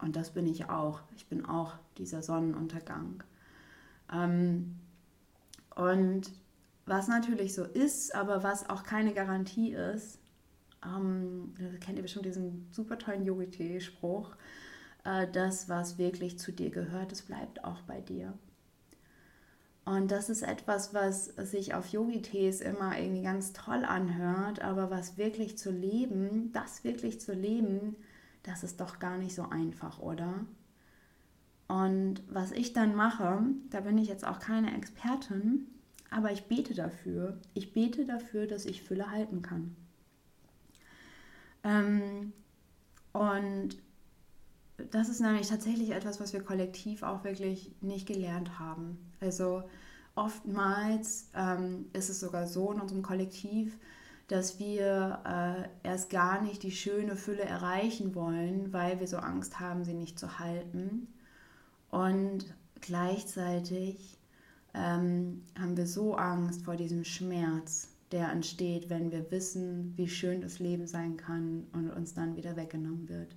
Und 0.00 0.16
das 0.16 0.30
bin 0.30 0.46
ich 0.46 0.70
auch. 0.70 1.02
Ich 1.16 1.26
bin 1.26 1.44
auch 1.44 1.74
dieser 1.98 2.22
Sonnenuntergang. 2.22 3.22
Ähm, 4.10 4.76
und 5.76 6.32
was 6.86 7.06
natürlich 7.06 7.54
so 7.54 7.64
ist, 7.64 8.14
aber 8.14 8.42
was 8.42 8.70
auch 8.70 8.84
keine 8.84 9.12
Garantie 9.12 9.72
ist, 9.74 10.18
ähm, 10.82 11.52
kennt 11.80 11.98
ihr 11.98 12.02
bestimmt 12.02 12.24
diesen 12.24 12.68
super 12.70 12.98
tollen 12.98 13.26
Yogi-Tee-Spruch, 13.26 14.34
äh, 15.04 15.26
das, 15.30 15.68
was 15.68 15.98
wirklich 15.98 16.38
zu 16.38 16.52
dir 16.52 16.70
gehört, 16.70 17.12
das 17.12 17.20
bleibt 17.20 17.64
auch 17.64 17.82
bei 17.82 18.00
dir. 18.00 18.32
Und 19.90 20.12
das 20.12 20.30
ist 20.30 20.42
etwas, 20.42 20.94
was 20.94 21.24
sich 21.24 21.74
auf 21.74 21.88
Yogi-Tees 21.88 22.60
immer 22.60 22.96
irgendwie 22.96 23.24
ganz 23.24 23.52
toll 23.52 23.84
anhört, 23.84 24.62
aber 24.62 24.88
was 24.88 25.18
wirklich 25.18 25.58
zu 25.58 25.72
leben, 25.72 26.52
das 26.52 26.84
wirklich 26.84 27.20
zu 27.20 27.32
leben, 27.32 27.96
das 28.44 28.62
ist 28.62 28.80
doch 28.80 29.00
gar 29.00 29.18
nicht 29.18 29.34
so 29.34 29.48
einfach, 29.50 29.98
oder? 29.98 30.46
Und 31.66 32.22
was 32.28 32.52
ich 32.52 32.72
dann 32.72 32.94
mache, 32.94 33.42
da 33.70 33.80
bin 33.80 33.98
ich 33.98 34.06
jetzt 34.06 34.24
auch 34.24 34.38
keine 34.38 34.76
Expertin, 34.76 35.66
aber 36.08 36.30
ich 36.30 36.44
bete 36.44 36.72
dafür. 36.72 37.40
Ich 37.54 37.72
bete 37.72 38.04
dafür, 38.04 38.46
dass 38.46 38.66
ich 38.66 38.84
Fülle 38.84 39.10
halten 39.10 39.42
kann. 39.42 39.74
Ähm, 41.64 42.32
und 43.12 43.70
das 44.90 45.08
ist 45.08 45.20
nämlich 45.20 45.48
tatsächlich 45.48 45.90
etwas, 45.90 46.20
was 46.20 46.32
wir 46.32 46.42
kollektiv 46.42 47.02
auch 47.02 47.24
wirklich 47.24 47.72
nicht 47.80 48.06
gelernt 48.06 48.58
haben. 48.58 48.98
Also 49.20 49.62
oftmals 50.14 51.30
ähm, 51.34 51.86
ist 51.92 52.10
es 52.10 52.20
sogar 52.20 52.46
so 52.46 52.72
in 52.72 52.80
unserem 52.80 53.02
Kollektiv, 53.02 53.78
dass 54.28 54.58
wir 54.58 55.20
äh, 55.26 55.88
erst 55.88 56.10
gar 56.10 56.40
nicht 56.40 56.62
die 56.62 56.70
schöne 56.70 57.16
Fülle 57.16 57.42
erreichen 57.42 58.14
wollen, 58.14 58.72
weil 58.72 59.00
wir 59.00 59.08
so 59.08 59.16
Angst 59.16 59.58
haben, 59.58 59.84
sie 59.84 59.94
nicht 59.94 60.18
zu 60.18 60.38
halten. 60.38 61.08
Und 61.90 62.44
gleichzeitig 62.80 64.20
ähm, 64.72 65.42
haben 65.58 65.76
wir 65.76 65.86
so 65.86 66.14
Angst 66.14 66.64
vor 66.64 66.76
diesem 66.76 67.04
Schmerz, 67.04 67.88
der 68.12 68.30
entsteht, 68.30 68.88
wenn 68.88 69.10
wir 69.10 69.30
wissen, 69.30 69.94
wie 69.96 70.08
schön 70.08 70.40
das 70.40 70.60
Leben 70.60 70.86
sein 70.86 71.16
kann 71.16 71.66
und 71.72 71.90
uns 71.90 72.14
dann 72.14 72.36
wieder 72.36 72.56
weggenommen 72.56 73.08
wird. 73.08 73.34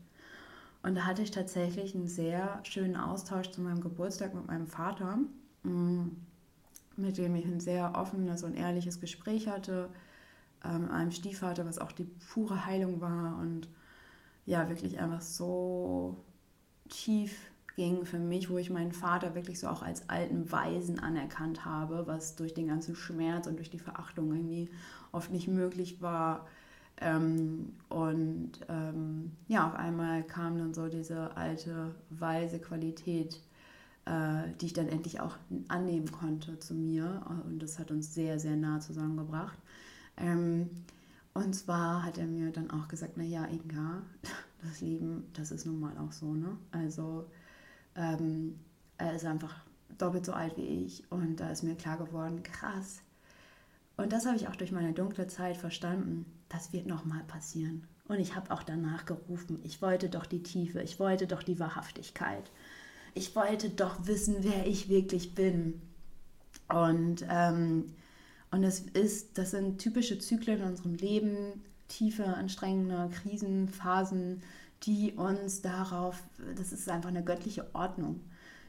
Und 0.83 0.95
da 0.95 1.05
hatte 1.05 1.21
ich 1.21 1.31
tatsächlich 1.31 1.95
einen 1.95 2.07
sehr 2.07 2.59
schönen 2.63 2.97
Austausch 2.97 3.49
zu 3.51 3.61
meinem 3.61 3.81
Geburtstag 3.81 4.35
mit 4.35 4.47
meinem 4.47 4.67
Vater, 4.67 5.17
mm, 5.63 6.09
mit 6.97 7.17
dem 7.17 7.35
ich 7.35 7.45
ein 7.45 7.61
sehr 7.61 7.93
offenes 7.95 8.43
und 8.43 8.53
ehrliches 8.53 8.99
Gespräch 8.99 9.47
hatte, 9.47 9.89
ähm, 10.63 10.91
einem 10.91 11.11
Stiefvater, 11.11 11.65
was 11.65 11.79
auch 11.79 11.91
die 11.91 12.05
pure 12.33 12.65
Heilung 12.65 13.01
war 13.01 13.39
und 13.39 13.67
ja, 14.45 14.69
wirklich 14.69 14.99
einfach 14.99 15.21
so 15.21 16.17
tief 16.89 17.33
ging 17.75 18.05
für 18.05 18.19
mich, 18.19 18.49
wo 18.49 18.57
ich 18.57 18.69
meinen 18.69 18.91
Vater 18.91 19.35
wirklich 19.35 19.59
so 19.59 19.67
auch 19.67 19.81
als 19.81 20.09
alten 20.09 20.51
Weisen 20.51 20.99
anerkannt 20.99 21.65
habe, 21.65 22.05
was 22.05 22.35
durch 22.35 22.53
den 22.53 22.67
ganzen 22.67 22.95
Schmerz 22.95 23.47
und 23.47 23.57
durch 23.57 23.69
die 23.69 23.79
Verachtung 23.79 24.31
irgendwie 24.33 24.69
oft 25.11 25.31
nicht 25.31 25.47
möglich 25.47 26.01
war. 26.01 26.45
Ähm, 27.01 27.73
und 27.89 28.51
ähm, 28.69 29.31
ja, 29.47 29.67
auf 29.67 29.75
einmal 29.75 30.23
kam 30.23 30.57
dann 30.57 30.73
so 30.73 30.87
diese 30.87 31.35
alte, 31.35 31.95
weise 32.09 32.59
Qualität, 32.59 33.41
äh, 34.05 34.49
die 34.61 34.67
ich 34.67 34.73
dann 34.73 34.87
endlich 34.87 35.19
auch 35.19 35.35
annehmen 35.67 36.11
konnte 36.11 36.59
zu 36.59 36.73
mir. 36.73 37.23
Und 37.45 37.59
das 37.59 37.79
hat 37.79 37.91
uns 37.91 38.13
sehr, 38.13 38.39
sehr 38.39 38.55
nah 38.55 38.79
zusammengebracht. 38.79 39.57
Ähm, 40.17 40.69
und 41.33 41.55
zwar 41.55 42.03
hat 42.03 42.17
er 42.17 42.27
mir 42.27 42.51
dann 42.51 42.69
auch 42.69 42.87
gesagt, 42.87 43.17
naja, 43.17 43.45
Inga, 43.45 44.03
das 44.63 44.81
Leben, 44.81 45.25
das 45.33 45.51
ist 45.51 45.65
nun 45.65 45.79
mal 45.79 45.97
auch 45.97 46.11
so, 46.11 46.33
ne? 46.33 46.57
Also 46.71 47.25
ähm, 47.95 48.59
er 48.97 49.15
ist 49.15 49.25
einfach 49.25 49.55
doppelt 49.97 50.25
so 50.25 50.33
alt 50.33 50.57
wie 50.57 50.85
ich 50.85 51.03
und 51.11 51.39
da 51.39 51.49
ist 51.49 51.63
mir 51.63 51.75
klar 51.75 51.97
geworden, 51.97 52.43
krass. 52.43 53.01
Und 53.97 54.11
das 54.11 54.25
habe 54.25 54.35
ich 54.35 54.47
auch 54.47 54.55
durch 54.55 54.71
meine 54.71 54.93
dunkle 54.93 55.27
Zeit 55.27 55.57
verstanden. 55.57 56.25
Das 56.53 56.71
wird 56.71 56.85
nochmal 56.85 57.23
passieren. 57.23 57.87
Und 58.07 58.19
ich 58.19 58.35
habe 58.35 58.51
auch 58.51 58.61
danach 58.61 59.05
gerufen, 59.05 59.59
ich 59.63 59.81
wollte 59.81 60.07
doch 60.07 60.27
die 60.27 60.43
Tiefe, 60.43 60.81
ich 60.81 60.99
wollte 60.99 61.25
doch 61.25 61.41
die 61.41 61.59
Wahrhaftigkeit. 61.59 62.51
Ich 63.15 63.35
wollte 63.35 63.71
doch 63.71 64.05
wissen, 64.05 64.37
wer 64.41 64.67
ich 64.67 64.87
wirklich 64.87 65.33
bin. 65.33 65.81
Und, 66.69 67.25
ähm, 67.27 67.95
und 68.51 68.63
es 68.63 68.81
ist, 68.81 69.37
das 69.37 69.51
sind 69.51 69.79
typische 69.79 70.19
Zyklen 70.19 70.61
in 70.61 70.67
unserem 70.67 70.93
Leben, 70.93 71.63
tiefe, 71.87 72.25
anstrengende 72.25 73.09
Krisenphasen, 73.11 74.43
die 74.83 75.13
uns 75.13 75.61
darauf, 75.61 76.21
das 76.55 76.71
ist 76.71 76.87
einfach 76.87 77.09
eine 77.09 77.23
göttliche 77.23 77.73
Ordnung, 77.73 78.19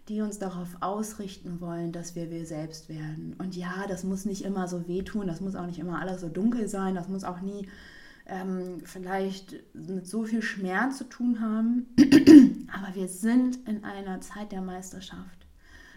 die 0.09 0.21
uns 0.21 0.39
darauf 0.39 0.69
ausrichten 0.81 1.61
wollen, 1.61 1.93
dass 1.93 2.15
wir 2.15 2.31
wir 2.31 2.45
selbst 2.45 2.89
werden. 2.89 3.35
Und 3.39 3.57
ja, 3.57 3.87
das 3.89 4.05
muss 4.05 4.25
nicht 4.25 4.45
immer 4.45 4.69
so 4.69 4.87
wehtun, 4.87 5.27
das 5.27 5.41
muss 5.41 5.57
auch 5.57 5.67
nicht 5.67 5.79
immer 5.79 6.01
alles 6.01 6.21
so 6.21 6.29
dunkel 6.29 6.69
sein, 6.69 6.95
das 6.95 7.09
muss 7.09 7.25
auch 7.25 7.41
nie 7.41 7.67
ähm, 8.27 8.81
vielleicht 8.85 9.55
mit 9.75 10.07
so 10.07 10.25
viel 10.25 10.43
Schmerz 10.43 10.99
zu 10.99 11.05
tun 11.05 11.41
haben. 11.41 11.87
Aber 12.73 12.95
wir 12.95 13.09
sind 13.09 13.67
in 13.67 13.85
einer 13.85 14.21
Zeit 14.21 14.53
der 14.53 14.63
Meisterschaft. 14.63 15.47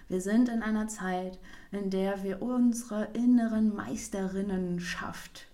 Wir 0.07 0.21
sind 0.21 0.47
in 0.47 0.61
einer 0.63 0.87
Zeit, 0.87 1.37
in 1.71 1.89
der 1.89 2.23
wir 2.23 2.41
unsere 2.41 3.09
inneren 3.13 3.75
Meisterinnenschaft 3.75 5.47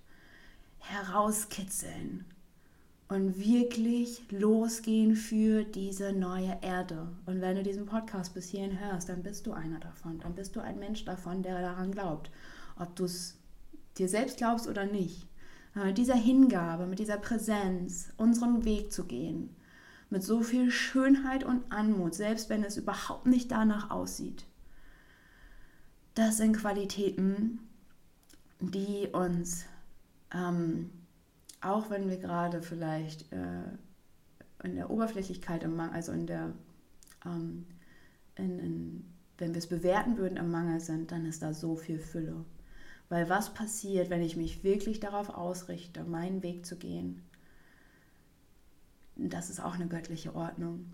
herauskitzeln 0.78 2.26
und 3.14 3.38
wirklich 3.38 4.24
losgehen 4.32 5.16
für 5.16 5.64
diese 5.64 6.14
neue 6.14 6.58
Erde. 6.62 7.08
Und 7.28 7.42
wenn 7.42 7.56
du 7.56 7.64
diesen 7.64 7.86
Podcast 7.86 8.34
bis 8.34 8.48
hierhin 8.48 8.80
hörst, 8.80 9.08
dann 9.08 9.22
bist 9.22 9.46
du 9.46 9.54
einer 9.54 9.80
davon. 9.80 10.20
Dann 10.20 10.34
bist 10.34 10.56
du 10.56 10.62
ein 10.62 10.80
Mensch 10.80 11.06
davon, 11.06 11.44
der 11.44 11.62
daran 11.62 11.92
glaubt. 11.92 12.32
Ob 12.78 12.96
du 12.96 13.06
es 13.06 13.38
dir 14.00 14.10
selbst 14.10 14.38
glaubst 14.38 14.68
oder 14.68 14.86
nicht. 14.86 15.28
Aber 15.76 15.86
mit 15.86 15.98
dieser 16.00 16.16
Hingabe, 16.16 16.88
mit 16.88 16.98
dieser 16.98 17.18
Präsenz, 17.18 18.10
unseren 18.18 18.66
Weg 18.66 18.92
zu 18.92 19.06
gehen, 19.06 19.56
mit 20.10 20.24
so 20.24 20.42
viel 20.42 20.72
Schönheit 20.72 21.44
und 21.44 21.72
Anmut, 21.72 22.16
selbst 22.16 22.50
wenn 22.50 22.64
es 22.64 22.78
überhaupt 22.78 23.28
nicht 23.28 23.52
danach 23.52 23.92
aussieht. 23.92 24.46
Das 26.16 26.38
sind 26.38 26.58
Qualitäten, 26.58 27.60
die 28.60 29.08
uns, 29.12 29.66
ähm, 30.34 30.90
auch 31.64 31.90
wenn 31.90 32.10
wir 32.10 32.18
gerade 32.18 32.62
vielleicht 32.62 33.32
äh, 33.32 33.64
in 34.64 34.76
der 34.76 34.90
Oberflächlichkeit, 34.90 35.64
im 35.64 35.76
Mangel, 35.76 35.96
also 35.96 36.12
in 36.12 36.28
der, 36.28 36.54
ähm, 37.26 37.66
in, 38.36 38.60
in, 38.60 39.06
wenn 39.38 39.54
wir 39.54 39.60
es 39.60 39.68
bewerten 39.68 40.18
würden, 40.18 40.38
im 40.38 40.52
Mangel 40.52 40.80
sind, 40.80 41.12
dann 41.12 41.26
ist 41.26 41.42
da 41.42 41.54
so 41.54 41.76
viel 41.76 42.00
Fülle. 42.00 42.46
Weil 43.10 43.30
was 43.30 43.54
passiert, 43.54 44.10
wenn 44.10 44.22
ich 44.22 44.38
mich 44.38 44.64
wirklich 44.64 45.00
darauf 45.00 45.30
ausrichte, 45.30 46.04
meinen 46.04 46.42
Weg 46.44 46.66
zu 46.66 46.78
gehen? 46.78 47.22
Das 49.16 49.50
ist 49.50 49.60
auch 49.60 49.76
eine 49.76 49.88
göttliche 49.88 50.36
Ordnung. 50.36 50.86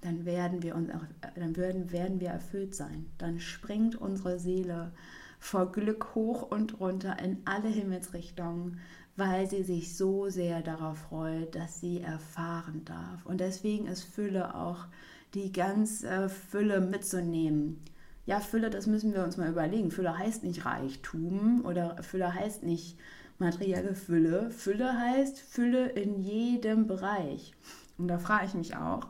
Dann 0.00 0.24
werden 0.24 0.62
wir, 0.62 0.74
uns, 0.74 0.90
dann 1.34 1.56
werden, 1.56 1.92
werden 1.92 2.20
wir 2.20 2.30
erfüllt 2.30 2.74
sein. 2.74 3.06
Dann 3.18 3.38
springt 3.38 3.96
unsere 3.96 4.38
Seele 4.38 4.92
vor 5.38 5.72
Glück 5.72 6.14
hoch 6.14 6.42
und 6.42 6.80
runter 6.80 7.18
in 7.18 7.38
alle 7.44 7.68
Himmelsrichtungen, 7.68 8.78
weil 9.20 9.48
sie 9.48 9.62
sich 9.62 9.96
so 9.96 10.28
sehr 10.28 10.62
darauf 10.62 10.98
freut, 10.98 11.54
dass 11.54 11.80
sie 11.80 12.00
erfahren 12.00 12.84
darf. 12.84 13.24
Und 13.24 13.38
deswegen 13.38 13.86
ist 13.86 14.02
Fülle 14.02 14.56
auch 14.56 14.86
die 15.34 15.52
ganze 15.52 16.28
Fülle 16.28 16.80
mitzunehmen 16.80 17.84
ja, 18.30 18.38
Fülle, 18.38 18.70
das 18.70 18.86
müssen 18.86 19.12
wir 19.12 19.24
uns 19.24 19.36
mal 19.36 19.50
überlegen. 19.50 19.90
Fülle 19.90 20.16
heißt 20.16 20.44
nicht 20.44 20.64
Reichtum 20.64 21.64
oder 21.64 22.00
Fülle 22.00 22.32
heißt 22.32 22.62
nicht 22.62 22.96
materielle 23.38 23.96
Fülle. 23.96 24.50
Fülle 24.50 24.96
heißt 24.96 25.40
Fülle 25.40 25.88
in 25.88 26.22
jedem 26.22 26.86
Bereich. 26.86 27.54
Und 27.98 28.06
da 28.06 28.18
frage 28.18 28.46
ich 28.46 28.54
mich 28.54 28.76
auch, 28.76 29.08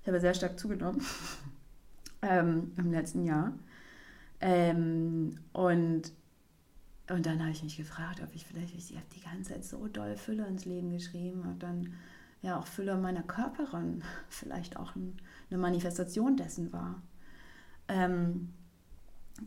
ich 0.00 0.08
habe 0.08 0.20
sehr 0.20 0.32
stark 0.32 0.58
zugenommen 0.58 1.02
ähm, 2.22 2.72
im 2.78 2.92
letzten 2.92 3.26
Jahr. 3.26 3.52
Ähm, 4.40 5.38
und, 5.52 6.12
und 7.08 7.24
dann 7.26 7.40
habe 7.40 7.50
ich 7.50 7.62
mich 7.62 7.76
gefragt, 7.76 8.20
ob 8.22 8.34
ich 8.34 8.46
vielleicht, 8.46 8.74
ich 8.74 8.94
habe 8.96 9.06
die 9.14 9.20
ganze 9.20 9.52
Zeit 9.52 9.64
so 9.64 9.86
doll 9.86 10.16
Fülle 10.16 10.46
ins 10.46 10.64
Leben 10.64 10.90
geschrieben 10.90 11.42
und 11.42 11.62
dann 11.62 11.94
ja 12.42 12.58
auch 12.58 12.66
Fülle 12.66 12.96
meiner 12.96 13.22
Körperin 13.22 14.02
vielleicht 14.28 14.76
auch 14.76 14.96
ein, 14.96 15.16
eine 15.50 15.58
Manifestation 15.58 16.36
dessen 16.36 16.72
war. 16.72 17.02
Ähm, 17.88 18.52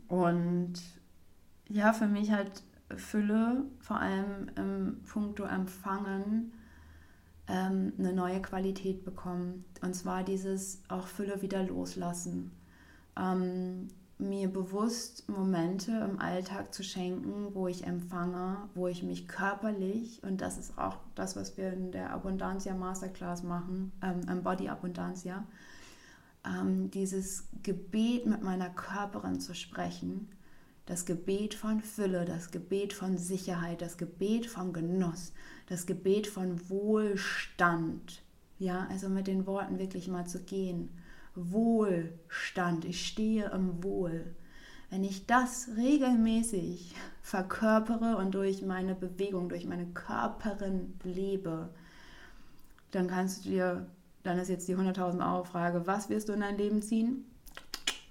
und 0.08 0.74
ja, 1.68 1.92
für 1.92 2.06
mich 2.06 2.30
halt 2.30 2.62
Fülle, 2.96 3.64
vor 3.80 4.00
allem 4.00 4.50
im 4.56 5.02
Punkto 5.02 5.44
Empfangen, 5.44 6.52
ähm, 7.46 7.92
eine 7.98 8.12
neue 8.12 8.40
Qualität 8.40 9.04
bekommen. 9.04 9.64
Und 9.82 9.94
zwar 9.94 10.24
dieses 10.24 10.82
auch 10.88 11.06
Fülle 11.06 11.42
wieder 11.42 11.62
loslassen. 11.62 12.52
Ähm, 13.16 13.88
mir 14.20 14.48
bewusst 14.48 15.28
Momente 15.28 15.92
im 15.92 16.20
Alltag 16.20 16.74
zu 16.74 16.82
schenken, 16.82 17.54
wo 17.54 17.68
ich 17.68 17.86
empfange, 17.86 18.68
wo 18.74 18.86
ich 18.86 19.02
mich 19.02 19.28
körperlich, 19.28 20.22
und 20.22 20.40
das 20.40 20.58
ist 20.58 20.78
auch 20.78 20.98
das, 21.14 21.36
was 21.36 21.56
wir 21.56 21.72
in 21.72 21.92
der 21.92 22.12
Abundantia 22.12 22.74
Masterclass 22.74 23.42
machen, 23.42 23.92
ähm, 24.02 24.42
Body 24.42 24.68
Abundantia, 24.68 25.44
ähm, 26.44 26.90
dieses 26.90 27.48
Gebet 27.62 28.26
mit 28.26 28.42
meiner 28.42 28.70
Körperin 28.70 29.40
zu 29.40 29.54
sprechen, 29.54 30.28
das 30.86 31.06
Gebet 31.06 31.54
von 31.54 31.80
Fülle, 31.80 32.24
das 32.24 32.50
Gebet 32.50 32.92
von 32.92 33.16
Sicherheit, 33.16 33.80
das 33.80 33.96
Gebet 33.96 34.46
von 34.46 34.72
Genuss, 34.72 35.32
das 35.66 35.86
Gebet 35.86 36.26
von 36.26 36.68
Wohlstand. 36.68 38.22
Ja, 38.58 38.86
also 38.90 39.08
mit 39.08 39.26
den 39.26 39.46
Worten 39.46 39.78
wirklich 39.78 40.08
mal 40.08 40.26
zu 40.26 40.40
gehen. 40.40 40.90
Wohlstand, 41.34 42.84
ich 42.84 43.06
stehe 43.06 43.50
im 43.50 43.82
Wohl. 43.82 44.34
Wenn 44.90 45.04
ich 45.04 45.26
das 45.26 45.70
regelmäßig 45.76 46.94
verkörpere 47.22 48.16
und 48.16 48.34
durch 48.34 48.62
meine 48.62 48.94
Bewegung, 48.94 49.48
durch 49.48 49.66
meine 49.66 49.86
Körperin 49.86 50.94
lebe, 51.04 51.70
dann 52.90 53.06
kannst 53.06 53.44
du 53.44 53.50
dir 53.50 53.86
dann 54.22 54.38
ist 54.38 54.48
jetzt 54.48 54.68
die 54.68 54.76
100.000 54.76 55.32
Euro 55.32 55.44
Frage, 55.44 55.86
was 55.86 56.08
wirst 56.08 56.28
du 56.28 56.32
in 56.34 56.40
dein 56.40 56.58
Leben 56.58 56.82
ziehen? 56.82 57.24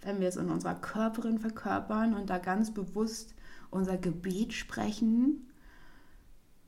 Wenn 0.01 0.19
wir 0.19 0.27
es 0.27 0.37
in 0.37 0.49
unserer 0.49 0.75
Körperin 0.75 1.39
verkörpern 1.39 2.13
und 2.13 2.29
da 2.29 2.37
ganz 2.37 2.73
bewusst 2.73 3.35
unser 3.69 3.97
Gebet 3.97 4.53
sprechen, 4.53 5.45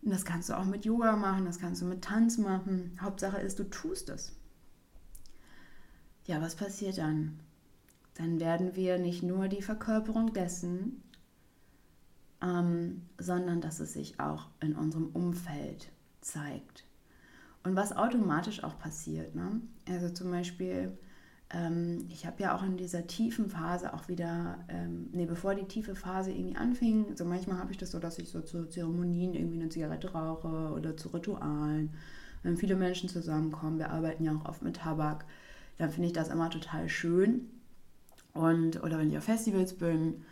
und 0.04 0.12
das 0.12 0.26
kannst 0.26 0.50
du 0.50 0.58
auch 0.58 0.66
mit 0.66 0.86
Yoga 0.86 1.16
machen, 1.16 1.46
das 1.46 1.60
kannst 1.60 1.82
du 1.82 1.86
mit 1.86 2.04
Tanz 2.04 2.38
machen. 2.38 2.98
Hauptsache 3.00 3.38
ist, 3.38 3.60
du 3.60 3.64
tust 3.66 4.10
es. 4.10 4.36
Ja, 6.26 6.42
was 6.42 6.56
passiert 6.56 6.98
dann? 6.98 7.40
Dann 8.16 8.40
werden 8.40 8.76
wir 8.76 8.98
nicht 8.98 9.24
nur 9.24 9.48
die 9.48 9.62
Verkörperung 9.62 10.34
dessen, 10.34 11.02
ähm, 12.42 13.04
sondern 13.18 13.62
dass 13.62 13.80
es 13.80 13.94
sich 13.94 14.20
auch 14.20 14.48
in 14.60 14.76
unserem 14.76 15.08
Umfeld 15.08 15.92
zeigt. 16.22 16.86
Und 17.64 17.76
was 17.76 17.96
automatisch 17.96 18.64
auch 18.64 18.78
passiert. 18.80 19.36
Ne? 19.36 19.62
Also 19.88 20.10
zum 20.10 20.32
Beispiel, 20.32 20.98
ähm, 21.52 22.06
ich 22.10 22.26
habe 22.26 22.42
ja 22.42 22.56
auch 22.56 22.64
in 22.64 22.78
dieser 22.78 23.06
tiefen 23.06 23.50
Phase 23.50 23.94
auch 23.94 24.08
wieder, 24.08 24.60
ähm, 24.68 25.10
nee, 25.12 25.26
bevor 25.26 25.54
die 25.54 25.68
tiefe 25.68 25.96
Phase 25.96 26.32
irgendwie 26.32 26.56
anfing, 26.56 27.16
so 27.16 27.24
manchmal 27.26 27.60
habe 27.60 27.72
ich 27.72 27.78
das 27.78 27.92
so, 27.92 28.00
dass 28.00 28.18
ich 28.18 28.30
so 28.30 28.42
zu 28.42 28.68
Zeremonien 28.68 29.36
irgendwie 29.36 29.60
eine 29.60 29.70
Zigarette 29.70 30.12
rauche 30.12 30.74
oder 30.74 30.98
zu 30.98 31.10
Ritualen. 31.10 31.92
Wenn 32.42 32.58
viele 32.58 32.76
Menschen 32.76 33.10
zusammenkommen, 33.10 33.78
wir 33.78 33.92
arbeiten 33.92 34.24
ja 34.24 34.36
auch 34.36 34.46
oft 34.46 34.64
mit 34.64 34.78
Tabak, 34.78 35.26
dann 35.82 35.92
finde 35.92 36.08
ich 36.08 36.14
das 36.14 36.30
immer 36.30 36.50
total 36.50 36.88
schön. 36.90 37.50
Und, 38.34 38.82
oder 38.84 39.00
wenn 39.00 39.10
ich 39.10 39.18
auf 39.18 39.24
Festivals 39.24 39.74
bin. 39.74 40.24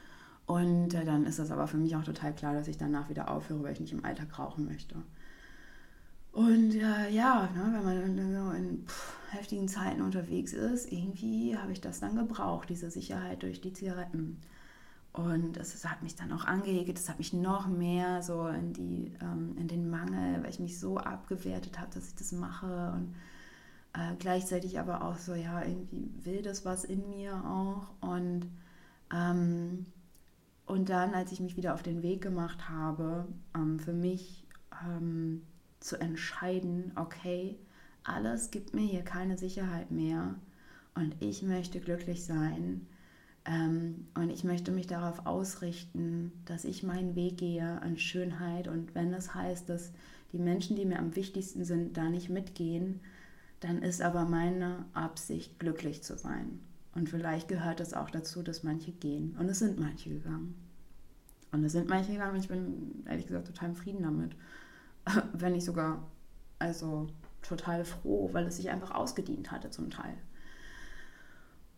Und 0.46 0.94
äh, 0.94 1.06
dann 1.06 1.26
ist 1.26 1.40
das 1.40 1.52
aber 1.52 1.68
für 1.68 1.78
mich 1.78 1.96
auch 1.96 2.04
total 2.04 2.34
klar, 2.34 2.54
dass 2.54 2.68
ich 2.68 2.78
danach 2.78 3.10
wieder 3.10 3.30
aufhöre, 3.30 3.64
weil 3.64 3.74
ich 3.74 3.80
nicht 3.80 3.94
im 3.94 4.06
Alltag 4.06 4.38
rauchen 4.38 4.66
möchte. 4.66 4.96
Und 6.32 6.76
äh, 6.76 7.10
ja, 7.10 7.50
ne, 7.56 7.72
wenn 7.74 7.84
man 7.84 8.18
dann 8.18 8.56
in 8.56 8.86
pff, 8.86 9.18
heftigen 9.32 9.68
Zeiten 9.68 10.02
unterwegs 10.02 10.54
ist, 10.54 10.92
irgendwie 10.92 11.58
habe 11.58 11.72
ich 11.72 11.82
das 11.82 12.00
dann 12.00 12.16
gebraucht, 12.16 12.70
diese 12.70 12.92
Sicherheit 12.92 13.44
durch 13.44 13.62
die 13.62 13.74
Zigaretten. 13.74 14.40
Und 15.12 15.54
das, 15.58 15.84
hat 15.86 16.04
mich 16.04 16.16
dann 16.16 16.32
auch 16.32 16.46
angeregelt, 16.46 16.98
das 16.98 17.10
hat 17.10 17.18
mich 17.18 17.34
noch 17.34 17.68
mehr 17.68 18.22
so 18.22 18.48
in, 18.48 18.74
die, 18.74 19.12
ähm, 19.22 19.56
in 19.58 19.68
den 19.68 19.90
Mangel, 19.90 20.44
weil 20.44 20.52
ich 20.52 20.60
mich 20.60 20.80
so 20.80 20.98
abgewertet 20.98 21.80
habe, 21.80 21.92
dass 21.94 22.08
ich 22.08 22.16
das 22.16 22.32
mache. 22.32 22.94
Und 22.96 23.16
äh, 24.00 24.16
gleichzeitig 24.18 24.80
aber 24.80 25.04
auch 25.04 25.18
so, 25.18 25.34
ja, 25.34 25.62
irgendwie 25.62 26.10
will 26.24 26.42
das 26.42 26.64
was 26.64 26.86
in 26.86 27.10
mir 27.10 27.34
auch. 27.46 27.90
Und, 28.02 28.48
ähm, 29.14 29.86
und 30.66 30.90
dann, 30.90 31.14
als 31.14 31.32
ich 31.32 31.40
mich 31.40 31.58
wieder 31.58 31.74
auf 31.74 31.84
den 31.84 32.02
Weg 32.02 32.22
gemacht 32.22 32.70
habe, 32.70 33.28
ähm, 33.56 33.80
für 33.80 33.94
mich 33.94 34.48
ähm, 34.86 35.42
zu 35.80 36.00
entscheiden, 36.00 36.94
okay, 36.96 37.58
alles 38.04 38.52
gibt 38.52 38.74
mir 38.74 38.86
hier 38.86 39.04
keine 39.04 39.38
Sicherheit 39.38 39.92
mehr 39.92 40.36
und 40.96 41.16
ich 41.20 41.44
möchte 41.44 41.80
glücklich 41.80 42.26
sein 42.26 42.88
ähm, 43.46 44.08
und 44.16 44.30
ich 44.30 44.44
möchte 44.44 44.72
mich 44.72 44.88
darauf 44.88 45.26
ausrichten, 45.26 46.32
dass 46.46 46.66
ich 46.66 46.84
meinen 46.84 47.16
Weg 47.16 47.38
gehe 47.38 47.82
an 47.82 47.98
Schönheit 47.98 48.68
und 48.68 48.96
wenn 48.96 49.12
das 49.12 49.36
heißt, 49.36 49.70
dass 49.70 49.92
die 50.32 50.40
Menschen, 50.40 50.76
die 50.76 50.86
mir 50.86 51.00
am 51.00 51.16
wichtigsten 51.16 51.66
sind, 51.66 51.98
da 51.98 52.10
nicht 52.10 52.30
mitgehen, 52.30 53.02
dann 53.60 53.82
ist 53.82 54.02
aber 54.02 54.26
meine 54.26 54.86
Absicht, 54.94 55.60
glücklich 55.60 56.04
zu 56.04 56.18
sein. 56.18 56.60
Und 56.96 57.10
vielleicht 57.10 57.48
gehört 57.48 57.80
es 57.80 57.94
auch 57.94 58.10
dazu, 58.10 58.42
dass 58.42 58.64
manche 58.64 58.92
gehen. 58.92 59.36
Und 59.40 59.48
es 59.50 59.60
sind 59.60 59.80
manche 59.80 60.10
gegangen. 60.10 60.56
Und 61.52 61.64
es 61.64 61.74
sind 61.74 61.90
manche 61.90 62.14
gegangen. 62.14 62.40
Ich 62.40 62.48
bin 62.48 63.04
ehrlich 63.06 63.28
gesagt 63.28 63.48
total 63.48 63.70
im 63.70 63.76
Frieden 63.76 64.04
damit. 64.04 64.36
wenn 65.34 65.54
nicht 65.54 65.66
sogar, 65.66 66.08
also 66.60 67.08
total 67.42 67.86
froh, 67.86 68.30
weil 68.34 68.48
es 68.48 68.58
sich 68.58 68.70
einfach 68.70 68.92
ausgedient 68.92 69.52
hatte 69.52 69.70
zum 69.70 69.90
Teil. 69.90 70.16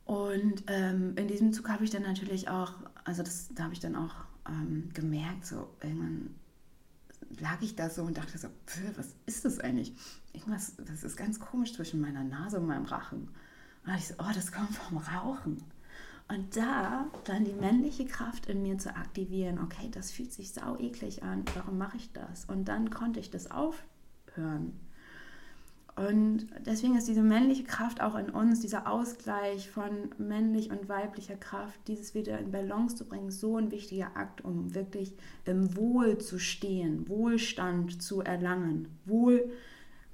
Und 0.05 0.63
ähm, 0.67 1.13
in 1.15 1.27
diesem 1.27 1.53
Zug 1.53 1.69
habe 1.69 1.83
ich 1.83 1.89
dann 1.89 2.03
natürlich 2.03 2.49
auch, 2.49 2.73
also 3.03 3.23
das, 3.23 3.49
da 3.53 3.63
habe 3.63 3.73
ich 3.73 3.79
dann 3.79 3.95
auch 3.95 4.15
ähm, 4.47 4.89
gemerkt, 4.93 5.45
so 5.45 5.69
irgendwann 5.81 6.35
lag 7.39 7.61
ich 7.61 7.75
da 7.75 7.89
so 7.89 8.03
und 8.03 8.17
dachte 8.17 8.37
so, 8.37 8.49
was 8.97 9.15
ist 9.25 9.45
das 9.45 9.59
eigentlich? 9.59 9.93
Irgendwas, 10.33 10.75
das 10.77 11.03
ist 11.03 11.17
ganz 11.17 11.39
komisch 11.39 11.73
zwischen 11.73 12.01
meiner 12.01 12.23
Nase 12.23 12.59
und 12.59 12.67
meinem 12.67 12.85
Rachen. 12.85 13.29
Und 13.85 13.95
ich 13.95 14.07
so, 14.07 14.15
oh, 14.19 14.31
das 14.33 14.51
kommt 14.51 14.75
vom 14.75 14.97
Rauchen. 14.97 15.63
Und 16.27 16.55
da 16.55 17.07
dann 17.25 17.43
die 17.43 17.53
männliche 17.53 18.05
Kraft 18.05 18.45
in 18.45 18.61
mir 18.61 18.77
zu 18.77 18.95
aktivieren, 18.95 19.59
okay, 19.59 19.89
das 19.91 20.11
fühlt 20.11 20.31
sich 20.31 20.53
sau 20.53 20.77
eklig 20.77 21.23
an, 21.23 21.43
warum 21.55 21.77
mache 21.77 21.97
ich 21.97 22.11
das? 22.13 22.45
Und 22.45 22.65
dann 22.65 22.89
konnte 22.89 23.19
ich 23.19 23.29
das 23.29 23.51
aufhören. 23.51 24.79
Und 25.97 26.47
deswegen 26.65 26.95
ist 26.95 27.09
diese 27.09 27.21
männliche 27.21 27.65
Kraft 27.65 28.01
auch 28.01 28.15
in 28.15 28.29
uns, 28.29 28.61
dieser 28.61 28.89
Ausgleich 28.89 29.69
von 29.69 30.09
männlich 30.17 30.71
und 30.71 30.87
weiblicher 30.87 31.35
Kraft, 31.35 31.79
dieses 31.87 32.15
wieder 32.15 32.39
in 32.39 32.51
Balance 32.51 32.95
zu 32.95 33.05
bringen, 33.05 33.29
so 33.29 33.57
ein 33.57 33.71
wichtiger 33.71 34.15
Akt, 34.15 34.41
um 34.45 34.73
wirklich 34.73 35.13
im 35.43 35.75
Wohl 35.75 36.17
zu 36.17 36.39
stehen, 36.39 37.09
Wohlstand 37.09 38.01
zu 38.01 38.21
erlangen, 38.21 38.87
wohl 39.05 39.51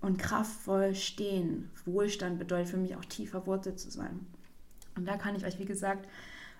und 0.07 0.17
kraftvoll 0.17 0.95
stehen. 0.95 1.69
Wohlstand 1.85 2.39
bedeutet 2.39 2.69
für 2.69 2.77
mich 2.77 2.95
auch 2.95 3.03
tiefer 3.03 3.45
Wurzel 3.45 3.75
zu 3.75 3.91
sein. 3.91 4.25
Und 4.95 5.05
da 5.05 5.17
kann 5.17 5.35
ich 5.35 5.45
euch, 5.45 5.59
wie 5.59 5.65
gesagt, 5.65 6.07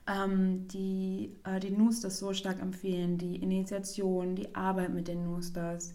ähm, 0.06 0.68
die, 0.68 1.32
äh, 1.46 1.62
die 1.62 1.72
Nusters 1.72 2.20
so 2.20 2.34
stark 2.34 2.62
empfehlen, 2.62 3.18
die 3.18 3.38
Initiation, 3.38 4.36
die 4.36 4.54
Arbeit 4.54 4.94
mit 4.94 5.08
den 5.08 5.24
Nusters. 5.24 5.94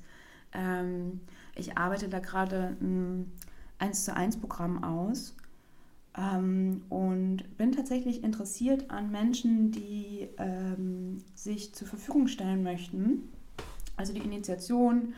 Ähm, 0.55 1.21
ich 1.55 1.77
arbeite 1.77 2.09
da 2.09 2.21
gerade 2.21 2.75
ein 2.81 3.31
1 3.79 4.07
zu 4.07 4.17
1 4.17 4.39
Programm 4.39 4.83
aus 4.83 5.37
ähm, 6.17 6.83
und 6.89 7.59
bin 7.59 7.73
tatsächlich 7.73 8.25
interessiert 8.25 8.91
an 8.91 9.11
Menschen, 9.11 9.73
die 9.73 10.29
sich 11.35 11.75
zur 11.75 11.89
Verfügung 11.89 12.29
stellen 12.29 12.63
möchten. 12.63 13.29
Also 13.97 14.15
die 14.15 14.21
Initiation 14.21 15.15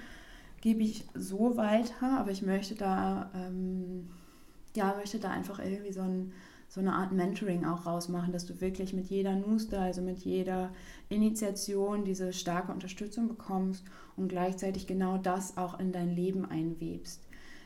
gebe 0.64 0.82
ich 0.82 1.04
so 1.14 1.58
weiter, 1.58 2.18
aber 2.18 2.30
ich 2.30 2.40
möchte 2.40 2.74
da, 2.74 3.30
ähm, 3.34 4.08
ja, 4.74 4.94
möchte 4.98 5.18
da 5.18 5.28
einfach 5.28 5.58
irgendwie 5.58 5.92
so 5.92 6.00
ein 6.00 6.32
so 6.70 6.80
eine 6.80 6.94
Art 6.94 7.12
Mentoring 7.12 7.66
auch 7.66 7.86
rausmachen, 7.86 8.32
dass 8.32 8.46
du 8.46 8.60
wirklich 8.60 8.94
mit 8.94 9.06
jeder 9.06 9.36
Nuster, 9.36 9.80
also 9.80 10.00
mit 10.02 10.20
jeder 10.20 10.70
Initiation 11.08 12.04
diese 12.04 12.32
starke 12.32 12.72
Unterstützung 12.72 13.28
bekommst 13.28 13.84
und 14.16 14.28
gleichzeitig 14.28 14.88
genau 14.88 15.18
das 15.18 15.56
auch 15.56 15.78
in 15.78 15.92
dein 15.92 16.16
Leben 16.16 16.44
einwebst. 16.44 17.20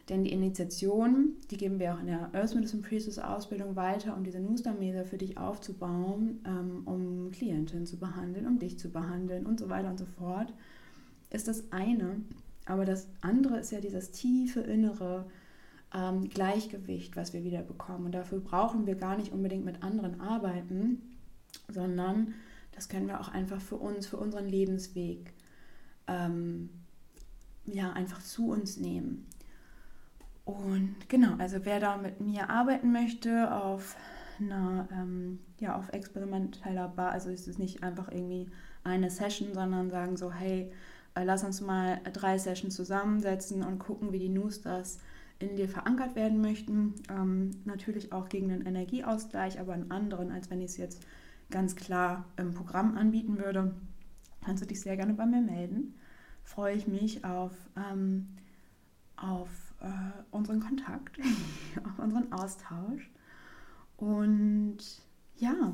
Denn 0.09 0.25
die 0.25 0.33
Initiation, 0.33 1.37
die 1.51 1.57
geben 1.57 1.79
wir 1.79 1.95
auch 1.95 2.01
in 2.01 2.09
der 2.09 2.35
Earth 2.35 2.55
Medicine 2.55 2.83
Priestess 2.83 3.19
Ausbildung 3.19 3.77
weiter, 3.77 4.15
um 4.15 4.25
diese 4.25 4.41
Nustermeter 4.41 5.05
für 5.05 5.19
dich 5.19 5.39
aufzubauen, 5.39 6.41
ähm, 6.45 6.83
um 6.85 7.31
Klienten 7.31 7.87
zu 7.87 7.97
behandeln, 7.97 8.47
um 8.47 8.59
dich 8.59 8.79
zu 8.79 8.91
behandeln 8.91 9.47
und 9.47 9.61
so 9.61 9.71
weiter 9.71 9.89
und 9.89 9.99
so 9.99 10.07
fort, 10.19 10.53
ist 11.31 11.47
das 11.47 11.73
eine. 11.73 12.17
Aber 12.69 12.85
das 12.85 13.09
andere 13.23 13.59
ist 13.59 13.73
ja 13.73 13.81
dieses 13.81 14.11
tiefe 14.11 14.61
innere 14.61 15.27
ähm, 15.95 16.29
Gleichgewicht, 16.29 17.17
was 17.17 17.33
wir 17.33 17.43
wieder 17.43 17.63
bekommen. 17.63 18.07
Und 18.07 18.13
dafür 18.13 18.41
brauchen 18.41 18.87
wir 18.87 18.95
gar 18.95 19.17
nicht 19.17 19.33
unbedingt 19.33 19.65
mit 19.65 19.83
anderen 19.83 20.21
arbeiten, 20.21 21.01
sondern 21.69 22.35
das 22.73 22.89
können 22.89 23.09
wir 23.09 23.21
auch 23.21 23.29
einfach 23.29 23.61
für 23.61 23.77
uns, 23.77 24.07
für 24.07 24.19
unseren 24.19 24.47
Lebensweg, 24.47 25.33
ähm, 26.07 26.69
ja, 27.65 27.93
einfach 27.93 28.23
zu 28.23 28.51
uns 28.51 28.77
nehmen. 28.77 29.27
Und 30.45 30.97
genau, 31.09 31.37
also 31.39 31.65
wer 31.65 31.81
da 31.81 31.97
mit 31.97 32.21
mir 32.21 32.51
arbeiten 32.51 32.93
möchte 32.93 33.55
auf 33.55 33.97
einer, 34.39 34.89
ähm, 34.93 35.41
ja, 35.59 35.75
auf 35.77 35.93
experimenteller 35.93 36.89
Basis, 36.89 37.15
also 37.15 37.31
ist 37.31 37.49
es 37.49 37.59
nicht 37.59 37.83
einfach 37.83 38.11
irgendwie 38.11 38.51
eine 38.85 39.11
Session, 39.11 39.55
sondern 39.55 39.91
sagen 39.91 40.17
so, 40.17 40.33
hey, 40.33 40.71
lass 41.15 41.45
uns 41.45 41.61
mal 41.61 42.01
drei 42.13 42.39
Sessions 42.39 42.75
zusammensetzen 42.75 43.63
und 43.63 43.79
gucken, 43.79 44.13
wie 44.13 44.19
die 44.19 44.29
News 44.29 44.61
das 44.61 44.99
in 45.39 45.57
dir 45.57 45.69
verankert 45.69 46.17
werden 46.17 46.41
möchten. 46.41 46.95
Ähm, 47.11 47.51
natürlich 47.65 48.13
auch 48.13 48.29
gegen 48.29 48.51
einen 48.51 48.67
Energieausgleich, 48.67 49.61
aber 49.61 49.73
einen 49.73 49.91
anderen, 49.91 50.33
als 50.33 50.51
wenn 50.51 50.61
ich 50.61 50.73
es 50.73 50.77
jetzt 50.77 51.07
ganz 51.51 51.77
klar 51.77 52.25
im 52.37 52.55
Programm 52.55 52.97
anbieten 52.97 53.39
würde. 53.39 53.75
Kannst 54.45 54.63
du 54.63 54.67
dich 54.67 54.81
sehr 54.81 54.97
gerne 54.97 55.15
bei 55.15 55.27
mir 55.27 55.41
melden. 55.41 55.95
Freue 56.43 56.75
ich 56.75 56.87
mich 56.87 57.25
auf, 57.25 57.53
ähm, 57.77 58.29
auf 59.17 59.49
äh, 59.81 60.23
unseren 60.31 60.61
Kontakt, 60.61 61.19
auf 61.85 61.99
unseren 61.99 62.33
Austausch. 62.33 63.11
Und 63.97 64.79
ja, 65.37 65.73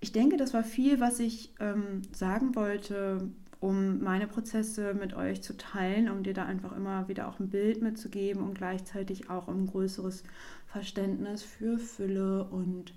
ich 0.00 0.12
denke, 0.12 0.36
das 0.36 0.54
war 0.54 0.64
viel, 0.64 1.00
was 1.00 1.20
ich 1.20 1.52
ähm, 1.60 2.02
sagen 2.12 2.54
wollte 2.54 3.30
um 3.60 4.02
meine 4.02 4.26
Prozesse 4.26 4.94
mit 4.94 5.14
euch 5.14 5.42
zu 5.42 5.56
teilen, 5.56 6.08
um 6.08 6.22
dir 6.22 6.32
da 6.32 6.46
einfach 6.46 6.74
immer 6.74 7.08
wieder 7.08 7.28
auch 7.28 7.38
ein 7.38 7.50
Bild 7.50 7.82
mitzugeben 7.82 8.42
und 8.42 8.54
gleichzeitig 8.54 9.28
auch 9.28 9.48
ein 9.48 9.66
größeres 9.66 10.24
Verständnis 10.66 11.42
für 11.42 11.78
Fülle 11.78 12.44
und 12.44 12.94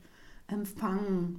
Empfang 0.47 1.35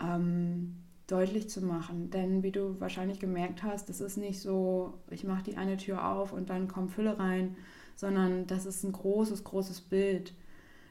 ähm, 0.00 0.76
deutlich 1.06 1.48
zu 1.48 1.62
machen. 1.62 2.10
Denn 2.10 2.42
wie 2.42 2.52
du 2.52 2.78
wahrscheinlich 2.78 3.18
gemerkt 3.20 3.62
hast, 3.62 3.88
das 3.88 4.02
ist 4.02 4.18
nicht 4.18 4.40
so, 4.40 4.92
ich 5.10 5.24
mache 5.24 5.44
die 5.44 5.56
eine 5.56 5.78
Tür 5.78 6.06
auf 6.06 6.34
und 6.34 6.50
dann 6.50 6.68
kommt 6.68 6.90
Fülle 6.90 7.18
rein, 7.18 7.56
sondern 7.94 8.46
das 8.46 8.66
ist 8.66 8.84
ein 8.84 8.92
großes, 8.92 9.44
großes 9.44 9.80
Bild 9.80 10.34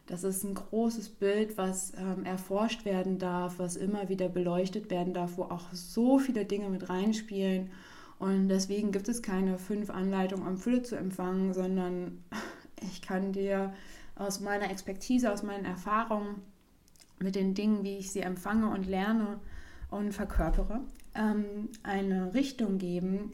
das 0.08 0.24
ist 0.24 0.44
ein 0.44 0.54
großes 0.54 1.10
Bild, 1.10 1.58
was 1.58 1.94
ähm, 1.98 2.26
erforscht 2.26 2.86
werden 2.86 3.18
darf, 3.18 3.58
was 3.58 3.76
immer 3.76 4.08
wieder 4.08 4.30
beleuchtet 4.30 4.92
werden 4.92 5.14
darf, 5.14 5.38
wo 5.38 5.44
auch 5.44 5.74
so 5.74 6.20
viele 6.20 6.46
Dinge 6.46 6.70
mit 6.70 6.90
reinspielen. 6.90 7.72
Und 8.20 8.50
deswegen 8.50 8.92
gibt 8.92 9.10
es 9.10 9.22
keine 9.22 9.58
fünf 9.58 9.90
Anleitungen, 9.90 10.48
um 10.48 10.58
Fülle 10.58 10.84
zu 10.84 10.96
empfangen, 10.96 11.54
sondern 11.54 12.24
ich 12.82 13.02
kann 13.02 13.34
dir 13.34 13.74
aus 14.16 14.40
meiner 14.40 14.70
Expertise, 14.70 15.32
aus 15.32 15.44
meinen 15.44 15.66
Erfahrungen 15.66 16.42
mit 17.20 17.36
den 17.36 17.54
Dingen, 17.54 17.84
wie 17.84 17.98
ich 17.98 18.12
sie 18.12 18.22
empfange 18.22 18.70
und 18.70 18.86
lerne 18.86 19.40
und 19.90 20.14
verkörpere, 20.14 20.82
ähm, 21.16 21.70
eine 21.84 22.34
Richtung 22.34 22.78
geben. 22.78 23.34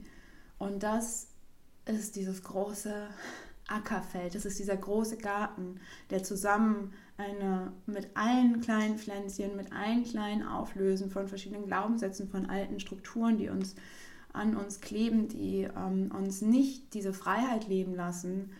Und 0.57 0.83
das 0.83 1.27
ist 1.85 2.15
dieses 2.15 2.43
große 2.43 3.07
Ackerfeld. 3.71 4.35
Das 4.35 4.45
ist 4.45 4.59
dieser 4.59 4.77
große 4.77 5.17
Garten, 5.17 5.79
der 6.09 6.23
zusammen 6.23 6.93
eine, 7.17 7.71
mit 7.85 8.09
allen 8.15 8.61
kleinen 8.61 8.97
Pflänzchen, 8.97 9.55
mit 9.55 9.71
allen 9.71 10.03
kleinen 10.03 10.45
Auflösen 10.45 11.09
von 11.09 11.27
verschiedenen 11.27 11.67
Glaubenssätzen, 11.67 12.29
von 12.29 12.47
alten 12.47 12.79
Strukturen, 12.79 13.37
die 13.37 13.49
uns 13.49 13.75
an 14.33 14.55
uns 14.55 14.79
kleben, 14.79 15.27
die 15.27 15.67
ähm, 15.75 16.11
uns 16.17 16.41
nicht 16.41 16.93
diese 16.93 17.13
Freiheit 17.13 17.67
leben 17.67 17.95
lassen, 17.95 18.51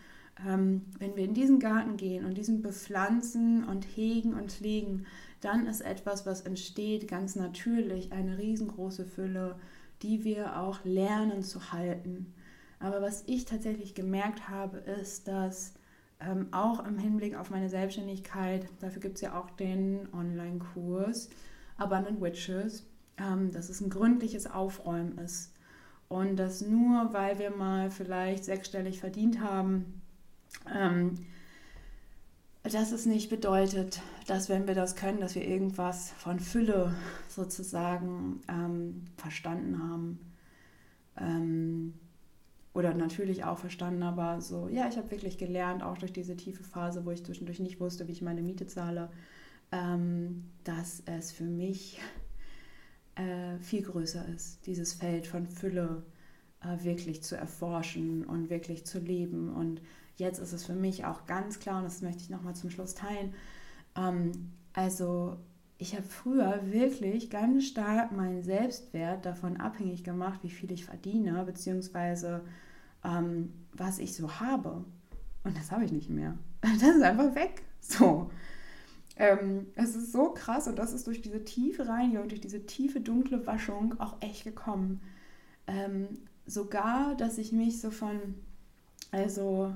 ähm, 0.46 0.82
wenn 0.98 1.16
wir 1.16 1.24
in 1.24 1.34
diesen 1.34 1.60
Garten 1.60 1.96
gehen 1.96 2.24
und 2.24 2.36
diesen 2.36 2.62
bepflanzen 2.62 3.64
und 3.64 3.84
hegen 3.84 4.34
und 4.34 4.52
pflegen, 4.52 5.06
dann 5.40 5.66
ist 5.66 5.80
etwas, 5.80 6.26
was 6.26 6.42
entsteht, 6.42 7.08
ganz 7.08 7.36
natürlich 7.36 8.12
eine 8.12 8.38
riesengroße 8.38 9.04
Fülle, 9.04 9.56
die 10.02 10.24
wir 10.24 10.58
auch 10.58 10.84
lernen 10.84 11.42
zu 11.42 11.72
halten. 11.72 12.32
Aber 12.82 13.00
was 13.00 13.22
ich 13.26 13.44
tatsächlich 13.44 13.94
gemerkt 13.94 14.48
habe, 14.48 14.78
ist, 14.78 15.28
dass 15.28 15.74
ähm, 16.20 16.48
auch 16.50 16.84
im 16.84 16.98
Hinblick 16.98 17.36
auf 17.36 17.48
meine 17.48 17.68
Selbstständigkeit, 17.68 18.66
dafür 18.80 19.00
gibt 19.00 19.16
es 19.16 19.20
ja 19.20 19.38
auch 19.38 19.50
den 19.50 20.12
Online-Kurs 20.12 21.30
Abundant 21.76 22.20
Witches, 22.20 22.84
ähm, 23.18 23.52
dass 23.52 23.68
es 23.68 23.80
ein 23.80 23.88
gründliches 23.88 24.48
Aufräumen 24.50 25.16
ist. 25.18 25.52
Und 26.08 26.36
dass 26.36 26.60
nur 26.60 27.12
weil 27.12 27.38
wir 27.38 27.50
mal 27.50 27.90
vielleicht 27.90 28.44
sechsstellig 28.44 28.98
verdient 28.98 29.40
haben, 29.40 30.02
ähm, 30.72 31.18
dass 32.64 32.90
es 32.90 33.06
nicht 33.06 33.30
bedeutet, 33.30 34.02
dass 34.26 34.48
wenn 34.48 34.66
wir 34.66 34.74
das 34.74 34.96
können, 34.96 35.20
dass 35.20 35.36
wir 35.36 35.46
irgendwas 35.46 36.10
von 36.18 36.40
Fülle 36.40 36.94
sozusagen 37.28 38.40
ähm, 38.48 39.04
verstanden 39.16 39.82
haben. 39.82 40.18
Ähm, 41.16 41.94
oder 42.74 42.94
natürlich 42.94 43.44
auch 43.44 43.58
verstanden, 43.58 44.02
aber 44.02 44.40
so, 44.40 44.68
ja, 44.68 44.88
ich 44.88 44.96
habe 44.96 45.10
wirklich 45.10 45.36
gelernt, 45.36 45.82
auch 45.82 45.98
durch 45.98 46.12
diese 46.12 46.36
tiefe 46.36 46.64
Phase, 46.64 47.04
wo 47.04 47.10
ich 47.10 47.24
zwischendurch 47.24 47.60
nicht 47.60 47.80
wusste, 47.80 48.08
wie 48.08 48.12
ich 48.12 48.22
meine 48.22 48.42
Miete 48.42 48.66
zahle, 48.66 49.10
ähm, 49.72 50.44
dass 50.64 51.02
es 51.04 51.32
für 51.32 51.44
mich 51.44 52.00
äh, 53.14 53.58
viel 53.58 53.82
größer 53.82 54.26
ist, 54.28 54.66
dieses 54.66 54.94
Feld 54.94 55.26
von 55.26 55.46
Fülle 55.46 56.02
äh, 56.62 56.82
wirklich 56.82 57.22
zu 57.22 57.36
erforschen 57.36 58.24
und 58.24 58.48
wirklich 58.48 58.86
zu 58.86 58.98
leben. 58.98 59.52
Und 59.54 59.82
jetzt 60.16 60.38
ist 60.38 60.52
es 60.52 60.64
für 60.64 60.74
mich 60.74 61.04
auch 61.04 61.26
ganz 61.26 61.58
klar, 61.58 61.78
und 61.78 61.84
das 61.84 62.00
möchte 62.00 62.22
ich 62.22 62.30
nochmal 62.30 62.56
zum 62.56 62.70
Schluss 62.70 62.94
teilen, 62.94 63.34
ähm, 63.96 64.52
also 64.72 65.36
ich 65.82 65.96
habe 65.96 66.04
früher 66.04 66.60
wirklich 66.70 67.28
ganz 67.28 67.66
stark 67.66 68.12
meinen 68.12 68.44
Selbstwert 68.44 69.26
davon 69.26 69.56
abhängig 69.56 70.04
gemacht, 70.04 70.38
wie 70.44 70.50
viel 70.50 70.70
ich 70.70 70.84
verdiene, 70.84 71.42
beziehungsweise 71.44 72.44
ähm, 73.04 73.52
was 73.72 73.98
ich 73.98 74.14
so 74.14 74.38
habe. 74.38 74.84
Und 75.42 75.56
das 75.58 75.72
habe 75.72 75.84
ich 75.84 75.90
nicht 75.92 76.08
mehr. 76.08 76.38
Das 76.62 76.80
ist 76.80 77.02
einfach 77.02 77.34
weg. 77.34 77.62
So. 77.80 78.30
Ähm, 79.16 79.66
es 79.74 79.96
ist 79.96 80.12
so 80.12 80.32
krass 80.32 80.68
und 80.68 80.78
das 80.78 80.92
ist 80.92 81.08
durch 81.08 81.20
diese 81.20 81.44
tiefe 81.44 81.88
Reinigung, 81.88 82.28
durch 82.28 82.40
diese 82.40 82.64
tiefe 82.64 83.00
dunkle 83.00 83.44
Waschung 83.48 83.98
auch 83.98 84.18
echt 84.20 84.44
gekommen. 84.44 85.00
Ähm, 85.66 86.06
sogar, 86.46 87.16
dass 87.16 87.38
ich 87.38 87.50
mich 87.50 87.80
so 87.80 87.90
von, 87.90 88.36
also, 89.10 89.74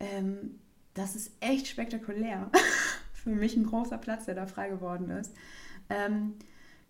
ähm, 0.00 0.58
das 0.94 1.14
ist 1.14 1.30
echt 1.38 1.68
spektakulär. 1.68 2.50
Für 3.24 3.30
mich 3.30 3.56
ein 3.56 3.66
großer 3.66 3.98
Platz, 3.98 4.26
der 4.26 4.34
da 4.34 4.46
frei 4.46 4.68
geworden 4.68 5.10
ist. 5.10 5.34
Ähm, 5.90 6.34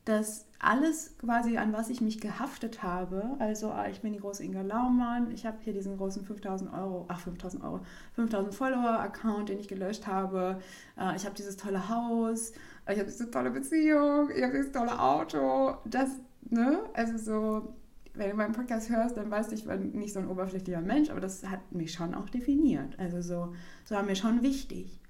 dass 0.05 0.47
alles 0.59 1.17
quasi, 1.19 1.57
an 1.57 1.73
was 1.73 1.89
ich 1.89 2.01
mich 2.01 2.21
gehaftet 2.21 2.83
habe, 2.83 3.37
also 3.39 3.71
ah, 3.71 3.89
ich 3.89 4.03
bin 4.03 4.13
die 4.13 4.19
große 4.19 4.45
Inga 4.45 4.61
Laumann, 4.61 5.31
ich 5.31 5.47
habe 5.47 5.57
hier 5.63 5.73
diesen 5.73 5.97
großen 5.97 6.25
5000 6.25 6.73
Euro, 6.75 7.07
ach 7.09 7.21
5000 7.21 7.65
Euro, 7.65 7.81
5000 8.15 8.55
Follower-Account, 8.55 9.49
den 9.49 9.59
ich 9.59 9.69
gelöscht 9.69 10.07
habe, 10.07 10.61
äh, 10.99 11.17
ich 11.17 11.25
habe 11.25 11.35
dieses 11.35 11.57
tolle 11.57 11.89
Haus, 11.89 12.53
ich 12.87 12.99
habe 12.99 13.05
diese 13.05 13.31
tolle 13.31 13.51
Beziehung, 13.51 14.31
ich 14.35 14.43
habe 14.43 14.53
dieses 14.53 14.73
tolle 14.73 14.99
Auto, 14.99 15.77
das, 15.87 16.11
ne, 16.51 16.81
also 16.93 17.17
so, 17.17 17.75
wenn 18.13 18.31
du 18.31 18.37
meinen 18.37 18.53
Podcast 18.53 18.91
hörst, 18.91 19.17
dann 19.17 19.31
weißt 19.31 19.51
du, 19.51 19.55
ich 19.55 19.67
war 19.67 19.77
nicht 19.77 20.13
so 20.13 20.21
ein 20.21 20.29
oberflächlicher 20.29 20.83
Mensch, 20.83 21.09
aber 21.09 21.21
das 21.21 21.47
hat 21.47 21.73
mich 21.73 21.93
schon 21.93 22.15
auch 22.15 22.29
definiert, 22.29 22.99
also 22.99 23.23
so, 23.23 23.55
so 23.87 23.95
war 23.95 24.03
mir 24.03 24.17
schon 24.17 24.43
wichtig. 24.43 25.01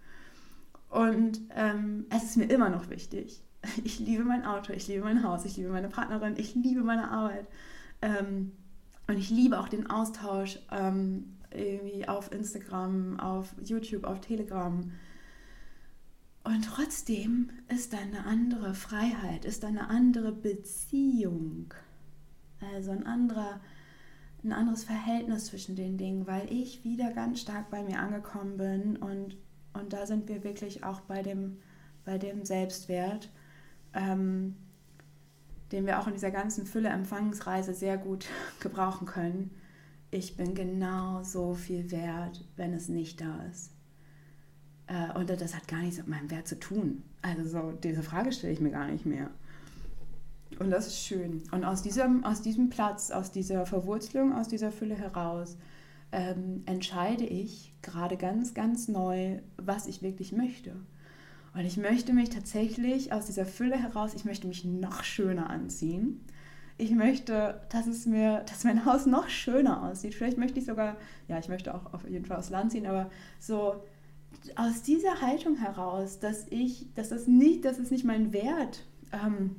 Und 0.94 1.40
ähm, 1.56 2.06
es 2.08 2.22
ist 2.22 2.36
mir 2.36 2.44
immer 2.44 2.70
noch 2.70 2.88
wichtig. 2.88 3.42
Ich 3.82 3.98
liebe 3.98 4.24
mein 4.24 4.44
Auto, 4.44 4.74
ich 4.74 4.86
liebe 4.86 5.02
mein 5.02 5.24
Haus, 5.24 5.46
ich 5.46 5.56
liebe 5.56 5.70
meine 5.70 5.88
Partnerin, 5.88 6.34
ich 6.36 6.54
liebe 6.54 6.82
meine 6.82 7.10
Arbeit. 7.10 7.48
Ähm, 8.02 8.52
und 9.08 9.16
ich 9.16 9.30
liebe 9.30 9.58
auch 9.58 9.68
den 9.68 9.88
Austausch 9.88 10.58
ähm, 10.70 11.34
irgendwie 11.50 12.06
auf 12.06 12.30
Instagram, 12.30 13.18
auf 13.18 13.54
YouTube, 13.64 14.04
auf 14.04 14.20
Telegram. 14.20 14.92
Und 16.44 16.62
trotzdem 16.62 17.50
ist 17.68 17.94
da 17.94 17.98
eine 17.98 18.26
andere 18.26 18.74
Freiheit, 18.74 19.46
ist 19.46 19.62
da 19.64 19.68
eine 19.68 19.88
andere 19.88 20.30
Beziehung. 20.30 21.72
Also 22.74 22.92
ein, 22.92 23.06
anderer, 23.06 23.60
ein 24.44 24.52
anderes 24.52 24.84
Verhältnis 24.84 25.46
zwischen 25.46 25.74
den 25.74 25.96
Dingen, 25.96 26.26
weil 26.26 26.52
ich 26.52 26.84
wieder 26.84 27.12
ganz 27.12 27.40
stark 27.40 27.70
bei 27.70 27.82
mir 27.82 27.98
angekommen 27.98 28.58
bin. 28.58 28.96
Und, 28.98 29.36
und 29.74 29.92
da 29.92 30.06
sind 30.06 30.28
wir 30.28 30.44
wirklich 30.44 30.84
auch 30.84 31.00
bei 31.02 31.22
dem, 31.22 31.58
bei 32.04 32.18
dem 32.18 32.44
Selbstwert 32.44 33.30
ähm, 33.94 34.56
den 35.72 35.86
wir 35.86 36.00
auch 36.00 36.06
in 36.06 36.14
dieser 36.14 36.30
ganzen 36.30 36.66
Fülle 36.66 36.88
Empfangsreise 36.88 37.74
sehr 37.74 37.96
gut 37.96 38.26
gebrauchen 38.60 39.06
können. 39.06 39.50
Ich 40.10 40.36
bin 40.36 40.54
genau 40.54 41.22
so 41.22 41.54
viel 41.54 41.90
wert, 41.90 42.44
wenn 42.56 42.72
es 42.72 42.88
nicht 42.88 43.20
da 43.20 43.42
ist. 43.50 43.72
Äh, 44.86 45.18
und 45.18 45.28
das 45.28 45.54
hat 45.54 45.66
gar 45.66 45.80
nichts 45.80 45.96
mit 45.96 46.08
meinem 46.08 46.30
Wert 46.30 46.46
zu 46.46 46.58
tun. 46.58 47.02
Also 47.22 47.48
so, 47.48 47.72
diese 47.72 48.02
Frage 48.02 48.32
stelle 48.32 48.52
ich 48.52 48.60
mir 48.60 48.70
gar 48.70 48.86
nicht 48.86 49.06
mehr. 49.06 49.30
Und 50.60 50.70
das 50.70 50.86
ist 50.86 51.00
schön. 51.00 51.42
Und 51.50 51.64
aus 51.64 51.82
diesem, 51.82 52.22
aus 52.22 52.42
diesem 52.42 52.70
Platz, 52.70 53.10
aus 53.10 53.32
dieser 53.32 53.66
Verwurzelung, 53.66 54.32
aus 54.32 54.46
dieser 54.46 54.70
Fülle 54.70 54.94
heraus, 54.94 55.56
ähm, 56.14 56.62
entscheide 56.66 57.24
ich 57.24 57.74
gerade 57.82 58.16
ganz, 58.16 58.54
ganz 58.54 58.86
neu, 58.88 59.40
was 59.56 59.86
ich 59.86 60.00
wirklich 60.00 60.32
möchte. 60.32 60.76
Und 61.54 61.64
ich 61.64 61.76
möchte 61.76 62.12
mich 62.12 62.30
tatsächlich 62.30 63.12
aus 63.12 63.26
dieser 63.26 63.44
Fülle 63.44 63.76
heraus, 63.76 64.14
ich 64.14 64.24
möchte 64.24 64.46
mich 64.46 64.64
noch 64.64 65.02
schöner 65.02 65.50
anziehen. 65.50 66.20
Ich 66.78 66.92
möchte, 66.92 67.60
dass 67.70 67.86
es 67.86 68.06
mir, 68.06 68.44
dass 68.48 68.64
mein 68.64 68.84
Haus 68.86 69.06
noch 69.06 69.28
schöner 69.28 69.82
aussieht. 69.82 70.14
Vielleicht 70.14 70.38
möchte 70.38 70.60
ich 70.60 70.66
sogar, 70.66 70.96
ja, 71.28 71.38
ich 71.38 71.48
möchte 71.48 71.74
auch 71.74 71.92
auf 71.92 72.08
jeden 72.08 72.24
Fall 72.24 72.38
aufs 72.38 72.50
Land 72.50 72.72
ziehen, 72.72 72.86
aber 72.86 73.10
so 73.40 73.82
aus 74.56 74.82
dieser 74.82 75.20
Haltung 75.20 75.56
heraus, 75.56 76.20
dass 76.20 76.46
ich, 76.50 76.92
dass 76.94 77.08
das 77.08 77.26
nicht, 77.26 77.64
dass 77.64 77.78
es 77.78 77.90
nicht 77.90 78.04
mein 78.04 78.32
Wert 78.32 78.84
ähm, 79.12 79.56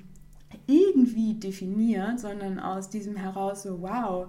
irgendwie 0.68 1.34
definiert, 1.34 2.20
sondern 2.20 2.60
aus 2.60 2.90
diesem 2.90 3.16
heraus 3.16 3.64
so, 3.64 3.82
wow, 3.82 4.28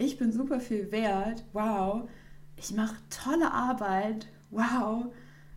ich 0.00 0.16
bin 0.16 0.32
super 0.32 0.60
viel 0.60 0.90
wert, 0.90 1.44
wow, 1.52 2.08
ich 2.56 2.72
mache 2.72 2.96
tolle 3.10 3.52
Arbeit, 3.52 4.28
wow, 4.50 5.04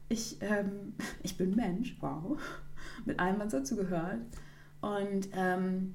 ich, 0.10 0.38
ähm, 0.42 0.94
ich 1.24 1.38
bin 1.38 1.56
Mensch, 1.56 1.96
wow, 2.02 2.38
mit 3.06 3.20
allem, 3.20 3.40
was 3.40 3.54
dazu 3.54 3.78
gehört. 3.78 4.20
Und, 4.82 5.30
ähm, 5.34 5.94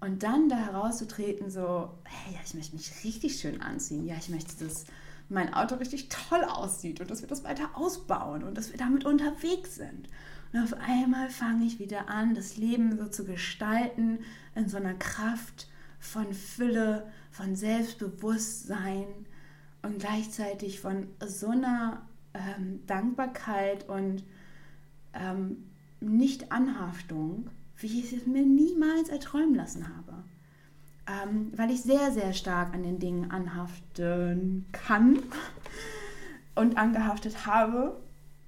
und 0.00 0.22
dann 0.24 0.48
da 0.48 0.56
herauszutreten, 0.56 1.48
so, 1.48 1.90
hey, 2.04 2.34
ja, 2.34 2.40
ich 2.44 2.54
möchte 2.54 2.74
mich 2.74 3.04
richtig 3.04 3.38
schön 3.38 3.60
anziehen. 3.60 4.04
Ja, 4.04 4.16
ich 4.18 4.30
möchte, 4.30 4.64
dass 4.64 4.86
mein 5.28 5.54
Auto 5.54 5.76
richtig 5.76 6.08
toll 6.08 6.42
aussieht 6.42 7.00
und 7.00 7.08
dass 7.08 7.20
wir 7.20 7.28
das 7.28 7.44
weiter 7.44 7.70
ausbauen 7.74 8.42
und 8.42 8.56
dass 8.56 8.72
wir 8.72 8.78
damit 8.78 9.04
unterwegs 9.04 9.76
sind. 9.76 10.08
Und 10.52 10.64
auf 10.64 10.74
einmal 10.74 11.28
fange 11.28 11.66
ich 11.66 11.78
wieder 11.78 12.08
an, 12.08 12.34
das 12.34 12.56
Leben 12.56 12.98
so 12.98 13.06
zu 13.06 13.24
gestalten 13.24 14.18
in 14.56 14.68
so 14.68 14.78
einer 14.78 14.94
Kraft 14.94 15.68
von 16.00 16.34
Fülle, 16.34 17.06
von 17.30 17.56
Selbstbewusstsein 17.56 19.06
und 19.82 19.98
gleichzeitig 19.98 20.80
von 20.80 21.06
so 21.24 21.48
einer 21.48 22.02
ähm, 22.34 22.80
Dankbarkeit 22.86 23.88
und 23.88 24.24
ähm, 25.14 25.64
Nicht-Anhaftung, 26.00 27.50
wie 27.76 28.00
ich 28.00 28.12
es 28.12 28.26
mir 28.26 28.44
niemals 28.44 29.08
erträumen 29.08 29.54
lassen 29.54 29.86
habe. 29.88 30.24
Ähm, 31.06 31.52
weil 31.56 31.70
ich 31.70 31.82
sehr, 31.82 32.12
sehr 32.12 32.32
stark 32.32 32.74
an 32.74 32.82
den 32.82 32.98
Dingen 32.98 33.30
anhaften 33.30 34.66
kann 34.72 35.20
und 36.54 36.76
angehaftet 36.76 37.46
habe 37.46 38.00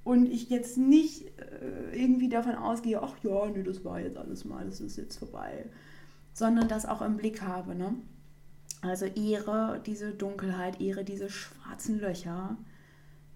und 0.04 0.26
ich 0.26 0.50
jetzt 0.50 0.76
nicht 0.76 1.26
äh, 1.38 1.92
irgendwie 1.92 2.28
davon 2.28 2.54
ausgehe, 2.54 3.02
ach 3.02 3.16
ja, 3.22 3.46
nee, 3.46 3.62
das 3.62 3.84
war 3.84 4.00
jetzt 4.00 4.16
alles 4.16 4.44
mal, 4.44 4.64
das 4.64 4.80
ist 4.80 4.96
jetzt 4.96 5.18
vorbei, 5.18 5.64
sondern 6.34 6.68
das 6.68 6.86
auch 6.86 7.02
im 7.02 7.16
Blick 7.16 7.42
habe. 7.42 7.74
Ne? 7.74 7.94
Also 8.82 9.06
ehre 9.06 9.80
diese 9.86 10.12
Dunkelheit, 10.12 10.80
ehre 10.80 11.04
diese 11.04 11.30
schwarzen 11.30 11.98
Löcher 11.98 12.58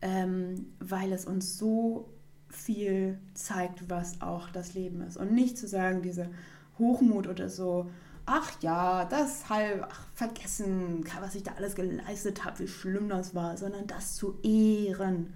ähm, 0.02 0.66
weil 0.78 1.12
es 1.12 1.24
uns 1.24 1.58
so 1.58 2.08
viel 2.48 3.18
zeigt, 3.34 3.90
was 3.90 4.20
auch 4.20 4.50
das 4.50 4.74
Leben 4.74 5.00
ist. 5.00 5.16
Und 5.16 5.32
nicht 5.32 5.58
zu 5.58 5.66
sagen, 5.66 6.02
diese 6.02 6.30
Hochmut 6.78 7.26
oder 7.26 7.48
so, 7.48 7.90
ach 8.24 8.52
ja, 8.62 9.04
das 9.04 9.48
halb, 9.48 9.86
ach, 9.90 10.06
vergessen, 10.14 11.04
was 11.20 11.34
ich 11.34 11.42
da 11.42 11.52
alles 11.56 11.74
geleistet 11.74 12.44
habe, 12.44 12.60
wie 12.60 12.68
schlimm 12.68 13.08
das 13.08 13.34
war, 13.34 13.56
sondern 13.56 13.86
das 13.86 14.14
zu 14.14 14.38
ehren, 14.42 15.32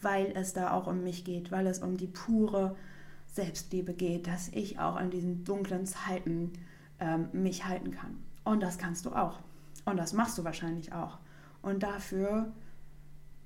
weil 0.00 0.32
es 0.34 0.52
da 0.52 0.72
auch 0.72 0.86
um 0.86 1.02
mich 1.02 1.24
geht, 1.24 1.50
weil 1.50 1.66
es 1.66 1.80
um 1.80 1.96
die 1.96 2.06
pure 2.06 2.76
Selbstliebe 3.32 3.94
geht, 3.94 4.26
dass 4.26 4.48
ich 4.48 4.78
auch 4.78 4.96
an 4.96 5.10
diesen 5.10 5.44
dunklen 5.44 5.86
Zeiten 5.86 6.52
ähm, 7.00 7.28
mich 7.32 7.66
halten 7.66 7.90
kann. 7.90 8.16
Und 8.44 8.62
das 8.62 8.78
kannst 8.78 9.06
du 9.06 9.10
auch. 9.10 9.40
Und 9.84 9.96
das 9.96 10.12
machst 10.12 10.38
du 10.38 10.44
wahrscheinlich 10.44 10.92
auch. 10.92 11.18
Und 11.62 11.82
dafür 11.82 12.52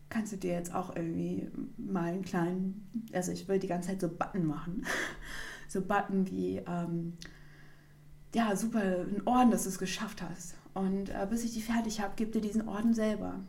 kannst 0.08 0.32
du 0.32 0.36
dir 0.36 0.52
jetzt 0.52 0.74
auch 0.74 0.94
irgendwie 0.94 1.50
mal 1.76 2.12
einen 2.12 2.24
kleinen, 2.24 3.08
also 3.12 3.32
ich 3.32 3.48
will 3.48 3.58
die 3.58 3.66
ganze 3.66 3.88
Zeit 3.88 4.00
so 4.00 4.08
Button 4.08 4.46
machen. 4.46 4.84
so 5.68 5.82
Button 5.82 6.30
wie, 6.30 6.58
ähm, 6.66 7.14
ja, 8.34 8.56
super, 8.56 8.80
ein 8.80 9.22
Orden, 9.26 9.50
dass 9.50 9.64
du 9.64 9.68
es 9.68 9.78
geschafft 9.78 10.22
hast. 10.22 10.54
Und 10.74 11.10
äh, 11.10 11.26
bis 11.28 11.44
ich 11.44 11.54
die 11.54 11.62
fertig 11.62 12.00
habe, 12.00 12.14
gib 12.16 12.32
dir 12.32 12.40
diesen 12.40 12.68
Orden 12.68 12.94
selber. 12.94 13.40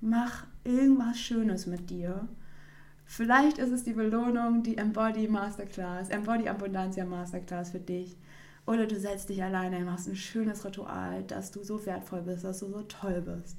Mach 0.00 0.46
irgendwas 0.64 1.18
Schönes 1.18 1.66
mit 1.66 1.90
dir. 1.90 2.28
Vielleicht 3.04 3.58
ist 3.58 3.70
es 3.70 3.84
die 3.84 3.92
Belohnung, 3.92 4.62
die 4.62 4.76
Embody 4.76 5.28
Masterclass, 5.28 6.08
Embody 6.08 6.48
Abundantia 6.48 7.04
Masterclass 7.04 7.70
für 7.70 7.78
dich. 7.78 8.16
Oder 8.66 8.86
du 8.86 8.98
setzt 8.98 9.28
dich 9.28 9.42
alleine 9.42 9.78
und 9.78 9.84
machst 9.84 10.08
ein 10.08 10.16
schönes 10.16 10.64
Ritual, 10.64 11.22
dass 11.22 11.52
du 11.52 11.62
so 11.62 11.86
wertvoll 11.86 12.22
bist, 12.22 12.44
dass 12.44 12.58
du 12.58 12.68
so 12.68 12.82
toll 12.82 13.22
bist. 13.22 13.56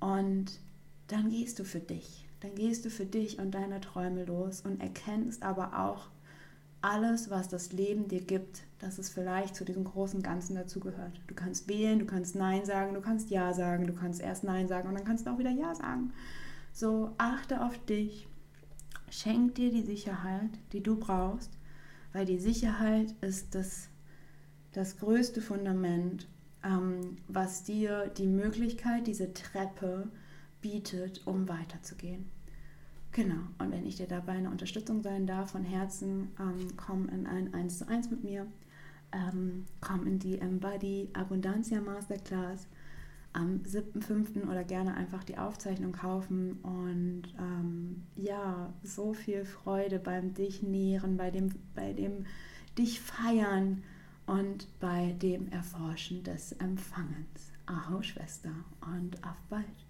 Und 0.00 0.58
dann 1.08 1.28
gehst 1.28 1.58
du 1.58 1.64
für 1.64 1.80
dich. 1.80 2.26
Dann 2.40 2.54
gehst 2.54 2.84
du 2.84 2.90
für 2.90 3.06
dich 3.06 3.38
und 3.38 3.52
deine 3.52 3.80
Träume 3.80 4.24
los 4.24 4.60
und 4.62 4.80
erkennst 4.80 5.42
aber 5.42 5.78
auch 5.78 6.08
alles, 6.82 7.30
was 7.30 7.48
das 7.48 7.72
Leben 7.72 8.08
dir 8.08 8.20
gibt, 8.20 8.62
dass 8.78 8.98
es 8.98 9.08
vielleicht 9.08 9.56
zu 9.56 9.64
diesem 9.64 9.84
großen 9.84 10.22
Ganzen 10.22 10.54
dazugehört. 10.54 11.20
Du 11.26 11.34
kannst 11.34 11.68
wählen, 11.68 11.98
du 11.98 12.06
kannst 12.06 12.36
Nein 12.36 12.64
sagen, 12.64 12.94
du 12.94 13.00
kannst 13.00 13.30
Ja 13.30 13.52
sagen, 13.52 13.86
du 13.86 13.92
kannst 13.92 14.20
erst 14.20 14.44
Nein 14.44 14.68
sagen 14.68 14.88
und 14.88 14.94
dann 14.94 15.04
kannst 15.04 15.26
du 15.26 15.30
auch 15.30 15.38
wieder 15.38 15.50
Ja 15.50 15.74
sagen. 15.74 16.12
So 16.72 17.12
achte 17.18 17.64
auf 17.64 17.76
dich, 17.86 18.28
schenk 19.10 19.54
dir 19.54 19.70
die 19.70 19.82
Sicherheit, 19.82 20.50
die 20.72 20.82
du 20.82 20.96
brauchst, 20.96 21.50
weil 22.12 22.26
die 22.26 22.38
Sicherheit 22.38 23.14
ist 23.20 23.54
das, 23.54 23.88
das 24.76 24.98
größte 24.98 25.40
Fundament, 25.40 26.28
ähm, 26.62 27.16
was 27.28 27.64
dir 27.64 28.08
die 28.18 28.26
Möglichkeit, 28.26 29.06
diese 29.06 29.32
Treppe 29.32 30.08
bietet, 30.60 31.26
um 31.26 31.48
weiterzugehen. 31.48 32.26
Genau, 33.12 33.40
und 33.58 33.72
wenn 33.72 33.86
ich 33.86 33.96
dir 33.96 34.06
dabei 34.06 34.32
eine 34.32 34.50
Unterstützung 34.50 35.02
sein 35.02 35.26
darf, 35.26 35.52
von 35.52 35.64
Herzen, 35.64 36.28
ähm, 36.38 36.76
komm 36.76 37.08
in 37.08 37.26
ein 37.26 37.54
1 37.54 37.78
zu 37.78 37.88
1 37.88 38.10
mit 38.10 38.22
mir, 38.22 38.46
ähm, 39.12 39.64
komm 39.80 40.06
in 40.06 40.18
die 40.18 40.38
Embody 40.38 41.08
Abundantia 41.14 41.80
Masterclass 41.80 42.66
am 43.32 43.62
7.5. 43.62 44.46
oder 44.50 44.64
gerne 44.64 44.94
einfach 44.94 45.24
die 45.24 45.38
Aufzeichnung 45.38 45.92
kaufen 45.92 46.58
und 46.62 47.22
ähm, 47.38 48.02
ja, 48.16 48.74
so 48.82 49.14
viel 49.14 49.46
Freude 49.46 49.98
beim 49.98 50.34
dich 50.34 50.62
nähren, 50.62 51.16
bei 51.16 51.30
dem, 51.30 51.50
bei 51.74 51.94
dem 51.94 52.26
dich 52.76 53.00
feiern, 53.00 53.82
und 54.26 54.66
bei 54.80 55.12
dem 55.12 55.48
Erforschen 55.50 56.22
des 56.24 56.52
Empfangens. 56.52 57.52
Aho 57.66 58.02
Schwester 58.02 58.52
und 58.80 59.16
auf 59.24 59.40
bald. 59.48 59.85